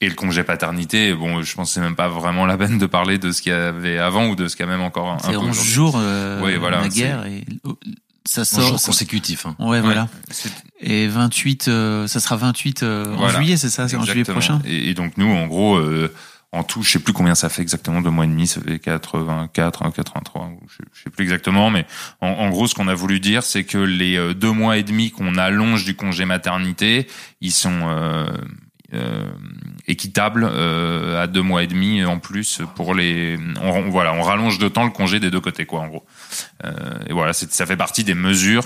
Et 0.00 0.08
le 0.08 0.14
congé 0.14 0.44
paternité, 0.44 1.14
bon, 1.14 1.42
je 1.42 1.54
pense 1.54 1.70
que 1.70 1.74
c'est 1.74 1.80
même 1.80 1.96
pas 1.96 2.08
vraiment 2.08 2.44
la 2.44 2.58
peine 2.58 2.78
de 2.78 2.86
parler 2.86 3.18
de 3.18 3.32
ce 3.32 3.40
qu'il 3.40 3.52
y 3.52 3.54
avait 3.54 3.98
avant 3.98 4.28
ou 4.28 4.36
de 4.36 4.46
ce 4.46 4.56
qu'il 4.56 4.66
y 4.66 4.68
a 4.68 4.70
même 4.70 4.82
encore 4.82 5.10
un, 5.10 5.16
peu. 5.16 5.28
C'est 5.28 5.36
11 5.36 5.64
jours 5.64 5.94
euh, 5.96 6.42
oui, 6.42 6.56
voilà, 6.56 6.82
la 6.82 6.88
guerre 6.88 7.24
et 7.26 7.44
ça 8.26 8.44
sort 8.44 8.82
consécutif. 8.82 9.46
Hein. 9.46 9.56
Ouais, 9.58 9.80
voilà. 9.80 10.08
Et 10.80 11.06
28, 11.06 11.68
euh, 11.68 12.06
ça 12.06 12.20
sera 12.20 12.36
28 12.36 12.82
euh, 12.82 13.14
en 13.14 13.28
juillet, 13.28 13.56
c'est 13.56 13.70
ça, 13.70 13.88
c'est 13.88 13.96
en 13.96 14.04
juillet 14.04 14.24
prochain? 14.24 14.60
Et, 14.66 14.90
et, 14.90 14.94
donc 14.94 15.16
nous, 15.16 15.30
en 15.30 15.46
gros, 15.46 15.76
euh, 15.76 16.12
en 16.56 16.64
tout, 16.64 16.82
je 16.82 16.90
sais 16.90 16.98
plus 16.98 17.12
combien 17.12 17.34
ça 17.34 17.48
fait 17.48 17.62
exactement, 17.62 18.00
deux 18.00 18.10
mois 18.10 18.24
et 18.24 18.28
demi, 18.28 18.46
ça 18.46 18.60
fait 18.60 18.78
84, 18.78 19.92
83, 19.92 20.50
je 20.66 21.02
sais 21.02 21.10
plus 21.10 21.22
exactement, 21.22 21.70
mais 21.70 21.86
en, 22.20 22.48
gros, 22.50 22.66
ce 22.66 22.74
qu'on 22.74 22.88
a 22.88 22.94
voulu 22.94 23.20
dire, 23.20 23.42
c'est 23.42 23.64
que 23.64 23.78
les 23.78 24.16
euh, 24.16 24.34
deux 24.34 24.52
mois 24.52 24.76
et 24.76 24.82
demi 24.82 25.10
qu'on 25.10 25.36
allonge 25.36 25.84
du 25.84 25.94
congé 25.96 26.24
maternité, 26.24 27.06
ils 27.40 27.52
sont 27.52 27.80
euh, 27.82 28.26
euh, 28.94 29.26
équitables 29.88 30.48
euh, 30.48 31.20
à 31.20 31.26
deux 31.26 31.42
mois 31.42 31.64
et 31.64 31.66
demi 31.66 32.04
en 32.04 32.20
plus 32.20 32.62
pour 32.76 32.94
les. 32.94 33.36
On, 33.60 33.90
voilà, 33.90 34.14
on 34.14 34.22
rallonge 34.22 34.58
de 34.58 34.68
temps 34.68 34.84
le 34.84 34.90
congé 34.90 35.18
des 35.18 35.30
deux 35.30 35.40
côtés, 35.40 35.66
quoi, 35.66 35.80
en 35.80 35.88
gros. 35.88 36.04
Euh, 36.64 36.70
et 37.08 37.12
voilà, 37.12 37.32
ça 37.32 37.66
fait 37.66 37.76
partie 37.76 38.04
des 38.04 38.14
mesures. 38.14 38.64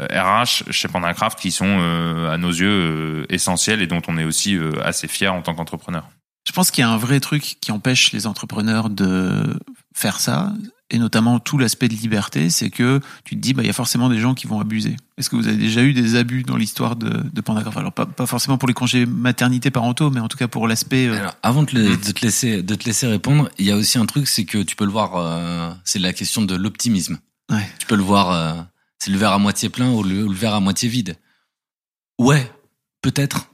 RH 0.00 0.70
chez 0.70 0.86
Pandacraft 0.86 1.40
qui 1.40 1.50
sont 1.50 1.80
à 2.30 2.38
nos 2.38 2.50
yeux 2.50 3.26
essentielles 3.30 3.82
et 3.82 3.88
dont 3.88 4.00
on 4.06 4.16
est 4.16 4.22
aussi 4.22 4.56
assez 4.84 5.08
fier 5.08 5.34
en 5.34 5.42
tant 5.42 5.56
qu'entrepreneur. 5.56 6.08
Je 6.44 6.52
pense 6.52 6.70
qu'il 6.70 6.82
y 6.82 6.84
a 6.84 6.90
un 6.90 6.96
vrai 6.96 7.20
truc 7.20 7.58
qui 7.60 7.72
empêche 7.72 8.12
les 8.12 8.26
entrepreneurs 8.26 8.88
de 8.88 9.58
faire 9.94 10.20
ça, 10.20 10.52
et 10.90 10.98
notamment 10.98 11.38
tout 11.38 11.58
l'aspect 11.58 11.88
de 11.88 11.94
liberté, 11.94 12.48
c'est 12.48 12.70
que 12.70 13.00
tu 13.24 13.36
te 13.36 13.40
dis, 13.40 13.52
bah, 13.52 13.62
il 13.62 13.66
y 13.66 13.70
a 13.70 13.74
forcément 13.74 14.08
des 14.08 14.18
gens 14.18 14.34
qui 14.34 14.46
vont 14.46 14.58
abuser. 14.58 14.96
Est-ce 15.18 15.28
que 15.28 15.36
vous 15.36 15.46
avez 15.46 15.56
déjà 15.56 15.82
eu 15.82 15.92
des 15.92 16.14
abus 16.14 16.44
dans 16.44 16.56
l'histoire 16.56 16.96
de, 16.96 17.10
de 17.30 17.40
Pandacraft 17.42 17.76
Alors, 17.76 17.92
pas, 17.92 18.06
pas, 18.06 18.26
forcément 18.26 18.56
pour 18.56 18.68
les 18.68 18.74
congés 18.74 19.04
maternité 19.04 19.70
parentaux, 19.70 20.10
mais 20.10 20.20
en 20.20 20.28
tout 20.28 20.38
cas 20.38 20.48
pour 20.48 20.66
l'aspect. 20.66 21.06
Euh, 21.08 21.18
Alors, 21.18 21.34
avant 21.42 21.62
de, 21.62 21.72
de, 21.72 22.12
te 22.12 22.24
laisser, 22.24 22.62
de 22.62 22.74
te 22.74 22.84
laisser 22.86 23.06
répondre, 23.06 23.50
il 23.58 23.66
y 23.66 23.70
a 23.70 23.76
aussi 23.76 23.98
un 23.98 24.06
truc, 24.06 24.26
c'est 24.28 24.46
que 24.46 24.58
tu 24.58 24.76
peux 24.76 24.86
le 24.86 24.90
voir, 24.90 25.16
euh, 25.16 25.70
c'est 25.84 25.98
la 25.98 26.14
question 26.14 26.40
de 26.40 26.54
l'optimisme. 26.54 27.18
Ouais. 27.50 27.68
Tu 27.78 27.86
peux 27.86 27.96
le 27.96 28.02
voir, 28.02 28.30
euh, 28.30 28.54
c'est 28.98 29.10
le 29.10 29.18
verre 29.18 29.32
à 29.32 29.38
moitié 29.38 29.68
plein 29.68 29.90
ou 29.90 30.02
le, 30.02 30.22
le 30.22 30.32
verre 30.32 30.54
à 30.54 30.60
moitié 30.60 30.88
vide. 30.88 31.16
Ouais, 32.18 32.50
peut-être 33.02 33.50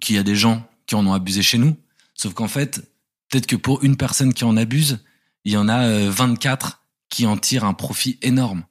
qu'il 0.00 0.16
y 0.16 0.18
a 0.18 0.24
des 0.24 0.36
gens 0.36 0.66
qui 0.86 0.96
en 0.96 1.06
ont 1.06 1.12
abusé 1.12 1.42
chez 1.42 1.58
nous, 1.58 1.76
Sauf 2.14 2.34
qu'en 2.34 2.48
fait, 2.48 2.80
peut-être 3.30 3.46
que 3.46 3.56
pour 3.56 3.82
une 3.84 3.96
personne 3.96 4.32
qui 4.32 4.44
en 4.44 4.56
abuse, 4.56 5.04
il 5.44 5.52
y 5.52 5.56
en 5.56 5.68
a 5.68 6.08
24 6.08 6.66
euh, 6.66 6.70
qui 7.08 7.26
en 7.26 7.36
tirent 7.36 7.64
un 7.64 7.74
profit 7.74 8.18
énorme. 8.22 8.64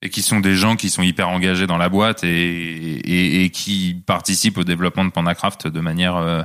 Et 0.00 0.10
qui 0.10 0.22
sont 0.22 0.40
des 0.40 0.54
gens 0.54 0.76
qui 0.76 0.90
sont 0.90 1.02
hyper 1.02 1.28
engagés 1.28 1.66
dans 1.66 1.76
la 1.76 1.88
boîte 1.88 2.22
et, 2.22 2.28
et, 2.28 3.44
et 3.44 3.50
qui 3.50 4.00
participent 4.06 4.58
au 4.58 4.64
développement 4.64 5.04
de 5.04 5.10
Pandacraft 5.10 5.66
de 5.66 5.80
manière, 5.80 6.16
euh, 6.16 6.42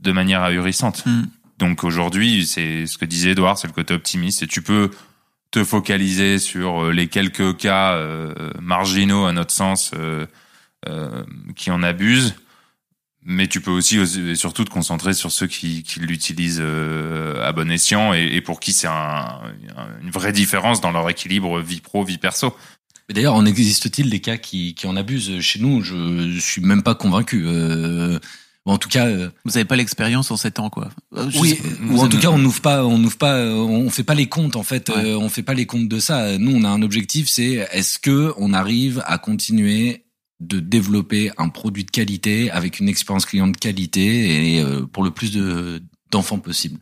de 0.00 0.12
manière 0.12 0.42
ahurissante. 0.42 1.06
Mm. 1.06 1.22
Donc 1.58 1.84
aujourd'hui, 1.84 2.46
c'est 2.46 2.86
ce 2.86 2.98
que 2.98 3.04
disait 3.04 3.30
Edouard, 3.30 3.58
c'est 3.58 3.68
le 3.68 3.72
côté 3.72 3.94
optimiste. 3.94 4.42
Et 4.42 4.48
tu 4.48 4.60
peux 4.60 4.90
te 5.52 5.62
focaliser 5.62 6.40
sur 6.40 6.86
euh, 6.86 6.92
les 6.92 7.06
quelques 7.06 7.56
cas 7.56 7.96
marginaux, 8.60 9.26
à 9.26 9.32
notre 9.32 9.52
sens, 9.52 9.92
euh, 10.86 11.24
qui 11.56 11.70
en 11.70 11.82
abusent 11.82 12.34
mais 13.24 13.48
tu 13.48 13.60
peux 13.60 13.70
aussi 13.70 13.98
et 13.98 14.34
surtout 14.34 14.64
te 14.64 14.70
concentrer 14.70 15.14
sur 15.14 15.32
ceux 15.32 15.46
qui, 15.46 15.82
qui 15.82 16.00
l'utilisent 16.00 16.60
euh, 16.60 17.42
à 17.42 17.52
bon 17.52 17.70
escient 17.70 18.12
et, 18.12 18.24
et 18.36 18.40
pour 18.40 18.60
qui 18.60 18.72
c'est 18.72 18.86
un, 18.86 19.40
une 20.02 20.10
vraie 20.10 20.32
différence 20.32 20.80
dans 20.80 20.90
leur 20.90 21.08
équilibre 21.08 21.60
vie 21.60 21.80
pro 21.80 22.04
vie 22.04 22.18
perso. 22.18 22.54
D'ailleurs, 23.10 23.34
en 23.34 23.44
existe-t-il 23.44 24.08
des 24.08 24.20
cas 24.20 24.38
qui, 24.38 24.74
qui 24.74 24.86
en 24.86 24.96
abusent? 24.96 25.40
Chez 25.40 25.58
nous 25.58 25.82
Je, 25.82 26.30
je 26.30 26.40
suis 26.40 26.62
même 26.62 26.82
pas 26.82 26.94
convaincu. 26.94 27.44
Euh, 27.46 28.18
en 28.64 28.78
tout 28.78 28.88
cas, 28.88 29.06
euh, 29.06 29.28
vous 29.44 29.58
avez 29.58 29.66
pas 29.66 29.76
l'expérience 29.76 30.30
en 30.30 30.38
sept 30.38 30.58
ans, 30.58 30.70
quoi. 30.70 30.88
Euh, 31.14 31.30
oui, 31.38 31.58
ou 31.90 32.00
en 32.00 32.08
tout 32.08 32.18
cas, 32.18 32.28
on 32.28 32.38
n'ouvre 32.38 32.62
pas, 32.62 32.82
on 32.82 32.96
n'ouvre 32.96 33.18
pas, 33.18 33.44
on 33.44 33.90
fait 33.90 34.04
pas 34.04 34.14
les 34.14 34.26
comptes 34.26 34.56
en 34.56 34.62
fait. 34.62 34.88
on 34.90 35.28
fait 35.28 35.42
pas 35.42 35.52
les 35.52 35.66
comptes 35.66 35.88
de 35.88 35.98
ça. 35.98 36.38
Nous, 36.38 36.54
on 36.56 36.64
a 36.64 36.68
un 36.68 36.80
objectif, 36.80 37.28
c'est 37.28 37.68
est-ce 37.72 37.98
que 37.98 38.32
on 38.38 38.54
arrive 38.54 39.02
à 39.04 39.18
continuer 39.18 40.03
de 40.40 40.60
développer 40.60 41.30
un 41.38 41.48
produit 41.48 41.84
de 41.84 41.90
qualité 41.90 42.50
avec 42.50 42.80
une 42.80 42.88
expérience 42.88 43.26
client 43.26 43.48
de 43.48 43.56
qualité 43.56 44.54
et 44.54 44.60
euh, 44.60 44.86
pour 44.86 45.04
le 45.04 45.10
plus 45.10 45.32
de 45.32 45.82
d'enfants 46.10 46.38
possible. 46.38 46.80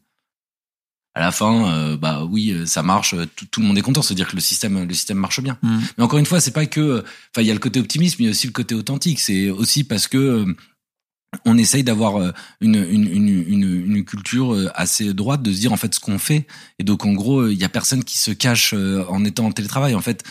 À 1.15 1.21
la 1.21 1.31
fin, 1.31 1.71
euh, 1.71 1.97
bah 1.97 2.25
oui, 2.25 2.55
ça 2.67 2.83
marche, 2.83 3.15
tout, 3.51 3.61
le 3.61 3.67
monde 3.67 3.77
est 3.77 3.83
content, 3.83 4.01
c'est-à-dire 4.01 4.29
que 4.29 4.35
le 4.35 4.41
système, 4.41 4.87
le 4.87 4.95
système 4.95 5.19
marche 5.19 5.41
bien. 5.43 5.59
Mm. 5.63 5.79
Mais 5.99 6.05
encore 6.05 6.19
une 6.19 6.27
fois, 6.27 6.41
c'est 6.41 6.53
pas 6.53 6.65
que, 6.65 7.01
enfin, 7.01 7.43
il 7.43 7.47
y 7.47 7.51
a 7.51 7.55
le 7.55 7.61
côté 7.61 7.81
optimisme, 7.81 8.17
mais 8.19 8.25
il 8.25 8.29
y 8.29 8.31
a 8.31 8.33
aussi 8.33 8.47
le 8.47 8.53
côté 8.53 8.75
authentique. 8.75 9.21
C'est 9.21 9.51
aussi 9.51 9.85
parce 9.85 10.09
que 10.09 10.17
euh, 10.17 10.57
on 11.45 11.59
essaye 11.59 11.85
d'avoir 11.85 12.33
une, 12.61 12.77
une, 12.77 13.09
une, 13.09 13.85
une, 13.87 14.05
culture 14.05 14.71
assez 14.75 15.15
droite, 15.15 15.43
de 15.43 15.51
se 15.53 15.61
dire 15.61 15.73
en 15.73 15.79
fait 15.79 15.95
ce 15.95 16.01
qu'on 16.01 16.19
fait. 16.19 16.47
Et 16.79 16.85
donc 16.85 17.07
en 17.07 17.13
gros, 17.13 17.47
il 17.49 17.59
y 17.59 17.65
a 17.65 17.71
personne 17.71 18.05
qui 18.05 18.19
se 18.19 18.31
cache 18.31 18.75
en 18.75 19.25
étant 19.25 19.47
en 19.47 19.53
télétravail. 19.53 19.95
En 19.95 20.03
fait, 20.03 20.25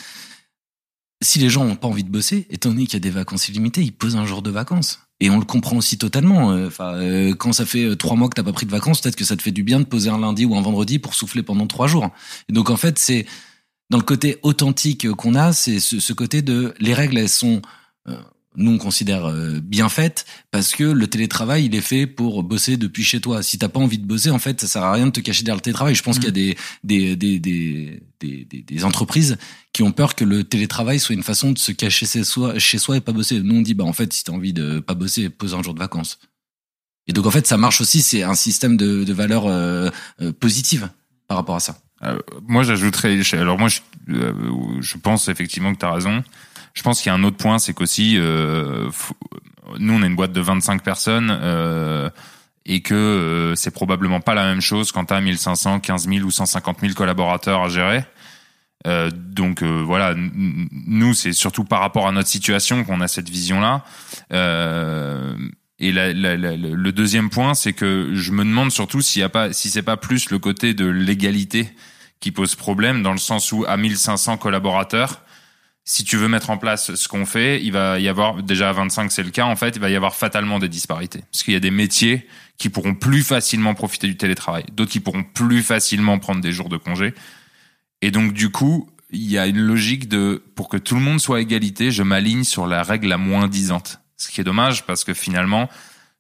si 1.21 1.39
les 1.39 1.49
gens 1.49 1.65
ont 1.65 1.75
pas 1.75 1.87
envie 1.87 2.03
de 2.03 2.09
bosser, 2.09 2.47
étant 2.49 2.69
donné 2.69 2.85
qu'il 2.85 2.93
y 2.93 2.97
a 2.97 2.99
des 2.99 3.11
vacances 3.11 3.47
illimitées, 3.47 3.81
ils 3.81 3.93
posent 3.93 4.15
un 4.15 4.25
jour 4.25 4.41
de 4.41 4.49
vacances. 4.49 4.99
Et 5.19 5.29
on 5.29 5.37
le 5.37 5.45
comprend 5.45 5.77
aussi 5.77 5.99
totalement. 5.99 6.51
Euh, 6.51 6.67
enfin, 6.67 6.95
euh, 6.95 7.35
quand 7.35 7.53
ça 7.53 7.65
fait 7.65 7.85
euh, 7.85 7.95
trois 7.95 8.15
mois 8.15 8.27
que 8.27 8.33
t'as 8.33 8.43
pas 8.43 8.53
pris 8.53 8.65
de 8.65 8.71
vacances, 8.71 9.01
peut-être 9.01 9.15
que 9.15 9.23
ça 9.23 9.37
te 9.37 9.41
fait 9.43 9.51
du 9.51 9.61
bien 9.61 9.79
de 9.79 9.85
poser 9.85 10.09
un 10.09 10.17
lundi 10.17 10.45
ou 10.45 10.55
un 10.55 10.61
vendredi 10.61 10.97
pour 10.97 11.13
souffler 11.13 11.43
pendant 11.43 11.67
trois 11.67 11.87
jours. 11.87 12.09
Et 12.49 12.53
donc 12.53 12.71
en 12.71 12.75
fait, 12.75 12.97
c'est 12.97 13.27
dans 13.91 13.99
le 13.99 14.03
côté 14.03 14.39
authentique 14.41 15.11
qu'on 15.11 15.35
a, 15.35 15.53
c'est 15.53 15.79
ce, 15.79 16.13
côté 16.13 16.41
de 16.41 16.73
les 16.79 16.93
règles, 16.93 17.17
elles 17.17 17.29
sont 17.29 17.61
nous 18.55 18.71
on 18.71 18.77
considère 18.77 19.25
euh, 19.25 19.59
bien 19.61 19.87
faite 19.87 20.25
parce 20.51 20.73
que 20.73 20.83
le 20.83 21.07
télétravail 21.07 21.65
il 21.65 21.75
est 21.75 21.81
fait 21.81 22.05
pour 22.05 22.43
bosser 22.43 22.77
depuis 22.77 23.03
chez 23.03 23.21
toi. 23.21 23.41
Si 23.43 23.57
t'as 23.57 23.69
pas 23.69 23.79
envie 23.79 23.97
de 23.97 24.05
bosser, 24.05 24.29
en 24.29 24.39
fait, 24.39 24.59
ça 24.61 24.67
sert 24.67 24.83
à 24.83 24.91
rien 24.91 25.05
de 25.05 25.11
te 25.11 25.21
cacher 25.21 25.43
derrière 25.43 25.55
le 25.55 25.61
télétravail. 25.61 25.95
Je 25.95 26.03
pense 26.03 26.19
qu'il 26.19 26.25
y 26.25 26.27
a 26.27 26.31
mm. 26.31 26.55
des 26.83 27.15
des, 27.15 27.39
des 27.39 28.01
des, 28.19 28.45
des 28.45 28.85
entreprises 28.85 29.37
qui 29.73 29.83
ont 29.83 29.91
peur 29.91 30.15
que 30.15 30.25
le 30.25 30.43
télétravail 30.43 30.99
soit 30.99 31.15
une 31.15 31.23
façon 31.23 31.51
de 31.51 31.57
se 31.57 31.71
cacher 31.71 32.05
chez 32.05 32.23
soi, 32.23 32.59
chez 32.59 32.77
soi 32.77 32.97
et 32.97 33.01
pas 33.01 33.13
bosser. 33.13 33.39
Nous 33.39 33.55
on 33.55 33.61
dit 33.61 33.73
bah 33.73 33.85
en 33.85 33.93
fait 33.93 34.11
si 34.11 34.23
t'as 34.23 34.33
envie 34.33 34.53
de 34.53 34.79
pas 34.79 34.95
bosser, 34.95 35.29
pose 35.29 35.55
un 35.55 35.63
jour 35.63 35.73
de 35.73 35.79
vacances. 35.79 36.19
Et 37.07 37.13
donc 37.13 37.25
en 37.25 37.31
fait 37.31 37.47
ça 37.47 37.57
marche 37.57 37.81
aussi, 37.81 38.01
c'est 38.01 38.23
un 38.23 38.35
système 38.35 38.77
de, 38.77 39.03
de 39.03 39.13
valeurs 39.13 39.47
euh, 39.47 39.89
euh, 40.21 40.31
positives 40.33 40.89
par 41.27 41.37
rapport 41.37 41.55
à 41.55 41.61
ça. 41.61 41.77
moi 42.47 42.63
j'ajouterais, 42.63 43.21
alors 43.33 43.57
moi 43.57 43.69
je, 43.69 43.79
je 44.81 44.97
pense 44.97 45.29
effectivement 45.29 45.73
que 45.73 45.79
tu 45.79 45.85
as 45.85 45.93
raison. 45.93 46.23
Je 46.73 46.83
pense 46.83 47.01
qu'il 47.01 47.09
y 47.09 47.13
a 47.13 47.15
un 47.15 47.23
autre 47.23 47.37
point, 47.37 47.59
c'est 47.59 47.73
qu'aussi, 47.73 48.15
euh, 48.17 48.89
nous, 49.79 49.93
on 49.93 50.03
est 50.03 50.07
une 50.07 50.15
boîte 50.15 50.33
de 50.33 50.41
25 50.41 50.83
personnes 50.83 51.29
euh, 51.41 52.09
et 52.65 52.81
que 52.81 52.93
euh, 52.93 53.55
c'est 53.55 53.71
probablement 53.71 54.19
pas 54.19 54.35
la 54.35 54.43
même 54.43 54.61
chose 54.61 54.91
quand 54.91 55.05
tu 55.05 55.13
as 55.13 55.21
1500, 55.21 55.79
15 55.79 56.07
000 56.07 56.25
ou 56.25 56.31
150 56.31 56.79
000 56.81 56.93
collaborateurs 56.93 57.63
à 57.63 57.69
gérer. 57.69 58.03
Euh, 58.87 59.11
donc 59.11 59.61
euh, 59.61 59.83
voilà, 59.85 60.15
nous, 60.15 61.13
c'est 61.13 61.33
surtout 61.33 61.63
par 61.63 61.79
rapport 61.79 62.07
à 62.07 62.11
notre 62.11 62.29
situation 62.29 62.83
qu'on 62.83 63.01
a 63.01 63.07
cette 63.07 63.29
vision-là. 63.29 63.83
et 64.31 65.91
la, 65.91 66.13
la, 66.13 66.35
le 66.35 66.91
deuxième 66.91 67.29
point, 67.29 67.53
c'est 67.53 67.73
que 67.73 68.11
je 68.13 68.31
me 68.31 68.43
demande 68.43 68.71
surtout 68.71 69.01
s'il 69.01 69.21
y 69.21 69.25
a 69.25 69.29
pas, 69.29 69.53
si 69.53 69.69
c'est 69.69 69.81
pas 69.81 69.97
plus 69.97 70.29
le 70.29 70.39
côté 70.39 70.73
de 70.73 70.85
l'égalité 70.85 71.69
qui 72.19 72.31
pose 72.31 72.53
problème, 72.55 73.01
dans 73.01 73.13
le 73.13 73.17
sens 73.17 73.51
où 73.51 73.65
à 73.67 73.77
1500 73.77 74.37
collaborateurs, 74.37 75.21
si 75.83 76.03
tu 76.03 76.17
veux 76.17 76.27
mettre 76.27 76.49
en 76.49 76.57
place 76.57 76.93
ce 76.95 77.07
qu'on 77.07 77.25
fait, 77.25 77.61
il 77.63 77.71
va 77.71 77.99
y 77.99 78.07
avoir, 78.07 78.43
déjà 78.43 78.69
à 78.69 78.73
25 78.73 79.11
c'est 79.11 79.23
le 79.23 79.31
cas 79.31 79.45
en 79.45 79.55
fait, 79.55 79.75
il 79.75 79.81
va 79.81 79.89
y 79.89 79.95
avoir 79.95 80.15
fatalement 80.15 80.59
des 80.59 80.69
disparités. 80.69 81.23
Parce 81.31 81.43
qu'il 81.43 81.53
y 81.53 81.57
a 81.57 81.61
des 81.61 81.71
métiers 81.71 82.27
qui 82.57 82.69
pourront 82.69 82.93
plus 82.93 83.23
facilement 83.23 83.73
profiter 83.73 84.07
du 84.07 84.15
télétravail, 84.15 84.63
d'autres 84.73 84.91
qui 84.91 84.99
pourront 84.99 85.23
plus 85.23 85.63
facilement 85.63 86.19
prendre 86.19 86.41
des 86.41 86.51
jours 86.51 86.69
de 86.69 86.77
congé. 86.77 87.13
Et 88.01 88.11
donc 88.11 88.33
du 88.33 88.49
coup, 88.49 88.89
il 89.09 89.29
y 89.29 89.37
a 89.37 89.47
une 89.47 89.59
logique 89.59 90.07
de, 90.07 90.43
pour 90.55 90.69
que 90.69 90.77
tout 90.77 90.95
le 90.95 91.01
monde 91.01 91.19
soit 91.19 91.37
à 91.37 91.41
égalité, 91.41 91.91
je 91.91 92.03
m'aligne 92.03 92.43
sur 92.43 92.67
la 92.67 92.83
règle 92.83 93.07
la 93.07 93.17
moins 93.17 93.47
disante. 93.47 93.99
Ce 94.17 94.29
qui 94.29 94.39
est 94.39 94.43
dommage 94.43 94.85
parce 94.85 95.03
que 95.03 95.13
finalement, 95.13 95.67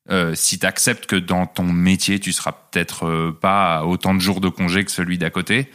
euh, 0.09 0.33
si 0.35 0.57
tu 0.59 0.65
acceptes 0.65 1.05
que 1.05 1.15
dans 1.15 1.45
ton 1.45 1.63
métier, 1.63 2.19
tu 2.19 2.33
seras 2.33 2.51
peut-être 2.51 3.05
euh, 3.05 3.37
pas 3.39 3.85
autant 3.85 4.15
de 4.15 4.19
jours 4.19 4.41
de 4.41 4.49
congé 4.49 4.83
que 4.83 4.91
celui 4.91 5.17
d'à 5.17 5.29
côté, 5.29 5.69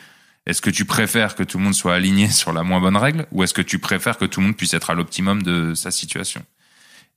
est-ce 0.47 0.62
que 0.62 0.70
tu 0.70 0.84
préfères 0.84 1.34
que 1.34 1.42
tout 1.42 1.59
le 1.59 1.64
monde 1.64 1.74
soit 1.74 1.94
aligné 1.94 2.30
sur 2.30 2.53
la 2.53 2.62
moins 2.62 2.80
bonne 2.80 2.97
règle 2.97 3.26
ou 3.32 3.42
est-ce 3.42 3.55
que 3.55 3.62
tu 3.62 3.78
préfères 3.78 4.18
que 4.18 4.24
tout 4.24 4.40
le 4.40 4.47
monde 4.47 4.57
puisse 4.57 4.74
être 4.74 4.90
à 4.90 4.94
l'optimum 4.94 5.42
de 5.42 5.74
sa 5.74 5.90
situation? 5.90 6.44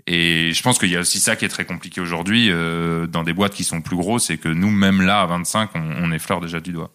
Et 0.07 0.53
je 0.53 0.61
pense 0.63 0.79
qu'il 0.79 0.89
y 0.89 0.95
a 0.95 1.01
aussi 1.01 1.19
ça 1.19 1.35
qui 1.35 1.45
est 1.45 1.49
très 1.49 1.65
compliqué 1.65 2.01
aujourd'hui 2.01 2.49
euh, 2.49 3.05
dans 3.05 3.23
des 3.23 3.33
boîtes 3.33 3.53
qui 3.53 3.63
sont 3.63 3.81
plus 3.81 3.97
grosses, 3.97 4.25
c'est 4.25 4.37
que 4.37 4.49
nous, 4.49 4.71
même 4.71 5.01
là, 5.01 5.21
à 5.21 5.25
25, 5.27 5.71
on, 5.75 5.79
on 5.79 6.11
effleure 6.11 6.41
déjà 6.41 6.59
du 6.59 6.71
doigt. 6.71 6.91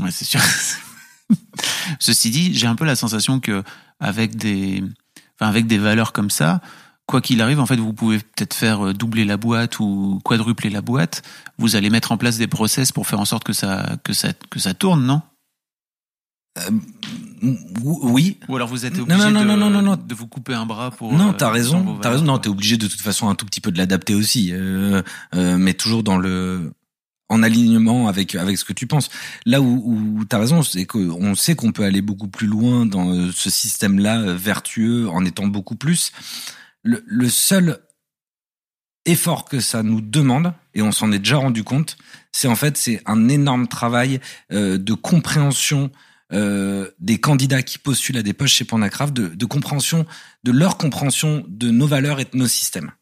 Ouais, 0.00 0.10
c'est 0.10 0.24
sûr. 0.24 0.40
Ceci 1.98 2.30
dit, 2.30 2.54
j'ai 2.54 2.66
un 2.66 2.76
peu 2.76 2.84
la 2.84 2.94
sensation 2.94 3.40
que 3.40 3.62
avec 4.00 4.36
des, 4.36 4.82
enfin 5.34 5.48
avec 5.48 5.66
des 5.66 5.78
valeurs 5.78 6.12
comme 6.12 6.30
ça, 6.30 6.60
quoi 7.06 7.20
qu'il 7.20 7.40
arrive, 7.42 7.60
en 7.60 7.66
fait, 7.66 7.76
vous 7.76 7.92
pouvez 7.92 8.18
peut-être 8.18 8.54
faire 8.54 8.86
euh, 8.86 8.92
doubler 8.92 9.24
la 9.24 9.36
boîte 9.36 9.80
ou 9.80 10.20
quadrupler 10.24 10.70
la 10.70 10.80
boîte. 10.80 11.22
Vous 11.58 11.76
allez 11.76 11.90
mettre 11.90 12.12
en 12.12 12.16
place 12.16 12.38
des 12.38 12.46
process 12.46 12.92
pour 12.92 13.06
faire 13.06 13.20
en 13.20 13.24
sorte 13.24 13.44
que 13.44 13.52
ça, 13.52 13.96
que 14.04 14.12
ça, 14.12 14.32
que 14.50 14.58
ça 14.58 14.74
tourne, 14.74 15.04
non? 15.04 15.22
Oui, 17.82 18.38
Ou 18.48 18.56
alors 18.56 18.68
vous 18.68 18.86
êtes 18.86 18.96
obligé 18.98 19.18
non, 19.18 19.30
non, 19.30 19.56
de, 19.56 19.80
non, 19.80 19.98
vous 20.10 20.26
couper 20.28 20.54
un 20.54 20.66
bras 20.66 20.92
pour. 20.92 21.12
non, 21.12 21.30
euh, 21.30 21.32
t'as 21.32 21.46
dans 21.46 21.52
raison, 21.52 21.98
t'as 22.00 22.10
raison. 22.10 22.24
Non, 22.24 22.38
t'es 22.38 22.48
obligé 22.48 22.76
de 22.76 22.86
toute 22.86 23.00
façon 23.00 23.28
un 23.28 23.34
tout 23.34 23.44
petit 23.44 23.60
peu 23.60 23.72
de 23.72 23.78
l'adapter 23.78 24.14
aussi, 24.14 24.50
euh, 24.52 25.02
euh, 25.34 25.56
mais 25.58 25.74
toujours 25.74 26.04
dans 26.04 26.16
le 26.16 26.72
en 27.28 27.42
alignement 27.42 28.08
avec 28.08 28.34
avec 28.34 28.58
ce 28.58 28.64
que 28.64 28.72
tu 28.72 28.86
penses. 28.86 29.08
Là 29.46 29.60
où, 29.60 30.16
où 30.18 30.24
t'as 30.24 30.38
raison, 30.38 30.62
c'est 30.62 30.86
qu'on 30.86 31.34
sait 31.34 31.54
qu'on 31.56 31.72
peut 31.72 31.84
aller 31.84 32.02
beaucoup 32.02 32.28
plus 32.28 32.46
loin 32.46 32.86
dans 32.86 33.10
euh, 33.12 33.30
ce 33.34 33.50
système-là 33.50 34.20
euh, 34.20 34.36
vertueux 34.36 35.08
en 35.08 35.24
étant 35.24 35.46
beaucoup 35.46 35.76
plus. 35.76 36.12
Le, 36.84 37.02
le 37.06 37.28
seul 37.28 37.80
effort 39.06 39.44
que 39.44 39.60
ça 39.60 39.82
nous 39.82 40.00
demande, 40.00 40.54
et 40.74 40.82
on 40.82 40.92
s'en 40.92 41.12
est 41.12 41.18
déjà 41.18 41.36
rendu 41.36 41.64
compte, 41.64 41.96
c'est 42.32 42.48
en 42.48 42.56
fait 42.56 42.76
c'est 42.76 43.02
un 43.06 43.28
énorme 43.28 43.68
travail 43.68 44.20
euh, 44.52 44.78
de 44.78 44.94
compréhension 44.94 45.90
euh, 46.32 46.90
des 47.00 47.18
candidats 47.18 47.62
qui 47.62 47.78
postulent 47.78 48.16
à 48.16 48.22
des 48.22 48.32
postes 48.32 48.54
chez 48.54 48.64
Pandacraft, 48.64 49.12
de, 49.12 49.28
de 49.28 49.44
compréhension 49.46 50.06
de 50.42 50.52
leur 50.52 50.78
compréhension 50.78 51.44
de 51.48 51.70
nos 51.70 51.86
valeurs 51.86 52.20
et 52.20 52.24
de 52.24 52.36
nos 52.36 52.46
systèmes. 52.46 52.92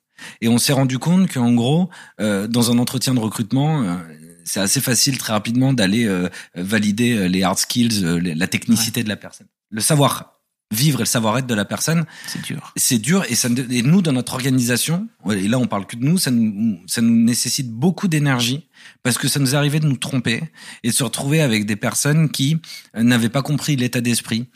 Et 0.40 0.48
on 0.48 0.58
s'est 0.58 0.72
rendu 0.72 0.98
compte 0.98 1.32
qu'en 1.32 1.52
gros, 1.52 1.90
euh, 2.20 2.46
dans 2.46 2.70
un 2.70 2.78
entretien 2.78 3.14
de 3.14 3.20
recrutement, 3.20 3.82
euh, 3.82 3.96
c'est 4.44 4.60
assez 4.60 4.80
facile 4.80 5.18
très 5.18 5.32
rapidement 5.32 5.72
d'aller 5.72 6.06
euh, 6.06 6.28
valider 6.54 7.16
euh, 7.16 7.26
les 7.26 7.42
hard 7.42 7.58
skills, 7.58 8.04
euh, 8.04 8.20
la 8.20 8.46
technicité 8.46 9.02
de 9.02 9.08
la 9.08 9.16
personne. 9.16 9.46
Le 9.70 9.80
savoir 9.80 10.31
vivre 10.72 11.00
et 11.00 11.02
le 11.02 11.06
savoir-être 11.06 11.46
de 11.46 11.54
la 11.54 11.64
personne, 11.64 12.04
C'est 12.26 12.42
dur. 12.42 12.72
c'est 12.76 12.98
dur 12.98 13.24
et 13.28 13.34
ça 13.34 13.48
et 13.70 13.82
nous 13.82 14.02
dans 14.02 14.12
notre 14.12 14.34
organisation 14.34 15.08
et 15.30 15.48
là 15.48 15.58
on 15.58 15.66
parle 15.66 15.86
que 15.86 15.96
de 15.96 16.04
nous 16.04 16.18
ça 16.18 16.30
nous 16.30 16.80
ça 16.86 17.00
nous 17.00 17.14
nécessite 17.24 17.70
beaucoup 17.70 18.08
d'énergie 18.08 18.66
parce 19.02 19.18
que 19.18 19.28
ça 19.28 19.38
nous 19.38 19.54
arrivé 19.54 19.80
de 19.80 19.86
nous 19.86 19.96
tromper 19.96 20.42
et 20.82 20.88
de 20.88 20.94
se 20.94 21.04
retrouver 21.04 21.40
avec 21.40 21.66
des 21.66 21.76
personnes 21.76 22.30
qui 22.30 22.58
euh, 22.96 23.02
n'avaient 23.02 23.28
pas 23.28 23.42
compris 23.42 23.76
l'état 23.76 24.00
d'esprit 24.00 24.48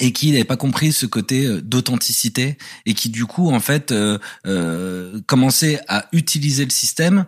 et 0.00 0.12
qui 0.12 0.30
n'avaient 0.30 0.44
pas 0.44 0.56
compris 0.56 0.92
ce 0.92 1.06
côté 1.06 1.46
euh, 1.46 1.60
d'authenticité 1.60 2.56
et 2.86 2.94
qui 2.94 3.10
du 3.10 3.26
coup 3.26 3.50
en 3.50 3.60
fait 3.60 3.92
euh, 3.92 4.18
euh, 4.46 5.20
commençaient 5.26 5.80
à 5.88 6.06
utiliser 6.12 6.64
le 6.64 6.70
système 6.70 7.26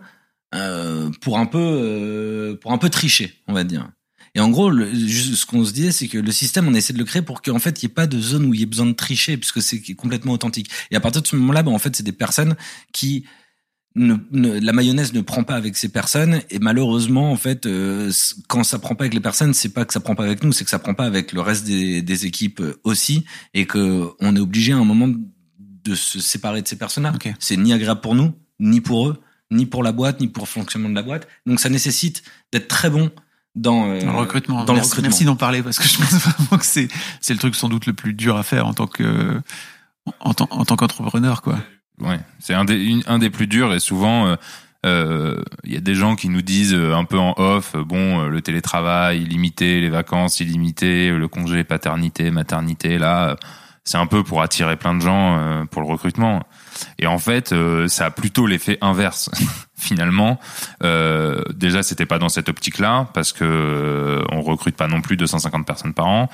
euh, 0.55 1.09
pour 1.21 1.37
un 1.37 1.45
peu 1.45 1.59
euh, 1.59 2.55
pour 2.55 2.71
un 2.71 2.77
peu 2.77 2.89
tricher 2.89 3.33
on 3.47 3.53
va 3.53 3.63
dire 3.63 3.89
et 4.37 4.39
en 4.39 4.49
gros, 4.49 4.69
le, 4.69 4.93
ce 4.93 5.47
qu'on 5.47 5.65
se 5.65 5.73
disait, 5.73 5.91
c'est 5.91 6.07
que 6.07 6.19
le 6.19 6.31
système, 6.31 6.67
on 6.67 6.75
essaie 6.75 6.93
de 6.93 6.99
le 6.99 7.05
créer 7.05 7.23
pour 7.23 7.41
qu'en 7.41 7.57
fait, 7.57 7.81
il 7.81 7.87
n'y 7.87 7.91
ait 7.91 7.95
pas 7.95 8.05
de 8.05 8.19
zone 8.19 8.45
où 8.45 8.53
il 8.53 8.59
y 8.59 8.63
ait 8.63 8.67
besoin 8.67 8.85
de 8.85 8.91
tricher, 8.91 9.35
puisque 9.35 9.63
c'est 9.63 9.81
complètement 9.95 10.33
authentique. 10.33 10.69
Et 10.91 10.95
à 10.95 10.99
partir 10.99 11.23
de 11.23 11.27
ce 11.27 11.35
moment-là, 11.37 11.63
ben, 11.63 11.71
en 11.71 11.79
fait, 11.79 11.95
c'est 11.95 12.03
des 12.03 12.11
personnes 12.11 12.55
qui 12.93 13.25
ne, 13.95 14.13
ne- 14.29 14.59
la 14.59 14.73
mayonnaise 14.73 15.11
ne 15.11 15.21
prend 15.21 15.43
pas 15.43 15.55
avec 15.55 15.75
ces 15.75 15.89
personnes. 15.89 16.43
Et 16.51 16.59
malheureusement, 16.59 17.31
en 17.31 17.35
fait, 17.35 17.65
euh, 17.65 18.11
quand 18.47 18.63
ça 18.63 18.77
prend 18.77 18.93
pas 18.93 19.05
avec 19.05 19.15
les 19.15 19.21
personnes, 19.21 19.55
c'est 19.55 19.69
pas 19.69 19.85
que 19.85 19.93
ça 19.93 20.01
prend 20.01 20.13
pas 20.13 20.25
avec 20.25 20.43
nous, 20.43 20.51
c'est 20.51 20.65
que 20.65 20.69
ça 20.69 20.77
prend 20.77 20.93
pas 20.93 21.05
avec 21.05 21.33
le 21.33 21.41
reste 21.41 21.65
des, 21.65 22.03
des 22.03 22.27
équipes 22.27 22.59
euh, 22.59 22.79
aussi, 22.83 23.25
et 23.55 23.65
que 23.65 24.07
on 24.19 24.35
est 24.35 24.39
obligé 24.39 24.71
à 24.71 24.77
un 24.77 24.85
moment 24.85 25.11
de 25.57 25.95
se 25.95 26.19
séparer 26.19 26.61
de 26.61 26.67
ces 26.67 26.75
personnes-là. 26.75 27.13
C'est 27.39 27.57
ni 27.57 27.73
agréable 27.73 28.01
pour 28.01 28.13
nous, 28.13 28.35
ni 28.59 28.81
pour 28.81 29.07
eux, 29.07 29.19
ni 29.49 29.65
pour 29.65 29.81
la 29.81 29.93
boîte, 29.93 30.21
ni 30.21 30.27
pour 30.27 30.43
le 30.43 30.47
fonctionnement 30.47 30.89
de 30.89 30.95
la 30.95 31.01
boîte. 31.01 31.27
Donc, 31.47 31.59
ça 31.59 31.69
nécessite 31.69 32.21
d'être 32.51 32.67
très 32.67 32.91
bon 32.91 33.09
dans, 33.57 33.89
euh, 33.89 33.99
Dans 34.01 34.13
le 34.13 34.17
recrutement. 34.19 34.63
Dans 34.65 34.73
merci, 35.01 35.25
d'en 35.25 35.35
parler 35.35 35.61
parce 35.63 35.79
que 35.79 35.87
je 35.87 35.97
pense 35.97 36.13
vraiment 36.13 36.57
que 36.57 36.65
c'est 36.65 36.87
c'est 37.21 37.33
le 37.33 37.39
truc 37.39 37.55
sans 37.55 37.69
doute 37.69 37.85
le 37.85 37.93
plus 37.93 38.13
dur 38.13 38.37
à 38.37 38.43
faire 38.43 38.67
en 38.67 38.73
tant 38.73 38.87
que 38.87 39.41
en 40.19 40.33
tant 40.33 40.47
en 40.51 40.63
tant 40.65 40.75
qu'entrepreneur 40.75 41.41
quoi. 41.41 41.59
Ouais, 41.99 42.19
c'est 42.39 42.53
un 42.53 42.63
des 42.65 42.75
une- 42.83 43.03
un 43.07 43.17
des 43.19 43.29
plus 43.29 43.47
durs 43.47 43.73
et 43.73 43.79
souvent 43.79 44.27
euh, 44.27 44.35
euh, 44.85 45.41
il 45.63 45.73
y 45.73 45.77
a 45.77 45.81
des 45.81 45.95
gens 45.95 46.15
qui 46.15 46.29
nous 46.29 46.43
disent 46.43 46.73
euh, 46.75 46.95
un 46.95 47.03
peu 47.03 47.17
en 47.17 47.33
off 47.37 47.75
bon 47.75 48.27
le 48.27 48.41
télétravail 48.41 49.21
illimité, 49.23 49.81
les 49.81 49.89
vacances 49.89 50.39
illimitées, 50.39 51.11
le 51.11 51.27
congé 51.27 51.63
paternité, 51.63 52.29
maternité 52.31 52.97
là 52.99 53.29
euh, 53.29 53.35
c'est 53.87 53.97
un 53.97 54.05
peu 54.05 54.21
pour 54.21 54.41
attirer 54.41 54.75
plein 54.75 54.93
de 54.93 54.99
gens 55.01 55.37
euh, 55.37 55.63
pour 55.63 55.81
le 55.81 55.87
recrutement. 55.87 56.43
Et 56.99 57.07
en 57.07 57.17
fait, 57.19 57.53
euh, 57.53 57.87
ça 57.87 58.07
a 58.07 58.11
plutôt 58.11 58.45
l'effet 58.45 58.77
inverse. 58.81 59.29
Finalement, 59.79 60.41
euh, 60.83 61.41
déjà, 61.53 61.83
c'était 61.83 62.05
pas 62.05 62.19
dans 62.19 62.27
cette 62.27 62.49
optique-là 62.49 63.07
parce 63.13 63.31
que 63.31 63.45
euh, 63.45 64.23
on 64.33 64.41
recrute 64.41 64.75
pas 64.75 64.87
non 64.89 64.99
plus 64.99 65.15
250 65.15 65.65
personnes 65.65 65.93
par 65.93 66.07
an. 66.07 66.29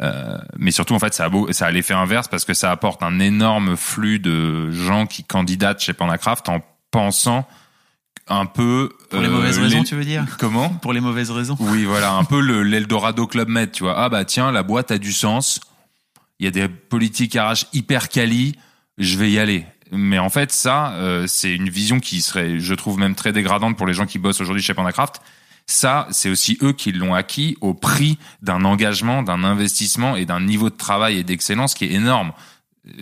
Euh, 0.00 0.38
mais 0.56 0.70
surtout, 0.70 0.94
en 0.94 0.98
fait, 0.98 1.12
ça 1.12 1.26
a, 1.26 1.28
beau, 1.28 1.52
ça 1.52 1.66
a 1.66 1.70
l'effet 1.70 1.92
inverse 1.92 2.26
parce 2.26 2.46
que 2.46 2.54
ça 2.54 2.70
apporte 2.70 3.02
un 3.02 3.20
énorme 3.20 3.76
flux 3.76 4.18
de 4.18 4.70
gens 4.70 5.04
qui 5.06 5.24
candidatent 5.24 5.80
chez 5.82 5.92
Pandacraft 5.92 6.48
en 6.48 6.60
pensant 6.90 7.46
un 8.28 8.46
peu 8.46 8.88
Pour 9.10 9.20
les 9.20 9.28
euh, 9.28 9.30
mauvaises 9.30 9.58
raisons, 9.58 9.80
les- 9.80 9.84
tu 9.84 9.94
veux 9.94 10.04
dire? 10.04 10.24
Comment? 10.38 10.70
Pour 10.70 10.94
les 10.94 11.00
mauvaises 11.00 11.30
raisons. 11.30 11.56
oui, 11.60 11.84
voilà, 11.84 12.14
un 12.14 12.24
peu 12.24 12.40
le 12.40 12.62
l'Eldorado 12.62 13.26
Club 13.26 13.48
Med, 13.50 13.72
tu 13.72 13.82
vois. 13.82 13.94
Ah 13.98 14.08
bah 14.08 14.24
tiens, 14.24 14.50
la 14.50 14.62
boîte 14.62 14.90
a 14.90 14.96
du 14.96 15.12
sens. 15.12 15.60
Il 16.44 16.48
y 16.54 16.62
a 16.62 16.66
des 16.66 16.68
politiques 16.68 17.38
RH 17.40 17.68
hyper 17.72 18.10
quali, 18.10 18.54
je 18.98 19.16
vais 19.16 19.30
y 19.30 19.38
aller. 19.38 19.64
Mais 19.90 20.18
en 20.18 20.28
fait, 20.28 20.52
ça, 20.52 20.92
euh, 20.92 21.26
c'est 21.26 21.54
une 21.54 21.70
vision 21.70 22.00
qui 22.00 22.20
serait, 22.20 22.60
je 22.60 22.74
trouve, 22.74 22.98
même 22.98 23.14
très 23.14 23.32
dégradante 23.32 23.78
pour 23.78 23.86
les 23.86 23.94
gens 23.94 24.04
qui 24.04 24.18
bossent 24.18 24.42
aujourd'hui 24.42 24.62
chez 24.62 24.74
Pandacraft. 24.74 25.22
Ça, 25.64 26.06
c'est 26.10 26.28
aussi 26.28 26.58
eux 26.60 26.74
qui 26.74 26.92
l'ont 26.92 27.14
acquis 27.14 27.56
au 27.62 27.72
prix 27.72 28.18
d'un 28.42 28.66
engagement, 28.66 29.22
d'un 29.22 29.42
investissement 29.42 30.16
et 30.16 30.26
d'un 30.26 30.40
niveau 30.40 30.68
de 30.68 30.76
travail 30.76 31.16
et 31.16 31.24
d'excellence 31.24 31.72
qui 31.72 31.86
est 31.86 31.92
énorme. 31.92 32.32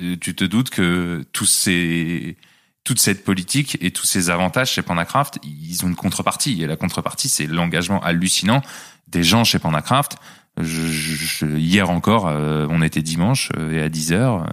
Euh, 0.01 0.15
tu 0.21 0.37
te 0.37 0.45
doutes 0.45 0.71
que 0.71 1.25
tous 1.33 1.47
ces, 1.47 2.37
toute 2.85 3.01
cette 3.01 3.25
politique 3.25 3.77
et 3.81 3.91
tous 3.91 4.07
ces 4.07 4.31
avantages 4.31 4.71
chez 4.71 4.83
Pandacraft, 4.83 5.41
ils 5.43 5.85
ont 5.85 5.89
une 5.89 5.97
contrepartie. 5.97 6.63
Et 6.63 6.69
la 6.69 6.77
contrepartie, 6.77 7.29
c'est 7.29 7.49
l'engagement 7.49 8.01
hallucinant 8.05 8.63
des 9.09 9.25
gens 9.25 9.43
chez 9.43 9.59
Pandacraft. 9.59 10.17
Je, 10.61 10.65
je- 10.87 11.47
je- 11.47 11.57
hier 11.57 11.89
encore, 11.91 12.29
euh, 12.29 12.67
on 12.71 12.83
était 12.83 13.03
dimanche 13.03 13.51
euh, 13.57 13.73
et 13.73 13.81
à 13.83 13.89
10 13.89 14.13
heures 14.13 14.43
euh, 14.43 14.47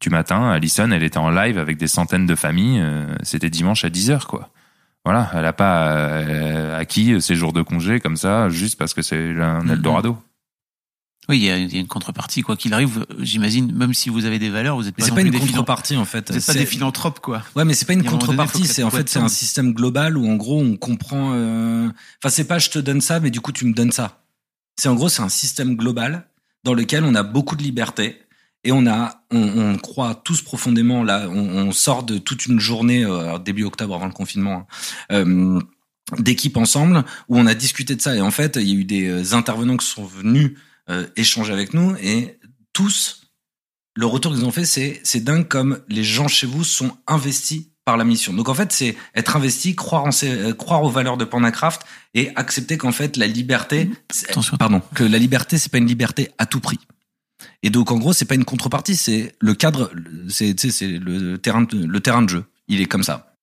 du 0.00 0.10
matin, 0.10 0.50
Alison, 0.50 0.90
elle 0.90 1.02
était 1.02 1.18
en 1.18 1.30
live 1.30 1.58
avec 1.58 1.76
des 1.78 1.86
centaines 1.86 2.26
de 2.26 2.34
familles. 2.34 2.80
euh, 2.80 3.06
C'était 3.22 3.50
dimanche 3.50 3.84
à 3.84 3.90
10 3.90 4.10
heures, 4.10 4.26
quoi. 4.26 4.50
Voilà, 5.04 5.30
elle 5.34 5.46
a 5.46 5.52
pas 5.52 5.92
euh, 5.92 6.78
acquis 6.78 7.22
ses 7.22 7.34
jours 7.34 7.52
de 7.52 7.62
congé 7.62 8.00
comme 8.00 8.16
ça 8.16 8.48
juste 8.50 8.78
parce 8.78 8.92
que 8.92 9.02
c'est 9.02 9.30
un 9.40 9.62
Mhm. 9.62 9.70
Eldorado. 9.70 10.18
Oui, 11.28 11.38
il 11.38 11.44
y, 11.44 11.50
a, 11.50 11.56
il 11.58 11.72
y 11.72 11.76
a 11.76 11.80
une 11.80 11.86
contrepartie 11.86 12.42
quoi 12.42 12.56
qu'il 12.56 12.74
arrive. 12.74 13.06
J'imagine 13.20 13.72
même 13.74 13.94
si 13.94 14.08
vous 14.10 14.24
avez 14.24 14.38
des 14.38 14.50
valeurs, 14.50 14.74
vous 14.76 14.88
êtes 14.88 14.98
Mais 14.98 15.02
pas 15.02 15.08
c'est 15.08 15.14
pas 15.14 15.20
une 15.22 15.38
contrepartie 15.38 15.96
en 15.96 16.04
fait. 16.04 16.30
Vous 16.30 16.36
êtes 16.38 16.44
pas 16.44 16.52
C'est- 16.54 16.58
des 16.58 16.66
philanthropes 16.66 17.20
quoi. 17.20 17.42
Ouais, 17.54 17.64
mais 17.64 17.74
c'est 17.74 17.84
pas 17.86 17.92
une 17.92 18.04
contrepartie. 18.04 18.66
C'est 18.66 18.82
en 18.82 18.90
fait 18.90 19.08
c'est 19.08 19.20
un 19.20 19.28
système 19.28 19.72
global 19.72 20.18
où 20.18 20.28
en 20.28 20.34
gros 20.36 20.60
on 20.60 20.76
comprend. 20.76 21.30
euh, 21.34 21.88
Enfin, 22.18 22.30
c'est 22.30 22.44
pas 22.48 22.58
je 22.58 22.68
te 22.70 22.78
donne 22.80 23.00
ça, 23.00 23.20
mais 23.20 23.30
du 23.30 23.40
coup 23.40 23.52
tu 23.52 23.64
me 23.64 23.72
donnes 23.72 23.92
ça. 23.92 24.19
C'est 24.80 24.88
en 24.88 24.94
gros 24.94 25.10
c'est 25.10 25.20
un 25.20 25.28
système 25.28 25.76
global 25.76 26.26
dans 26.64 26.72
lequel 26.72 27.04
on 27.04 27.14
a 27.14 27.22
beaucoup 27.22 27.54
de 27.54 27.62
liberté 27.62 28.22
et 28.64 28.72
on 28.72 28.86
a 28.86 29.26
on, 29.30 29.76
croit 29.76 30.14
tous 30.14 30.40
profondément 30.40 31.04
là. 31.04 31.28
On, 31.28 31.70
sort 31.70 32.02
de 32.02 32.16
toute 32.16 32.46
une 32.46 32.58
journée 32.58 33.04
euh, 33.04 33.38
début 33.38 33.64
octobre 33.64 33.94
avant 33.94 34.06
le 34.06 34.12
confinement. 34.12 34.54
hein, 34.54 34.66
euh, 35.12 35.60
d'équipe 36.18 36.56
ensemble 36.56 37.04
où 37.28 37.38
on 37.38 37.46
a 37.46 37.54
discuté 37.54 37.94
de 37.94 38.00
ça 38.00 38.16
et 38.16 38.22
en 38.22 38.30
fait 38.30 38.56
il 38.56 38.68
y 38.68 38.70
a 38.70 38.74
eu 38.74 38.84
des 38.84 39.06
euh, 39.06 39.34
intervenants 39.34 39.76
qui 39.76 39.86
sont 39.86 40.04
venus 40.04 40.56
échanger 41.14 41.52
avec 41.52 41.74
nous 41.74 41.94
et 42.02 42.40
tous 42.72 43.30
le 43.94 44.06
retour 44.06 44.32
qu'ils 44.32 44.46
ont 44.46 44.50
fait 44.50 44.64
c'est 44.64 45.00
c'est 45.04 45.20
dingue 45.20 45.46
comme 45.46 45.82
les 45.88 46.04
gens 46.04 46.26
chez 46.26 46.46
vous 46.46 46.64
sont 46.64 46.96
investis 47.06 47.69
par 47.90 47.96
la 47.96 48.04
mission. 48.04 48.32
Donc 48.32 48.48
en 48.48 48.54
fait 48.54 48.70
c'est 48.70 48.96
être 49.16 49.34
investi 49.36 49.74
croire 49.74 50.04
en 50.04 50.12
ses- 50.12 50.30
euh, 50.30 50.52
croire 50.54 50.84
aux 50.84 50.90
valeurs 50.90 51.16
de 51.16 51.24
Pandacraft 51.24 51.82
et 52.14 52.30
accepter 52.36 52.78
qu'en 52.78 52.92
fait 52.92 53.16
la 53.16 53.26
liberté 53.26 53.90
c'est- 54.12 54.30
Attention. 54.30 54.56
pardon 54.56 54.80
que 54.94 55.02
la 55.02 55.18
liberté 55.18 55.58
c'est 55.58 55.72
pas 55.72 55.78
une 55.78 55.88
liberté 55.88 56.30
à 56.38 56.46
tout 56.46 56.60
prix. 56.60 56.78
Et 57.64 57.70
donc 57.70 57.90
en 57.90 57.98
gros 57.98 58.12
c'est 58.12 58.26
pas 58.26 58.36
une 58.36 58.44
contrepartie 58.44 58.94
c'est 58.94 59.34
le 59.40 59.54
cadre 59.54 59.90
c'est 60.28 60.54
le 60.82 61.36
terrain 61.38 61.62
de, 61.62 61.84
le 61.84 62.00
terrain 62.00 62.22
de 62.22 62.28
jeu. 62.28 62.44
Il 62.68 62.80
est 62.80 62.86
comme 62.86 63.02
ça. 63.02 63.34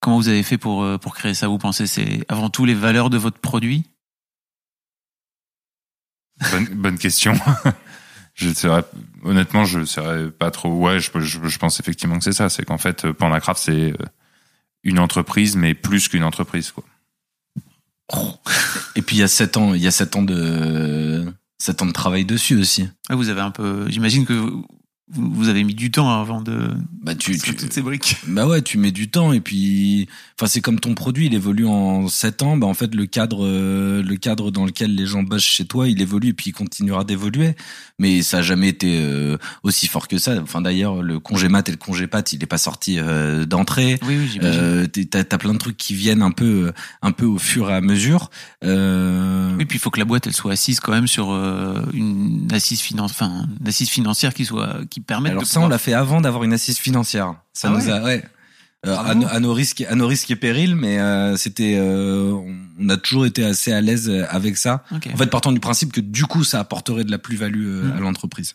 Comment 0.00 0.16
vous 0.16 0.28
avez 0.28 0.42
fait 0.42 0.56
pour 0.56 0.82
euh, 0.82 0.96
pour 0.96 1.14
créer 1.14 1.34
ça 1.34 1.48
Vous 1.48 1.58
pensez? 1.58 1.86
C'est 1.86 2.24
avant 2.28 2.48
tout 2.48 2.64
les 2.64 2.74
valeurs 2.74 3.10
de 3.10 3.18
votre 3.18 3.38
produit? 3.38 3.84
Bonne, 6.52 6.66
bonne 6.74 6.98
question. 6.98 7.34
Je 8.36 8.50
serais, 8.50 8.84
honnêtement, 9.24 9.64
je 9.64 9.84
serais 9.84 10.30
pas 10.30 10.50
trop. 10.50 10.70
Ouais, 10.70 11.00
je, 11.00 11.10
je, 11.20 11.48
je 11.48 11.58
pense 11.58 11.80
effectivement 11.80 12.18
que 12.18 12.24
c'est 12.24 12.32
ça. 12.32 12.48
C'est 12.48 12.64
qu'en 12.64 12.78
fait, 12.78 13.10
Pandacraft, 13.10 13.60
c'est 13.60 13.94
une 14.84 14.98
entreprise, 14.98 15.56
mais 15.56 15.74
plus 15.74 16.08
qu'une 16.08 16.22
entreprise, 16.22 16.70
quoi. 16.70 16.84
Et 18.94 19.02
puis 19.02 19.16
il 19.16 19.18
y 19.18 19.22
a 19.22 19.28
sept 19.28 19.56
ans, 19.56 19.74
il 19.74 19.82
y 19.82 19.86
a 19.88 19.90
sept 19.90 20.14
ans 20.14 20.22
de 20.22 21.26
sept 21.58 21.82
ans 21.82 21.86
de 21.86 21.92
travail 21.92 22.24
dessus 22.24 22.56
aussi. 22.56 22.88
Ah, 23.08 23.16
vous 23.16 23.30
avez 23.30 23.40
un 23.40 23.50
peu. 23.50 23.88
J'imagine 23.88 24.24
que 24.24 24.32
vous, 24.32 24.66
vous 25.08 25.48
avez 25.48 25.62
mis 25.62 25.74
du 25.74 25.90
temps 25.92 26.10
avant 26.20 26.42
de. 26.42 26.70
Bah 27.02 27.14
tu, 27.14 27.38
tu 27.38 27.54
toutes 27.54 27.72
ces 27.72 27.82
briques. 27.82 28.16
bah 28.26 28.46
ouais, 28.46 28.60
tu 28.60 28.76
mets 28.76 28.90
du 28.90 29.08
temps 29.08 29.32
et 29.32 29.40
puis 29.40 30.08
enfin 30.36 30.48
c'est 30.48 30.60
comme 30.60 30.80
ton 30.80 30.94
produit, 30.94 31.26
il 31.26 31.34
évolue 31.34 31.66
en 31.66 32.08
sept 32.08 32.42
ans, 32.42 32.56
bah 32.56 32.66
en 32.66 32.74
fait 32.74 32.92
le 32.92 33.06
cadre 33.06 33.46
euh, 33.46 34.02
le 34.02 34.16
cadre 34.16 34.50
dans 34.50 34.64
lequel 34.64 34.94
les 34.96 35.06
gens 35.06 35.22
bossent 35.22 35.44
chez 35.44 35.64
toi, 35.64 35.88
il 35.88 36.02
évolue 36.02 36.30
et 36.30 36.32
puis 36.32 36.50
il 36.50 36.52
continuera 36.52 37.04
d'évoluer. 37.04 37.54
Mais 38.00 38.22
ça 38.22 38.38
a 38.38 38.42
jamais 38.42 38.68
été 38.68 38.98
euh, 39.00 39.38
aussi 39.62 39.86
fort 39.86 40.08
que 40.08 40.18
ça. 40.18 40.40
Enfin 40.42 40.60
d'ailleurs 40.60 41.02
le 41.02 41.20
congé 41.20 41.48
mat 41.48 41.68
et 41.68 41.72
le 41.72 41.78
congé 41.78 42.08
pat, 42.08 42.32
il 42.32 42.42
est 42.42 42.46
pas 42.46 42.58
sorti 42.58 42.98
euh, 42.98 43.44
d'entrée. 43.46 43.98
Oui, 44.02 44.16
oui, 44.18 44.28
j'imagine. 44.32 44.60
Euh, 44.60 44.86
t'as 44.86 45.22
t'as 45.22 45.38
plein 45.38 45.52
de 45.54 45.58
trucs 45.58 45.76
qui 45.76 45.94
viennent 45.94 46.22
un 46.22 46.32
peu 46.32 46.72
un 47.02 47.12
peu 47.12 47.26
au 47.26 47.38
fur 47.38 47.70
et 47.70 47.74
à 47.74 47.80
mesure. 47.80 48.28
Euh, 48.64 49.54
Oui, 49.56 49.64
puis 49.66 49.78
il 49.78 49.80
faut 49.80 49.90
que 49.90 50.00
la 50.00 50.04
boîte 50.04 50.26
elle 50.26 50.32
soit 50.34 50.52
assise 50.52 50.80
quand 50.80 50.92
même 50.92 51.06
sur 51.06 51.30
euh, 51.30 51.80
une 51.92 52.48
assise 52.52 52.80
finance, 52.80 53.12
enfin, 53.12 53.46
une 53.60 53.68
assise 53.68 53.88
financière 53.88 54.34
qui 54.34 54.44
soit 54.44 54.80
qui 54.90 54.95
Alors 55.30 55.42
de 55.42 55.46
ça, 55.46 55.60
on 55.60 55.68
l'a 55.68 55.78
fait 55.78 55.92
avant 55.94 56.20
d'avoir 56.20 56.44
une 56.44 56.52
assise 56.52 56.78
financière. 56.78 57.34
Ça 57.52 57.68
Ah 57.70 57.76
nous 57.78 57.86
ouais 57.86 57.92
a, 57.92 58.02
ouais. 58.02 58.24
Euh, 58.86 58.96
à, 58.96 59.14
nos- 59.14 59.26
à 59.26 59.40
nos 59.40 59.52
risques, 59.52 59.84
à 59.88 59.94
nos 59.96 60.06
risques 60.06 60.30
et 60.30 60.36
périls, 60.36 60.76
mais 60.76 60.98
euh, 61.00 61.36
c'était, 61.36 61.76
euh, 61.78 62.30
on- 62.78 62.88
a 62.88 62.96
toujours 62.96 63.26
été 63.26 63.44
assez 63.44 63.72
à 63.72 63.80
l'aise 63.80 64.08
avec 64.28 64.56
ça. 64.56 64.84
En 64.92 65.16
fait, 65.16 65.26
partant 65.26 65.50
du 65.50 65.58
principe 65.60 65.92
que 65.92 66.00
du 66.00 66.24
coup, 66.24 66.44
ça 66.44 66.60
apporterait 66.60 67.02
de 67.04 67.10
la 67.10 67.18
plus-value 67.18 67.66
euh, 67.66 67.82
Mm. 67.84 67.96
à 67.96 68.00
l'entreprise. 68.00 68.54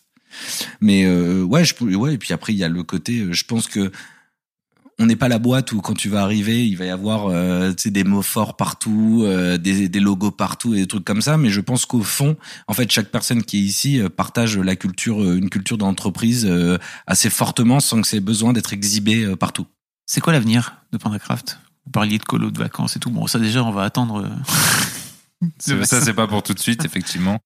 Mais 0.79 1.03
euh, 1.05 1.43
ouais, 1.43 1.65
je, 1.65 1.73
ouais. 1.83 2.13
Et 2.13 2.17
puis 2.17 2.33
après, 2.33 2.53
il 2.53 2.57
y 2.59 2.63
a 2.63 2.69
le 2.69 2.83
côté, 2.83 3.19
euh, 3.19 3.33
je 3.33 3.43
pense 3.43 3.67
que 3.67 3.91
on 5.01 5.07
n'est 5.07 5.15
pas 5.15 5.27
la 5.27 5.39
boîte 5.39 5.71
où 5.71 5.81
quand 5.81 5.95
tu 5.95 6.09
vas 6.09 6.21
arriver, 6.21 6.67
il 6.67 6.77
va 6.77 6.85
y 6.85 6.89
avoir 6.89 7.25
euh, 7.27 7.73
des 7.85 8.03
mots 8.03 8.21
forts 8.21 8.55
partout, 8.55 9.23
euh, 9.25 9.57
des, 9.57 9.89
des 9.89 9.99
logos 9.99 10.29
partout 10.29 10.75
et 10.75 10.77
des 10.77 10.87
trucs 10.87 11.03
comme 11.03 11.21
ça. 11.21 11.37
Mais 11.37 11.49
je 11.49 11.59
pense 11.59 11.87
qu'au 11.87 12.03
fond, 12.03 12.37
en 12.67 12.73
fait, 12.73 12.89
chaque 12.91 13.09
personne 13.09 13.43
qui 13.43 13.57
est 13.57 13.61
ici 13.61 13.99
euh, 13.99 14.09
partage 14.09 14.57
la 14.59 14.75
culture, 14.75 15.19
une 15.23 15.49
culture 15.49 15.79
d'entreprise 15.79 16.45
euh, 16.45 16.77
assez 17.07 17.31
fortement, 17.31 17.79
sans 17.79 18.01
que 18.01 18.07
c'est 18.07 18.19
besoin 18.19 18.53
d'être 18.53 18.73
exhibé 18.73 19.23
euh, 19.23 19.35
partout. 19.35 19.65
C'est 20.05 20.21
quoi 20.21 20.33
l'avenir 20.33 20.75
de 20.91 20.97
Pandacraft? 20.99 21.59
Vous 21.85 21.91
parliez 21.91 22.19
de 22.19 22.23
colo, 22.23 22.51
de 22.51 22.59
vacances 22.59 22.95
et 22.95 22.99
tout. 22.99 23.09
Bon, 23.09 23.25
ça 23.25 23.39
déjà, 23.39 23.63
on 23.63 23.71
va 23.71 23.83
attendre. 23.83 24.29
Ça, 25.57 25.83
ça, 25.85 26.01
c'est 26.01 26.13
pas 26.13 26.27
pour 26.27 26.43
tout 26.43 26.53
de 26.53 26.59
suite, 26.59 26.85
effectivement. 26.85 27.39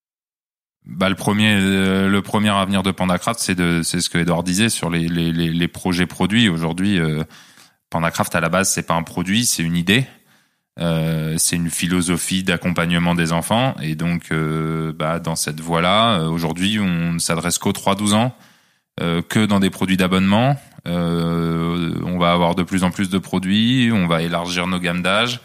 Bah, 0.86 1.10
le 1.10 1.16
premier, 1.16 1.56
euh, 1.60 2.10
le 2.10 2.22
premier 2.22 2.50
avenir 2.50 2.84
de 2.84 2.92
Pandacraft, 2.92 3.40
c'est 3.40 3.56
de, 3.56 3.82
c'est 3.84 4.02
ce 4.02 4.10
que 4.10 4.20
Edouard 4.20 4.44
disait 4.44 4.70
sur 4.70 4.90
les, 4.90 5.08
les, 5.08 5.32
les, 5.32 5.68
projets 5.68 6.06
produits. 6.06 6.48
Aujourd'hui, 6.48 7.00
euh, 7.00 7.24
Pandacraft 7.90 8.36
à 8.36 8.40
la 8.40 8.50
base, 8.50 8.70
c'est 8.70 8.86
pas 8.86 8.94
un 8.94 9.04
produit, 9.04 9.46
c'est 9.46 9.64
une 9.64 9.78
idée. 9.78 10.06
Euh, 10.78 11.36
c'est 11.38 11.56
une 11.56 11.70
philosophie 11.70 12.44
d'accompagnement 12.44 13.16
des 13.16 13.32
enfants 13.32 13.76
et 13.82 13.96
donc 13.96 14.24
euh, 14.34 14.92
bah, 14.92 15.20
dans 15.20 15.38
cette 15.38 15.62
voie-là, 15.62 16.20
euh, 16.20 16.28
aujourd'hui, 16.28 16.80
on 16.80 17.14
ne 17.14 17.20
s'adresse 17.20 17.60
qu'aux 17.60 17.72
3-12 17.72 18.14
ans, 18.14 18.36
que 18.98 19.46
dans 19.46 19.60
des 19.60 19.70
produits 19.70 19.98
d'abonnement. 19.98 20.58
On 20.86 22.18
va 22.18 22.32
avoir 22.32 22.56
de 22.56 22.64
plus 22.64 22.84
en 22.86 22.92
plus 22.92 23.10
de 23.10 23.18
produits, 23.18 23.92
on 23.92 24.08
va 24.08 24.22
élargir 24.22 24.68
nos 24.68 24.80
gammes 24.80 25.02
d'âge. 25.02 25.42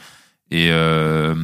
Et, 0.52 0.70
euh, 0.72 1.34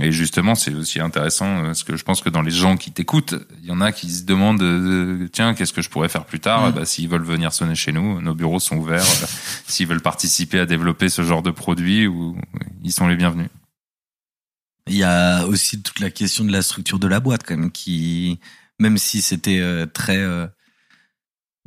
et 0.00 0.12
justement, 0.12 0.54
c'est 0.54 0.72
aussi 0.72 1.00
intéressant 1.00 1.46
euh, 1.46 1.62
parce 1.66 1.82
que 1.82 1.96
je 1.96 2.04
pense 2.04 2.20
que 2.20 2.28
dans 2.28 2.42
les 2.42 2.52
gens 2.52 2.76
qui 2.76 2.92
t'écoutent, 2.92 3.34
il 3.60 3.68
y 3.68 3.72
en 3.72 3.80
a 3.80 3.90
qui 3.90 4.08
se 4.08 4.22
demandent 4.24 4.62
euh, 4.62 5.28
tiens, 5.32 5.54
qu'est-ce 5.54 5.72
que 5.72 5.82
je 5.82 5.90
pourrais 5.90 6.08
faire 6.08 6.24
plus 6.24 6.38
tard 6.38 6.68
Mm. 6.68 6.72
bah, 6.72 6.84
S'ils 6.84 7.08
veulent 7.08 7.24
venir 7.24 7.52
sonner 7.52 7.74
chez 7.74 7.92
nous, 7.92 8.20
nos 8.20 8.34
bureaux 8.34 8.60
sont 8.60 8.76
ouverts. 8.76 9.02
Euh, 9.22 9.26
S'ils 9.66 9.86
veulent 9.86 10.00
participer 10.02 10.58
à 10.58 10.66
développer 10.66 11.08
ce 11.08 11.22
genre 11.22 11.42
de 11.42 11.50
produit, 11.50 12.08
ils 12.82 12.92
sont 12.92 13.08
les 13.08 13.16
bienvenus. 13.16 13.48
Il 14.88 14.96
y 14.96 15.04
a 15.04 15.46
aussi 15.46 15.80
toute 15.80 16.00
la 16.00 16.10
question 16.10 16.44
de 16.44 16.52
la 16.52 16.62
structure 16.62 16.98
de 16.98 17.06
la 17.06 17.20
boîte, 17.20 17.42
quand 17.46 17.56
même, 17.56 17.70
qui, 17.70 18.40
même 18.78 18.98
si 18.98 19.22
c'était 19.22 19.60
euh, 19.60 19.86
très 19.86 20.18
euh, 20.18 20.46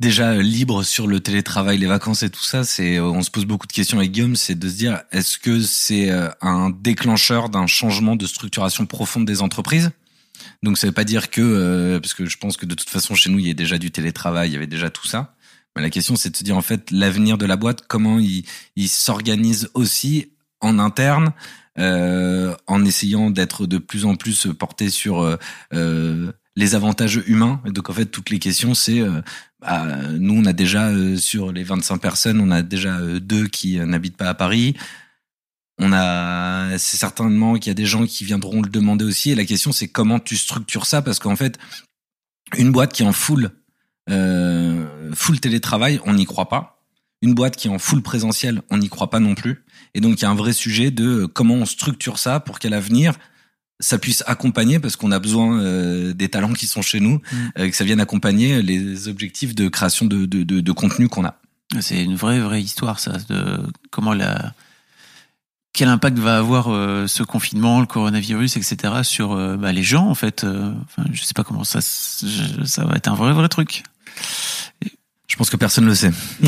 déjà 0.00 0.34
libre 0.36 0.82
sur 0.82 1.06
le 1.06 1.20
télétravail, 1.20 1.78
les 1.78 1.86
vacances 1.86 2.22
et 2.22 2.30
tout 2.30 2.44
ça, 2.44 2.64
c'est, 2.64 2.96
euh, 2.96 3.04
on 3.04 3.22
se 3.22 3.30
pose 3.30 3.44
beaucoup 3.44 3.66
de 3.66 3.72
questions 3.72 3.98
avec 3.98 4.12
Guillaume, 4.12 4.36
c'est 4.36 4.54
de 4.54 4.68
se 4.68 4.74
dire, 4.74 5.02
est-ce 5.12 5.38
que 5.38 5.60
c'est 5.60 6.10
euh, 6.10 6.28
un 6.40 6.70
déclencheur 6.70 7.48
d'un 7.48 7.66
changement 7.66 8.16
de 8.16 8.26
structuration 8.26 8.86
profonde 8.86 9.24
des 9.24 9.42
entreprises? 9.42 9.90
Donc, 10.62 10.78
ça 10.78 10.86
veut 10.86 10.92
pas 10.92 11.04
dire 11.04 11.30
que, 11.30 11.40
euh, 11.40 12.00
parce 12.00 12.14
que 12.14 12.26
je 12.26 12.36
pense 12.36 12.56
que 12.56 12.66
de 12.66 12.74
toute 12.74 12.90
façon 12.90 13.14
chez 13.14 13.30
nous, 13.30 13.38
il 13.38 13.46
y 13.46 13.50
a 13.50 13.54
déjà 13.54 13.78
du 13.78 13.90
télétravail, 13.90 14.50
il 14.50 14.52
y 14.52 14.56
avait 14.56 14.66
déjà 14.66 14.90
tout 14.90 15.06
ça. 15.06 15.34
Mais 15.74 15.82
la 15.82 15.90
question, 15.90 16.16
c'est 16.16 16.30
de 16.30 16.36
se 16.36 16.44
dire 16.44 16.56
en 16.56 16.62
fait 16.62 16.90
l'avenir 16.90 17.36
de 17.36 17.44
la 17.46 17.56
boîte, 17.56 17.84
comment 17.86 18.18
il, 18.18 18.44
il 18.76 18.88
s'organise 18.88 19.68
aussi 19.74 20.32
en 20.60 20.78
interne 20.78 21.32
euh, 21.78 22.54
en 22.66 22.86
essayant 22.86 23.30
d'être 23.30 23.66
de 23.66 23.76
plus 23.76 24.06
en 24.06 24.16
plus 24.16 24.48
porté 24.58 24.88
sur 24.88 25.22
euh, 25.22 25.36
euh, 25.74 26.32
les 26.56 26.74
avantages 26.74 27.22
humains. 27.26 27.60
Et 27.66 27.70
donc 27.70 27.90
en 27.90 27.92
fait, 27.92 28.06
toutes 28.06 28.30
les 28.30 28.38
questions, 28.38 28.74
c'est 28.74 29.00
euh, 29.00 29.20
bah, 29.60 29.86
nous, 30.12 30.34
on 30.34 30.46
a 30.46 30.52
déjà 30.52 30.88
euh, 30.88 31.16
sur 31.16 31.52
les 31.52 31.62
25 31.62 31.98
personnes, 31.98 32.40
on 32.40 32.50
a 32.50 32.62
déjà 32.62 32.96
euh, 32.96 33.20
deux 33.20 33.46
qui 33.46 33.78
n'habitent 33.78 34.16
pas 34.16 34.28
à 34.28 34.34
Paris. 34.34 34.74
On 35.78 35.92
a, 35.92 36.78
c'est 36.78 36.96
certainement 36.96 37.54
qu'il 37.54 37.68
y 37.68 37.70
a 37.70 37.74
des 37.74 37.84
gens 37.84 38.06
qui 38.06 38.24
viendront 38.24 38.62
le 38.62 38.70
demander 38.70 39.04
aussi. 39.04 39.30
Et 39.30 39.34
la 39.34 39.44
question, 39.44 39.72
c'est 39.72 39.88
comment 39.88 40.18
tu 40.18 40.36
structures 40.36 40.86
ça, 40.86 41.02
parce 41.02 41.18
qu'en 41.18 41.36
fait, 41.36 41.58
une 42.56 42.72
boîte 42.72 42.94
qui 42.94 43.02
est 43.02 43.06
en 43.06 43.12
full, 43.12 43.50
full 44.08 45.40
télétravail, 45.40 46.00
on 46.06 46.14
n'y 46.14 46.24
croit 46.24 46.48
pas. 46.48 46.82
Une 47.20 47.34
boîte 47.34 47.56
qui 47.56 47.68
est 47.68 47.70
en 47.70 47.78
full 47.78 48.00
présentiel, 48.00 48.62
on 48.70 48.78
n'y 48.78 48.88
croit 48.88 49.10
pas 49.10 49.20
non 49.20 49.34
plus. 49.34 49.66
Et 49.92 50.00
donc, 50.00 50.18
il 50.18 50.22
y 50.22 50.24
a 50.24 50.30
un 50.30 50.34
vrai 50.34 50.54
sujet 50.54 50.90
de 50.90 51.26
comment 51.26 51.54
on 51.54 51.66
structure 51.66 52.18
ça 52.18 52.40
pour 52.40 52.58
qu'à 52.58 52.70
l'avenir, 52.70 53.12
ça 53.80 53.98
puisse 53.98 54.22
accompagner, 54.26 54.78
parce 54.78 54.96
qu'on 54.96 55.12
a 55.12 55.18
besoin 55.18 55.58
euh, 55.60 56.12
des 56.14 56.28
talents 56.28 56.52
qui 56.54 56.66
sont 56.66 56.82
chez 56.82 57.00
nous, 57.00 57.20
Mm. 57.32 57.36
euh, 57.58 57.70
que 57.70 57.76
ça 57.76 57.84
vienne 57.84 58.00
accompagner 58.00 58.62
les 58.62 59.08
objectifs 59.08 59.54
de 59.54 59.68
création 59.68 60.06
de, 60.06 60.24
de, 60.26 60.42
de, 60.44 60.60
de 60.60 60.72
contenu 60.72 61.08
qu'on 61.08 61.24
a. 61.24 61.38
C'est 61.80 62.02
une 62.02 62.14
vraie, 62.16 62.40
vraie 62.40 62.62
histoire, 62.62 63.00
ça, 63.00 63.12
de 63.28 63.58
comment 63.90 64.14
la. 64.14 64.54
Quel 65.72 65.88
impact 65.88 66.18
va 66.18 66.38
avoir 66.38 66.68
euh, 66.72 67.06
ce 67.06 67.22
confinement, 67.22 67.80
le 67.80 67.86
coronavirus, 67.86 68.56
etc. 68.56 68.94
sur 69.02 69.32
euh, 69.32 69.56
bah, 69.58 69.72
les 69.72 69.82
gens, 69.82 70.08
en 70.08 70.14
fait. 70.14 70.44
euh, 70.44 70.72
Enfin, 70.84 71.06
je 71.12 71.22
sais 71.22 71.34
pas 71.34 71.44
comment 71.44 71.64
ça. 71.64 71.80
je- 71.80 72.64
ça 72.64 72.84
va 72.86 72.94
être 72.96 73.08
un 73.08 73.14
vrai, 73.14 73.34
vrai 73.34 73.48
truc. 73.50 73.82
Je 75.28 75.36
pense 75.36 75.50
que 75.50 75.56
personne 75.56 75.84
ne 75.84 75.90
le 75.90 75.94
sait. 75.94 76.12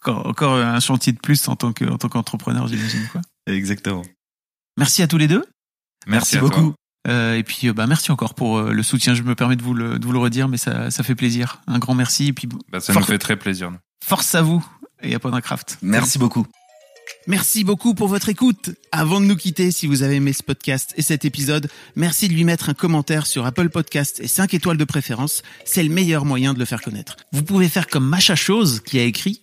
Encore, 0.00 0.26
encore 0.26 0.54
un 0.56 0.78
chantier 0.80 1.12
de 1.12 1.18
plus 1.18 1.48
en 1.48 1.56
tant 1.56 1.72
que, 1.72 1.84
en 1.84 1.98
tant 1.98 2.08
qu'entrepreneur, 2.08 2.68
j'imagine 2.68 3.08
quoi. 3.10 3.20
Exactement. 3.46 4.02
Merci 4.76 5.02
à 5.02 5.08
tous 5.08 5.18
les 5.18 5.26
deux. 5.26 5.44
Merci, 6.08 6.36
à 6.36 6.40
toi. 6.40 6.48
beaucoup. 6.50 6.74
Euh, 7.06 7.36
et 7.36 7.42
puis, 7.42 7.68
euh, 7.68 7.72
bah, 7.72 7.86
merci 7.86 8.10
encore 8.10 8.34
pour 8.34 8.58
euh, 8.58 8.72
le 8.72 8.82
soutien. 8.82 9.14
Je 9.14 9.22
me 9.22 9.34
permets 9.34 9.56
de 9.56 9.62
vous 9.62 9.72
le, 9.74 9.98
de 9.98 10.04
vous 10.04 10.12
le 10.12 10.18
redire, 10.18 10.48
mais 10.48 10.58
ça, 10.58 10.90
ça 10.90 11.02
fait 11.02 11.14
plaisir. 11.14 11.60
Un 11.66 11.78
grand 11.78 11.94
merci. 11.94 12.28
Et 12.28 12.32
puis, 12.32 12.48
Bah, 12.70 12.80
ça 12.80 12.92
Force- 12.92 13.06
nous 13.06 13.12
fait 13.12 13.18
très 13.18 13.36
plaisir. 13.36 13.70
force 14.04 14.34
à 14.34 14.42
vous 14.42 14.64
et 15.02 15.14
à 15.14 15.18
Pandacraft. 15.18 15.78
Merci 15.80 16.18
beaucoup. 16.18 16.46
Merci 17.26 17.64
beaucoup 17.64 17.94
pour 17.94 18.08
votre 18.08 18.28
écoute. 18.28 18.70
Avant 18.92 19.20
de 19.20 19.26
nous 19.26 19.36
quitter, 19.36 19.70
si 19.70 19.86
vous 19.86 20.02
avez 20.02 20.16
aimé 20.16 20.32
ce 20.32 20.42
podcast 20.42 20.92
et 20.96 21.02
cet 21.02 21.24
épisode, 21.24 21.68
merci 21.96 22.28
de 22.28 22.34
lui 22.34 22.44
mettre 22.44 22.68
un 22.68 22.74
commentaire 22.74 23.26
sur 23.26 23.46
Apple 23.46 23.68
Podcast 23.70 24.20
et 24.20 24.28
5 24.28 24.52
étoiles 24.54 24.76
de 24.76 24.84
préférence. 24.84 25.42
C'est 25.64 25.82
le 25.82 25.88
meilleur 25.90 26.24
moyen 26.24 26.52
de 26.54 26.58
le 26.58 26.64
faire 26.64 26.80
connaître. 26.82 27.16
Vous 27.32 27.42
pouvez 27.42 27.68
faire 27.68 27.86
comme 27.86 28.06
Macha 28.06 28.34
Chose 28.34 28.80
qui 28.80 28.98
a 28.98 29.04
écrit 29.04 29.42